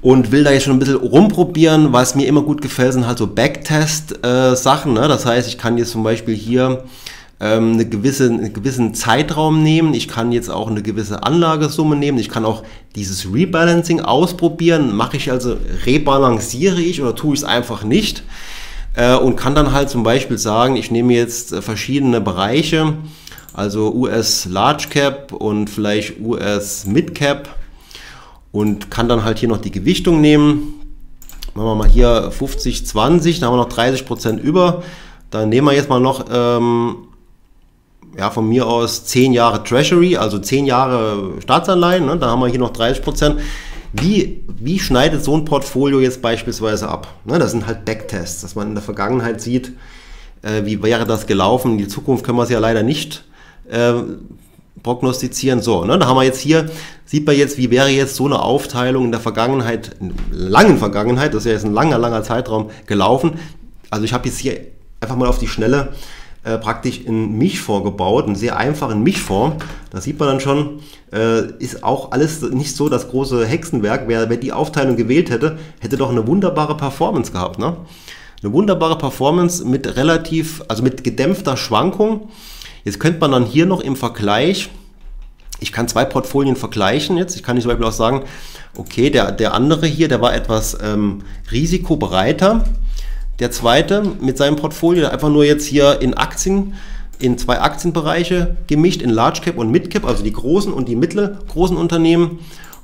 und 0.02 0.32
will 0.32 0.44
da 0.44 0.50
jetzt 0.50 0.64
schon 0.64 0.74
ein 0.74 0.78
bisschen 0.78 0.96
rumprobieren. 0.96 1.92
Was 1.92 2.14
mir 2.14 2.26
immer 2.26 2.42
gut 2.42 2.60
gefällt, 2.60 2.92
sind 2.92 3.06
halt 3.06 3.16
so 3.16 3.26
Backtest-Sachen. 3.26 4.96
Äh, 4.96 5.00
ne? 5.00 5.08
Das 5.08 5.24
heißt, 5.24 5.48
ich 5.48 5.56
kann 5.56 5.78
jetzt 5.78 5.92
zum 5.92 6.02
Beispiel 6.02 6.34
hier 6.34 6.84
ähm, 7.44 7.74
eine 7.74 7.86
gewisse, 7.86 8.24
einen 8.24 8.54
gewissen 8.54 8.94
Zeitraum 8.94 9.62
nehmen. 9.62 9.92
Ich 9.92 10.08
kann 10.08 10.32
jetzt 10.32 10.48
auch 10.48 10.68
eine 10.68 10.80
gewisse 10.80 11.24
Anlagesumme 11.24 11.94
nehmen. 11.94 12.16
Ich 12.16 12.30
kann 12.30 12.46
auch 12.46 12.62
dieses 12.94 13.30
Rebalancing 13.30 14.00
ausprobieren. 14.00 14.96
Mache 14.96 15.18
ich 15.18 15.30
also, 15.30 15.58
rebalanciere 15.84 16.80
ich 16.80 17.02
oder 17.02 17.14
tue 17.14 17.34
ich 17.34 17.40
es 17.40 17.44
einfach 17.44 17.84
nicht? 17.84 18.22
Äh, 18.94 19.16
und 19.16 19.36
kann 19.36 19.54
dann 19.54 19.72
halt 19.72 19.90
zum 19.90 20.04
Beispiel 20.04 20.38
sagen, 20.38 20.76
ich 20.76 20.90
nehme 20.90 21.12
jetzt 21.12 21.52
äh, 21.52 21.60
verschiedene 21.60 22.22
Bereiche, 22.22 22.94
also 23.52 23.92
US 23.92 24.46
Large 24.46 24.86
Cap 24.88 25.32
und 25.32 25.68
vielleicht 25.68 26.20
US 26.20 26.86
Mid 26.86 27.14
Cap 27.14 27.50
und 28.52 28.90
kann 28.90 29.06
dann 29.06 29.22
halt 29.22 29.38
hier 29.38 29.50
noch 29.50 29.58
die 29.58 29.70
Gewichtung 29.70 30.22
nehmen. 30.22 30.80
Machen 31.52 31.66
wir 31.66 31.74
mal 31.74 31.88
hier 31.88 32.30
50, 32.30 32.86
20, 32.86 33.40
dann 33.40 33.48
haben 33.50 33.58
wir 33.58 33.64
noch 33.64 33.68
30 33.68 34.06
Prozent 34.06 34.42
über. 34.42 34.82
Dann 35.30 35.50
nehmen 35.50 35.66
wir 35.66 35.74
jetzt 35.74 35.90
mal 35.90 36.00
noch 36.00 36.24
ähm, 36.32 36.96
ja, 38.16 38.30
von 38.30 38.48
mir 38.48 38.66
aus 38.66 39.04
10 39.06 39.32
Jahre 39.32 39.62
Treasury, 39.64 40.16
also 40.16 40.38
10 40.38 40.66
Jahre 40.66 41.34
Staatsanleihen, 41.40 42.06
ne? 42.06 42.16
dann 42.16 42.30
haben 42.30 42.40
wir 42.40 42.48
hier 42.48 42.60
noch 42.60 42.72
30 42.72 43.02
Prozent. 43.02 43.40
Wie, 43.92 44.44
wie 44.58 44.78
schneidet 44.78 45.22
so 45.22 45.36
ein 45.36 45.44
Portfolio 45.44 46.00
jetzt 46.00 46.20
beispielsweise 46.20 46.88
ab? 46.88 47.08
Ne? 47.24 47.38
Das 47.38 47.52
sind 47.52 47.66
halt 47.66 47.84
Backtests, 47.84 48.42
dass 48.42 48.54
man 48.54 48.68
in 48.68 48.74
der 48.74 48.82
Vergangenheit 48.82 49.40
sieht, 49.40 49.72
äh, 50.42 50.64
wie 50.64 50.82
wäre 50.82 51.06
das 51.06 51.26
gelaufen. 51.26 51.72
In 51.72 51.78
die 51.78 51.88
Zukunft 51.88 52.24
können 52.24 52.38
wir 52.38 52.42
es 52.42 52.50
ja 52.50 52.58
leider 52.58 52.82
nicht 52.82 53.24
äh, 53.70 53.94
prognostizieren. 54.82 55.62
So, 55.62 55.84
ne, 55.84 55.98
da 55.98 56.06
haben 56.06 56.16
wir 56.16 56.24
jetzt 56.24 56.40
hier, 56.40 56.70
sieht 57.04 57.26
man 57.26 57.36
jetzt, 57.36 57.56
wie 57.58 57.70
wäre 57.70 57.88
jetzt 57.88 58.16
so 58.16 58.26
eine 58.26 58.40
Aufteilung 58.40 59.06
in 59.06 59.10
der 59.12 59.20
Vergangenheit, 59.20 59.96
in 60.00 60.14
langen 60.30 60.78
Vergangenheit, 60.78 61.34
das 61.34 61.40
ist 61.40 61.46
ja 61.46 61.52
jetzt 61.52 61.64
ein 61.64 61.72
langer, 61.72 61.98
langer 61.98 62.22
Zeitraum 62.22 62.70
gelaufen. 62.86 63.38
Also 63.90 64.04
ich 64.04 64.12
habe 64.12 64.28
jetzt 64.28 64.38
hier 64.38 64.60
einfach 65.00 65.16
mal 65.16 65.28
auf 65.28 65.38
die 65.38 65.48
Schnelle 65.48 65.94
äh, 66.44 66.58
praktisch 66.58 67.06
einen 67.06 67.38
Mischfonds 67.38 67.84
gebaut, 67.84 68.26
einen 68.26 68.36
sehr 68.36 68.56
einfachen 68.56 69.02
Mischfonds. 69.02 69.64
Da 69.90 70.00
sieht 70.00 70.18
man 70.18 70.28
dann 70.28 70.40
schon, 70.40 70.80
äh, 71.12 71.46
ist 71.58 71.82
auch 71.82 72.12
alles 72.12 72.42
nicht 72.42 72.76
so 72.76 72.88
das 72.88 73.08
große 73.08 73.46
Hexenwerk. 73.46 74.04
Wer, 74.08 74.28
wer 74.28 74.36
die 74.36 74.52
Aufteilung 74.52 74.96
gewählt 74.96 75.30
hätte, 75.30 75.58
hätte 75.80 75.96
doch 75.96 76.10
eine 76.10 76.26
wunderbare 76.26 76.76
Performance 76.76 77.32
gehabt. 77.32 77.58
Ne? 77.58 77.76
Eine 78.42 78.52
wunderbare 78.52 78.98
Performance 78.98 79.64
mit 79.64 79.96
relativ, 79.96 80.62
also 80.68 80.82
mit 80.82 81.02
gedämpfter 81.02 81.56
Schwankung. 81.56 82.28
Jetzt 82.84 83.00
könnte 83.00 83.20
man 83.20 83.32
dann 83.32 83.46
hier 83.46 83.64
noch 83.64 83.80
im 83.80 83.96
Vergleich, 83.96 84.68
ich 85.60 85.72
kann 85.72 85.88
zwei 85.88 86.04
Portfolien 86.04 86.56
vergleichen 86.56 87.16
jetzt. 87.16 87.36
Ich 87.36 87.42
kann 87.42 87.58
zum 87.58 87.70
Beispiel 87.70 87.86
auch 87.86 87.92
sagen, 87.92 88.24
okay, 88.76 89.08
der, 89.08 89.32
der 89.32 89.54
andere 89.54 89.86
hier, 89.86 90.08
der 90.08 90.20
war 90.20 90.34
etwas 90.34 90.76
ähm, 90.82 91.22
risikobereiter. 91.50 92.64
Der 93.40 93.50
zweite 93.50 94.02
mit 94.20 94.38
seinem 94.38 94.56
Portfolio, 94.56 95.08
einfach 95.08 95.28
nur 95.28 95.44
jetzt 95.44 95.66
hier 95.66 96.00
in 96.00 96.14
Aktien, 96.14 96.74
in 97.18 97.38
zwei 97.38 97.60
Aktienbereiche 97.60 98.56
gemischt, 98.66 99.02
in 99.02 99.10
Large 99.10 99.40
Cap 99.42 99.58
und 99.58 99.70
Mid 99.70 99.90
Cap, 99.90 100.04
also 100.04 100.22
die 100.22 100.32
großen 100.32 100.72
und 100.72 100.88
die 100.88 100.96
mittelgroßen 100.96 101.76
Unternehmen. 101.76 102.38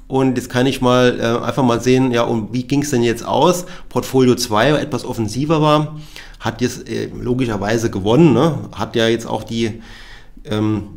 Und 0.09 0.37
jetzt 0.37 0.51
kann 0.51 0.67
ich 0.67 0.81
mal 0.81 1.21
äh, 1.21 1.45
einfach 1.45 1.63
mal 1.63 1.81
sehen, 1.81 2.11
ja, 2.11 2.23
und 2.23 2.53
wie 2.53 2.65
ging 2.65 2.83
es 2.83 2.91
denn 2.91 3.05
jetzt 3.05 3.25
aus? 3.25 3.65
Portfolio 3.89 4.35
2 4.35 4.71
etwas 4.71 5.05
offensiver 5.05 5.63
war, 5.63 6.01
hat 6.41 6.61
jetzt 6.61 6.89
äh, 6.89 7.11
logischerweise 7.15 7.91
gewonnen, 7.91 8.33
ne? 8.33 8.59
hat 8.73 8.97
ja 8.97 9.07
jetzt 9.07 9.27
auch 9.27 9.45
die 9.45 9.81
ähm, 10.45 10.89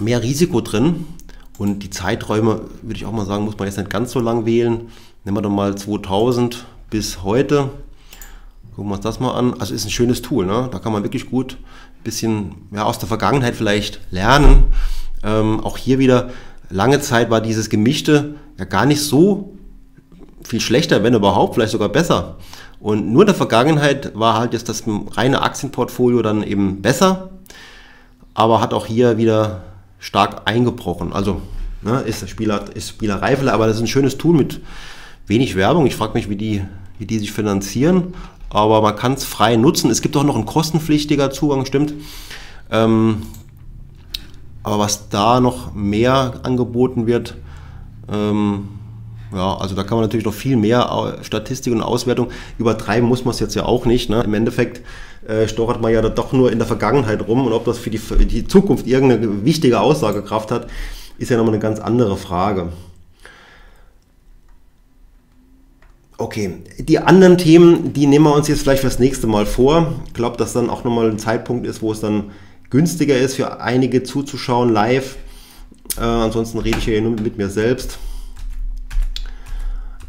mehr 0.00 0.22
Risiko 0.22 0.60
drin. 0.60 1.06
Und 1.58 1.80
die 1.80 1.90
Zeiträume, 1.90 2.62
würde 2.82 2.96
ich 2.96 3.04
auch 3.04 3.12
mal 3.12 3.26
sagen, 3.26 3.44
muss 3.44 3.56
man 3.56 3.68
jetzt 3.68 3.76
nicht 3.76 3.90
ganz 3.90 4.10
so 4.10 4.18
lang 4.18 4.46
wählen. 4.46 4.88
Nehmen 5.24 5.36
wir 5.36 5.42
doch 5.42 5.50
mal 5.50 5.76
2000 5.76 6.64
bis 6.88 7.22
heute. 7.22 7.70
Gucken 8.80 8.92
wir 8.92 8.96
uns 8.96 9.04
das 9.04 9.20
mal 9.20 9.32
an. 9.32 9.60
Also 9.60 9.74
ist 9.74 9.84
ein 9.84 9.90
schönes 9.90 10.22
Tool. 10.22 10.46
Ne? 10.46 10.70
Da 10.72 10.78
kann 10.78 10.90
man 10.90 11.02
wirklich 11.02 11.28
gut 11.28 11.58
ein 11.98 12.02
bisschen 12.02 12.54
ja, 12.74 12.84
aus 12.84 12.98
der 12.98 13.08
Vergangenheit 13.08 13.54
vielleicht 13.54 14.00
lernen. 14.10 14.72
Ähm, 15.22 15.60
auch 15.60 15.76
hier 15.76 15.98
wieder 15.98 16.30
lange 16.70 16.98
Zeit 17.02 17.28
war 17.28 17.42
dieses 17.42 17.68
Gemischte 17.68 18.36
ja 18.58 18.64
gar 18.64 18.86
nicht 18.86 19.02
so 19.02 19.52
viel 20.42 20.62
schlechter, 20.62 21.02
wenn 21.02 21.12
überhaupt, 21.12 21.56
vielleicht 21.56 21.72
sogar 21.72 21.90
besser. 21.90 22.38
Und 22.80 23.12
nur 23.12 23.24
in 23.24 23.26
der 23.26 23.34
Vergangenheit 23.34 24.18
war 24.18 24.38
halt 24.38 24.54
jetzt 24.54 24.70
das 24.70 24.84
reine 25.10 25.42
Aktienportfolio 25.42 26.22
dann 26.22 26.42
eben 26.42 26.80
besser, 26.80 27.32
aber 28.32 28.62
hat 28.62 28.72
auch 28.72 28.86
hier 28.86 29.18
wieder 29.18 29.60
stark 29.98 30.48
eingebrochen. 30.48 31.12
Also 31.12 31.42
ne, 31.82 32.00
ist, 32.00 32.26
Spieler, 32.30 32.64
ist 32.74 32.88
Spielerei, 32.88 33.36
aber 33.50 33.66
das 33.66 33.76
ist 33.76 33.82
ein 33.82 33.88
schönes 33.88 34.16
Tool 34.16 34.34
mit 34.34 34.62
wenig 35.26 35.54
Werbung. 35.54 35.84
Ich 35.84 35.96
frage 35.96 36.14
mich, 36.14 36.30
wie 36.30 36.36
die, 36.36 36.62
wie 36.98 37.04
die 37.04 37.18
sich 37.18 37.30
finanzieren, 37.30 38.14
aber 38.50 38.82
man 38.82 38.96
kann 38.96 39.14
es 39.14 39.24
frei 39.24 39.56
nutzen. 39.56 39.90
Es 39.90 40.02
gibt 40.02 40.16
auch 40.16 40.24
noch 40.24 40.36
ein 40.36 40.46
kostenpflichtiger 40.46 41.30
Zugang, 41.30 41.64
stimmt. 41.64 41.94
Ähm, 42.70 43.22
aber 44.62 44.80
was 44.80 45.08
da 45.08 45.40
noch 45.40 45.74
mehr 45.74 46.40
angeboten 46.42 47.06
wird, 47.06 47.36
ähm, 48.12 48.68
ja, 49.32 49.56
also 49.56 49.76
da 49.76 49.84
kann 49.84 49.96
man 49.96 50.04
natürlich 50.04 50.26
noch 50.26 50.34
viel 50.34 50.56
mehr 50.56 51.18
Statistik 51.22 51.72
und 51.72 51.82
Auswertung 51.82 52.28
übertreiben, 52.58 53.08
muss 53.08 53.24
man 53.24 53.32
es 53.32 53.40
jetzt 53.40 53.54
ja 53.54 53.64
auch 53.64 53.86
nicht. 53.86 54.10
Ne? 54.10 54.22
Im 54.22 54.34
Endeffekt 54.34 54.82
äh, 55.26 55.46
stochert 55.46 55.80
man 55.80 55.92
ja 55.92 56.02
doch 56.02 56.32
nur 56.32 56.50
in 56.50 56.58
der 56.58 56.66
Vergangenheit 56.66 57.26
rum 57.26 57.46
und 57.46 57.52
ob 57.52 57.64
das 57.64 57.78
für 57.78 57.90
die, 57.90 57.98
für 57.98 58.16
die 58.16 58.46
Zukunft 58.46 58.86
irgendeine 58.86 59.44
wichtige 59.44 59.80
Aussagekraft 59.80 60.50
hat, 60.50 60.66
ist 61.18 61.30
ja 61.30 61.36
nochmal 61.36 61.54
eine 61.54 61.62
ganz 61.62 61.78
andere 61.78 62.16
Frage. 62.16 62.72
Okay, 66.20 66.52
die 66.76 66.98
anderen 66.98 67.38
Themen, 67.38 67.94
die 67.94 68.06
nehmen 68.06 68.26
wir 68.26 68.34
uns 68.34 68.46
jetzt 68.46 68.60
vielleicht 68.60 68.82
fürs 68.82 68.98
nächste 68.98 69.26
Mal 69.26 69.46
vor. 69.46 69.94
Ich 70.06 70.12
glaube, 70.12 70.36
dass 70.36 70.52
dann 70.52 70.68
auch 70.68 70.84
nochmal 70.84 71.08
ein 71.08 71.18
Zeitpunkt 71.18 71.66
ist, 71.66 71.80
wo 71.80 71.92
es 71.92 72.00
dann 72.00 72.24
günstiger 72.68 73.16
ist 73.16 73.36
für 73.36 73.62
einige 73.62 74.02
zuzuschauen 74.02 74.70
live. 74.70 75.16
Äh, 75.96 76.02
ansonsten 76.02 76.58
rede 76.58 76.76
ich 76.76 76.84
ja 76.84 77.00
nur 77.00 77.12
mit 77.12 77.38
mir 77.38 77.48
selbst. 77.48 77.98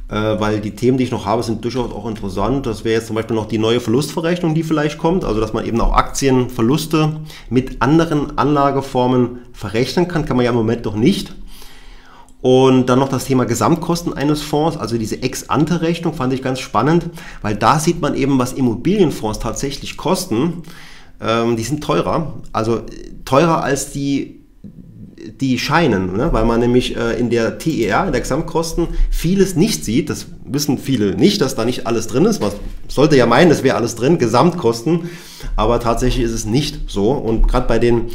Äh, 0.09 0.37
weil 0.37 0.59
die 0.59 0.75
Themen, 0.75 0.97
die 0.97 1.05
ich 1.05 1.11
noch 1.11 1.25
habe, 1.25 1.43
sind 1.43 1.63
durchaus 1.63 1.93
auch 1.93 2.05
interessant. 2.05 2.65
Das 2.65 2.83
wäre 2.83 2.95
jetzt 2.95 3.07
zum 3.07 3.15
Beispiel 3.15 3.37
noch 3.37 3.47
die 3.47 3.57
neue 3.57 3.79
Verlustverrechnung, 3.79 4.53
die 4.53 4.63
vielleicht 4.63 4.97
kommt. 4.97 5.23
Also 5.23 5.39
dass 5.39 5.53
man 5.53 5.65
eben 5.65 5.79
auch 5.79 5.93
Aktienverluste 5.93 7.21
mit 7.49 7.81
anderen 7.81 8.37
Anlageformen 8.37 9.37
verrechnen 9.53 10.09
kann. 10.09 10.25
Kann 10.25 10.35
man 10.35 10.43
ja 10.43 10.51
im 10.51 10.57
Moment 10.57 10.85
doch 10.85 10.95
nicht. 10.97 11.33
Und 12.41 12.87
dann 12.87 12.97
noch 12.99 13.09
das 13.09 13.25
Thema 13.25 13.45
Gesamtkosten 13.45 14.13
eines 14.13 14.41
Fonds, 14.41 14.75
also 14.75 14.97
diese 14.97 15.21
Ex-Ante-Rechnung 15.21 16.13
fand 16.13 16.33
ich 16.33 16.41
ganz 16.41 16.59
spannend, 16.59 17.05
weil 17.43 17.55
da 17.55 17.77
sieht 17.79 18.01
man 18.01 18.15
eben, 18.15 18.39
was 18.39 18.53
Immobilienfonds 18.53 19.39
tatsächlich 19.39 19.95
kosten 19.95 20.63
ähm, 21.21 21.55
die 21.55 21.63
sind 21.63 21.83
teurer, 21.83 22.33
also 22.51 22.81
teurer 23.25 23.63
als 23.63 23.91
die 23.91 24.39
die 25.39 25.59
scheinen, 25.59 26.17
ne? 26.17 26.33
weil 26.33 26.45
man 26.45 26.59
nämlich 26.59 26.97
äh, 26.97 27.19
in 27.19 27.29
der 27.29 27.59
TER, 27.59 28.07
in 28.07 28.11
der 28.11 28.21
Gesamtkosten, 28.21 28.87
vieles 29.11 29.55
nicht 29.55 29.85
sieht. 29.85 30.09
Das 30.09 30.25
wissen 30.45 30.79
viele 30.79 31.15
nicht, 31.15 31.41
dass 31.41 31.53
da 31.53 31.63
nicht 31.63 31.85
alles 31.85 32.07
drin 32.07 32.25
ist. 32.25 32.41
Man 32.41 32.51
sollte 32.87 33.17
ja 33.17 33.27
meinen, 33.27 33.51
es 33.51 33.61
wäre 33.61 33.75
alles 33.75 33.93
drin, 33.93 34.17
Gesamtkosten, 34.17 35.11
aber 35.55 35.79
tatsächlich 35.79 36.25
ist 36.25 36.31
es 36.31 36.45
nicht 36.45 36.89
so. 36.89 37.11
Und 37.11 37.47
gerade 37.47 37.67
bei 37.67 37.77
den 37.77 38.09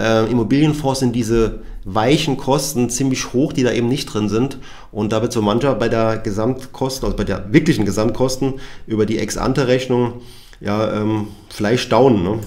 äh, 0.00 0.28
Immobilienfonds 0.28 0.98
sind 0.98 1.14
diese 1.14 1.60
weichen 1.94 2.36
Kosten 2.36 2.90
ziemlich 2.90 3.32
hoch, 3.32 3.52
die 3.52 3.62
da 3.62 3.72
eben 3.72 3.88
nicht 3.88 4.06
drin 4.06 4.28
sind. 4.28 4.58
Und 4.92 5.12
da 5.12 5.22
wird 5.22 5.32
so 5.32 5.42
mancher 5.42 5.74
bei 5.74 5.88
der 5.88 6.18
Gesamtkosten, 6.18 7.06
also 7.06 7.16
bei 7.16 7.24
der 7.24 7.52
wirklichen 7.52 7.84
Gesamtkosten 7.84 8.54
über 8.86 9.06
die 9.06 9.18
Ex-Ante-Rechnung 9.18 10.14
ja, 10.60 10.92
ähm, 10.92 11.28
vielleicht 11.48 11.84
staunen. 11.84 12.22
Ne? 12.22 12.38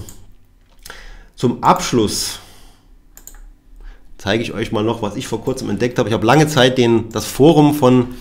Zum 1.36 1.62
Abschluss 1.62 2.38
zeige 4.18 4.42
ich 4.42 4.52
euch 4.52 4.70
mal 4.70 4.84
noch, 4.84 5.02
was 5.02 5.16
ich 5.16 5.26
vor 5.26 5.42
kurzem 5.42 5.70
entdeckt 5.70 5.98
habe. 5.98 6.08
Ich 6.08 6.12
habe 6.12 6.26
lange 6.26 6.46
Zeit 6.46 6.78
den, 6.78 7.08
das 7.10 7.26
Forum 7.26 7.74
von, 7.74 8.14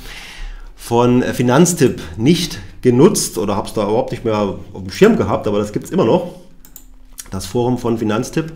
von 0.75 1.21
Finanztipp 1.21 2.01
nicht 2.17 2.59
genutzt 2.81 3.37
oder 3.37 3.55
habe 3.55 3.67
es 3.67 3.73
da 3.73 3.83
überhaupt 3.83 4.11
nicht 4.11 4.25
mehr 4.25 4.37
auf 4.37 4.57
dem 4.83 4.89
Schirm 4.91 5.17
gehabt, 5.17 5.45
aber 5.45 5.59
das 5.59 5.71
gibt 5.71 5.85
es 5.85 5.91
immer 5.91 6.05
noch. 6.05 6.35
Das 7.29 7.45
Forum 7.45 7.77
von 7.77 7.97
Finanztipp. 7.97 8.51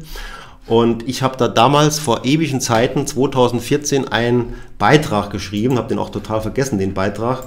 Und 0.67 1.07
ich 1.07 1.21
habe 1.21 1.37
da 1.37 1.47
damals 1.47 1.99
vor 1.99 2.25
ewigen 2.25 2.59
Zeiten, 2.59 3.05
2014, 3.05 4.07
einen 4.07 4.55
Beitrag 4.79 5.29
geschrieben, 5.29 5.77
habe 5.77 5.89
den 5.89 5.99
auch 5.99 6.09
total 6.09 6.41
vergessen, 6.41 6.79
den 6.79 6.93
Beitrag, 6.93 7.43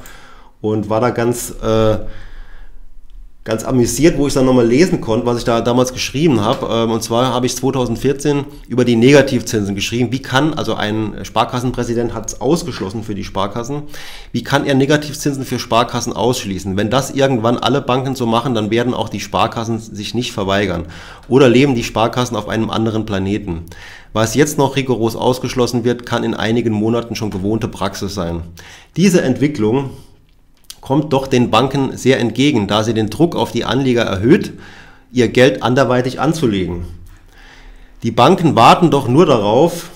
und 0.61 0.89
war 0.89 1.01
da 1.01 1.11
ganz... 1.11 1.55
Äh, 1.63 1.99
ganz 3.49 3.65
amüsiert, 3.65 4.19
wo 4.19 4.27
ich 4.27 4.35
dann 4.35 4.45
nochmal 4.45 4.67
lesen 4.67 5.01
konnte, 5.01 5.25
was 5.25 5.39
ich 5.39 5.45
da 5.45 5.63
damals 5.63 5.95
geschrieben 5.95 6.43
habe. 6.43 6.69
Ähm, 6.71 6.91
und 6.91 7.03
zwar 7.03 7.33
habe 7.33 7.47
ich 7.47 7.57
2014 7.57 8.45
über 8.69 8.85
die 8.85 8.95
Negativzinsen 8.95 9.75
geschrieben. 9.75 10.13
Wie 10.13 10.21
kann, 10.21 10.53
also 10.53 10.75
ein 10.75 11.15
Sparkassenpräsident 11.23 12.13
hat 12.15 12.29
es 12.29 12.41
ausgeschlossen 12.43 13.03
für 13.03 13.15
die 13.15 13.25
Sparkassen, 13.25 13.85
wie 14.33 14.45
kann 14.45 14.67
er 14.67 14.75
Negativzinsen 14.75 15.47
für 15.47 15.59
Sparkassen 15.59 16.13
ausschließen? 16.13 16.77
Wenn 16.77 16.91
das 16.91 17.11
irgendwann 17.11 17.57
alle 17.57 17.81
Banken 17.81 18.15
so 18.15 18.27
machen, 18.27 18.55
dann 18.55 18.71
werden 18.71 18.93
auch 18.93 19.09
die 19.09 19.21
Sparkassen 19.21 19.79
sich 19.79 20.15
nicht 20.15 20.33
verweigern. 20.33 20.85
Oder 21.27 21.49
leben 21.49 21.75
die 21.75 21.85
Sparkassen 21.85 22.37
auf 22.37 22.51
einem 22.51 22.69
anderen 22.69 23.07
Planeten? 23.07 23.65
Was 24.13 24.35
jetzt 24.35 24.59
noch 24.59 24.77
rigoros 24.77 25.17
ausgeschlossen 25.17 25.85
wird, 25.85 26.05
kann 26.05 26.23
in 26.23 26.35
einigen 26.35 26.75
Monaten 26.75 27.15
schon 27.15 27.31
gewohnte 27.31 27.69
Praxis 27.69 28.15
sein. 28.15 28.43
Diese 28.97 29.23
Entwicklung 29.23 29.91
kommt 30.81 31.13
doch 31.13 31.27
den 31.27 31.51
Banken 31.51 31.97
sehr 31.97 32.19
entgegen, 32.19 32.67
da 32.69 32.85
sie 32.85 32.95
den 32.95 33.11
Druck 33.11 33.37
auf 33.37 33.53
die 33.53 33.65
Anleger 33.65 34.03
erhöht, 34.03 34.53
ihr 35.13 35.29
Geld 35.29 35.63
anderweitig 35.63 36.21
anzulegen. 36.21 36.85
Die 38.03 38.11
Banken 38.11 38.55
warten 38.55 38.91
doch 38.91 39.09
nur 39.09 39.27
darauf, 39.27 39.91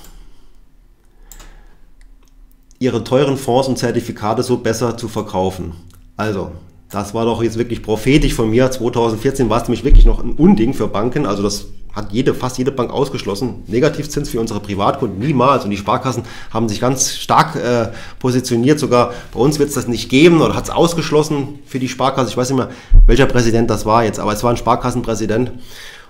ihre 2.79 3.05
teuren 3.05 3.37
Fonds 3.37 3.69
und 3.69 3.79
Zertifikate 3.79 4.43
so 4.43 4.57
besser 4.59 4.97
zu 4.97 5.09
verkaufen. 5.09 5.73
Also, 6.17 6.51
das 6.91 7.15
war 7.15 7.25
doch 7.25 7.43
jetzt 7.43 7.57
wirklich 7.57 7.83
prophetisch 7.83 8.35
von 8.35 8.51
mir. 8.51 8.71
2014 8.71 9.49
war 9.49 9.63
es 9.63 9.69
nämlich 9.69 9.85
wirklich 9.85 10.05
noch 10.05 10.23
ein 10.23 10.33
Unding 10.33 10.75
für 10.75 10.89
Banken. 10.89 11.25
Also 11.25 11.43
das 11.43 11.67
hat 11.93 12.13
jede, 12.13 12.35
fast 12.35 12.59
jede 12.59 12.73
Bank 12.73 12.91
ausgeschlossen. 12.91 13.63
Negativzins 13.67 14.31
für 14.31 14.41
unsere 14.41 14.61
Privatkunden 14.61 15.19
niemals. 15.19 15.65
Und 15.65 15.71
die 15.71 15.77
Sparkassen 15.77 16.25
haben 16.51 16.69
sich 16.69 16.81
ganz 16.81 17.17
stark 17.17 17.57
äh, 17.57 17.89
positioniert. 18.19 18.79
Sogar 18.79 19.13
bei 19.33 19.41
uns 19.41 19.59
wird 19.59 19.69
es 19.69 19.75
das 19.75 19.89
nicht 19.89 20.09
geben 20.09 20.41
oder 20.41 20.55
hat 20.55 20.65
es 20.65 20.71
ausgeschlossen 20.71 21.59
für 21.67 21.79
die 21.79 21.89
Sparkasse. 21.89 22.31
Ich 22.31 22.37
weiß 22.37 22.51
nicht 22.51 22.59
mehr, 22.59 22.71
welcher 23.07 23.27
Präsident 23.27 23.71
das 23.71 23.85
war 23.85 24.05
jetzt, 24.05 24.19
aber 24.19 24.33
es 24.33 24.43
war 24.43 24.51
ein 24.51 24.57
Sparkassenpräsident. 24.57 25.53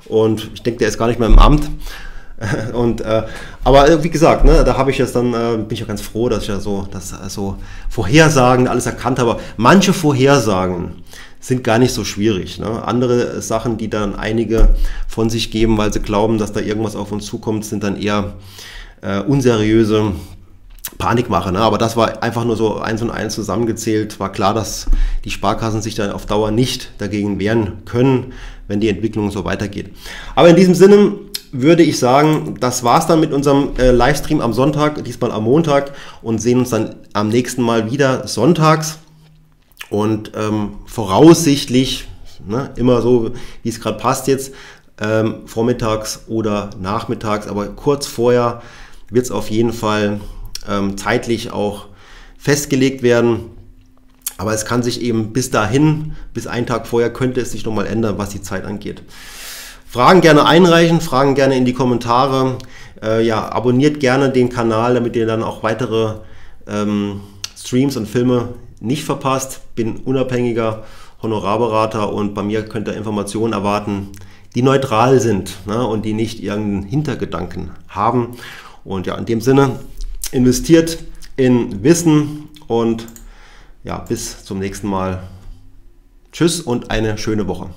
Und 0.06 0.50
ich 0.54 0.62
denke, 0.62 0.78
der 0.78 0.88
ist 0.88 0.98
gar 0.98 1.08
nicht 1.08 1.18
mehr 1.18 1.28
im 1.28 1.38
Amt. 1.38 1.68
Und, 2.72 3.00
äh, 3.00 3.22
aber 3.64 4.02
wie 4.02 4.10
gesagt, 4.10 4.44
ne, 4.44 4.64
da 4.64 4.76
habe 4.76 4.90
ich 4.90 4.98
jetzt 4.98 5.14
dann, 5.14 5.32
äh, 5.32 5.56
bin 5.56 5.70
ich 5.70 5.80
ja 5.80 5.86
ganz 5.86 6.00
froh, 6.00 6.28
dass 6.28 6.42
ich 6.42 6.48
ja 6.48 6.60
so, 6.60 6.86
das, 6.90 7.12
äh, 7.12 7.28
so 7.28 7.56
Vorhersagen 7.88 8.68
alles 8.68 8.86
erkannt 8.86 9.18
habe. 9.18 9.38
Manche 9.56 9.92
Vorhersagen 9.92 11.02
sind 11.42 11.64
gar 11.64 11.78
nicht 11.78 11.92
so 11.92 12.04
schwierig. 12.04 12.58
Ne? 12.58 12.82
Andere 12.84 13.42
Sachen, 13.42 13.76
die 13.76 13.90
dann 13.90 14.14
einige 14.14 14.76
von 15.08 15.28
sich 15.28 15.50
geben, 15.50 15.76
weil 15.76 15.92
sie 15.92 16.00
glauben, 16.00 16.38
dass 16.38 16.52
da 16.52 16.60
irgendwas 16.60 16.96
auf 16.96 17.12
uns 17.12 17.26
zukommt, 17.26 17.64
sind 17.64 17.82
dann 17.82 18.00
eher 18.00 18.34
äh, 19.02 19.20
unseriöse 19.20 20.12
Panikmache. 20.98 21.50
Ne? 21.50 21.58
Aber 21.58 21.78
das 21.78 21.96
war 21.96 22.22
einfach 22.22 22.44
nur 22.44 22.56
so 22.56 22.78
eins 22.78 23.02
und 23.02 23.10
eins 23.10 23.34
zusammengezählt. 23.34 24.20
War 24.20 24.30
klar, 24.30 24.54
dass 24.54 24.86
die 25.24 25.30
Sparkassen 25.30 25.82
sich 25.82 25.96
dann 25.96 26.12
auf 26.12 26.26
Dauer 26.26 26.52
nicht 26.52 26.92
dagegen 26.98 27.40
wehren 27.40 27.84
können, 27.86 28.32
wenn 28.68 28.80
die 28.80 28.88
Entwicklung 28.88 29.32
so 29.32 29.44
weitergeht. 29.44 29.90
Aber 30.36 30.48
in 30.48 30.56
diesem 30.56 30.76
Sinne 30.76 31.14
würde 31.50 31.82
ich 31.82 31.98
sagen, 31.98 32.54
das 32.60 32.84
war's 32.84 33.08
dann 33.08 33.18
mit 33.18 33.32
unserem 33.32 33.70
äh, 33.78 33.90
Livestream 33.90 34.40
am 34.40 34.52
Sonntag, 34.52 35.04
diesmal 35.04 35.32
am 35.32 35.42
Montag 35.42 35.92
und 36.22 36.40
sehen 36.40 36.60
uns 36.60 36.70
dann 36.70 36.94
am 37.12 37.30
nächsten 37.30 37.62
Mal 37.62 37.90
wieder 37.90 38.28
sonntags. 38.28 38.98
Und 39.92 40.32
ähm, 40.34 40.76
voraussichtlich, 40.86 42.08
ne, 42.46 42.70
immer 42.76 43.02
so, 43.02 43.32
wie 43.62 43.68
es 43.68 43.78
gerade 43.78 43.98
passt 43.98 44.26
jetzt, 44.26 44.54
ähm, 44.98 45.42
vormittags 45.44 46.24
oder 46.28 46.70
nachmittags, 46.80 47.46
aber 47.46 47.66
kurz 47.66 48.06
vorher 48.06 48.62
wird 49.10 49.26
es 49.26 49.30
auf 49.30 49.50
jeden 49.50 49.74
Fall 49.74 50.18
ähm, 50.66 50.96
zeitlich 50.96 51.50
auch 51.50 51.88
festgelegt 52.38 53.02
werden. 53.02 53.50
Aber 54.38 54.54
es 54.54 54.64
kann 54.64 54.82
sich 54.82 55.02
eben 55.02 55.34
bis 55.34 55.50
dahin, 55.50 56.16
bis 56.32 56.46
einen 56.46 56.66
Tag 56.66 56.86
vorher, 56.86 57.12
könnte 57.12 57.42
es 57.42 57.52
sich 57.52 57.66
nochmal 57.66 57.86
ändern, 57.86 58.16
was 58.16 58.30
die 58.30 58.40
Zeit 58.40 58.64
angeht. 58.64 59.02
Fragen 59.86 60.22
gerne 60.22 60.46
einreichen, 60.46 61.02
Fragen 61.02 61.34
gerne 61.34 61.54
in 61.54 61.66
die 61.66 61.74
Kommentare. 61.74 62.56
Äh, 63.02 63.26
ja, 63.26 63.46
abonniert 63.52 64.00
gerne 64.00 64.30
den 64.30 64.48
Kanal, 64.48 64.94
damit 64.94 65.16
ihr 65.16 65.26
dann 65.26 65.42
auch 65.42 65.62
weitere 65.62 66.14
ähm, 66.66 67.20
Streams 67.54 67.98
und 67.98 68.08
Filme 68.08 68.54
nicht 68.82 69.04
verpasst. 69.04 69.74
Bin 69.74 69.96
unabhängiger 69.96 70.84
Honorarberater 71.22 72.12
und 72.12 72.34
bei 72.34 72.42
mir 72.42 72.64
könnt 72.64 72.88
ihr 72.88 72.96
Informationen 72.96 73.52
erwarten, 73.52 74.08
die 74.54 74.62
neutral 74.62 75.20
sind 75.20 75.56
ne, 75.66 75.86
und 75.86 76.04
die 76.04 76.12
nicht 76.12 76.42
irgendeinen 76.42 76.82
Hintergedanken 76.82 77.70
haben. 77.88 78.36
Und 78.84 79.06
ja, 79.06 79.16
in 79.16 79.24
dem 79.24 79.40
Sinne, 79.40 79.78
investiert 80.32 80.98
in 81.36 81.82
Wissen 81.82 82.48
und 82.66 83.06
ja, 83.84 83.98
bis 83.98 84.44
zum 84.44 84.58
nächsten 84.58 84.88
Mal. 84.88 85.22
Tschüss 86.32 86.60
und 86.60 86.90
eine 86.90 87.18
schöne 87.18 87.46
Woche. 87.46 87.70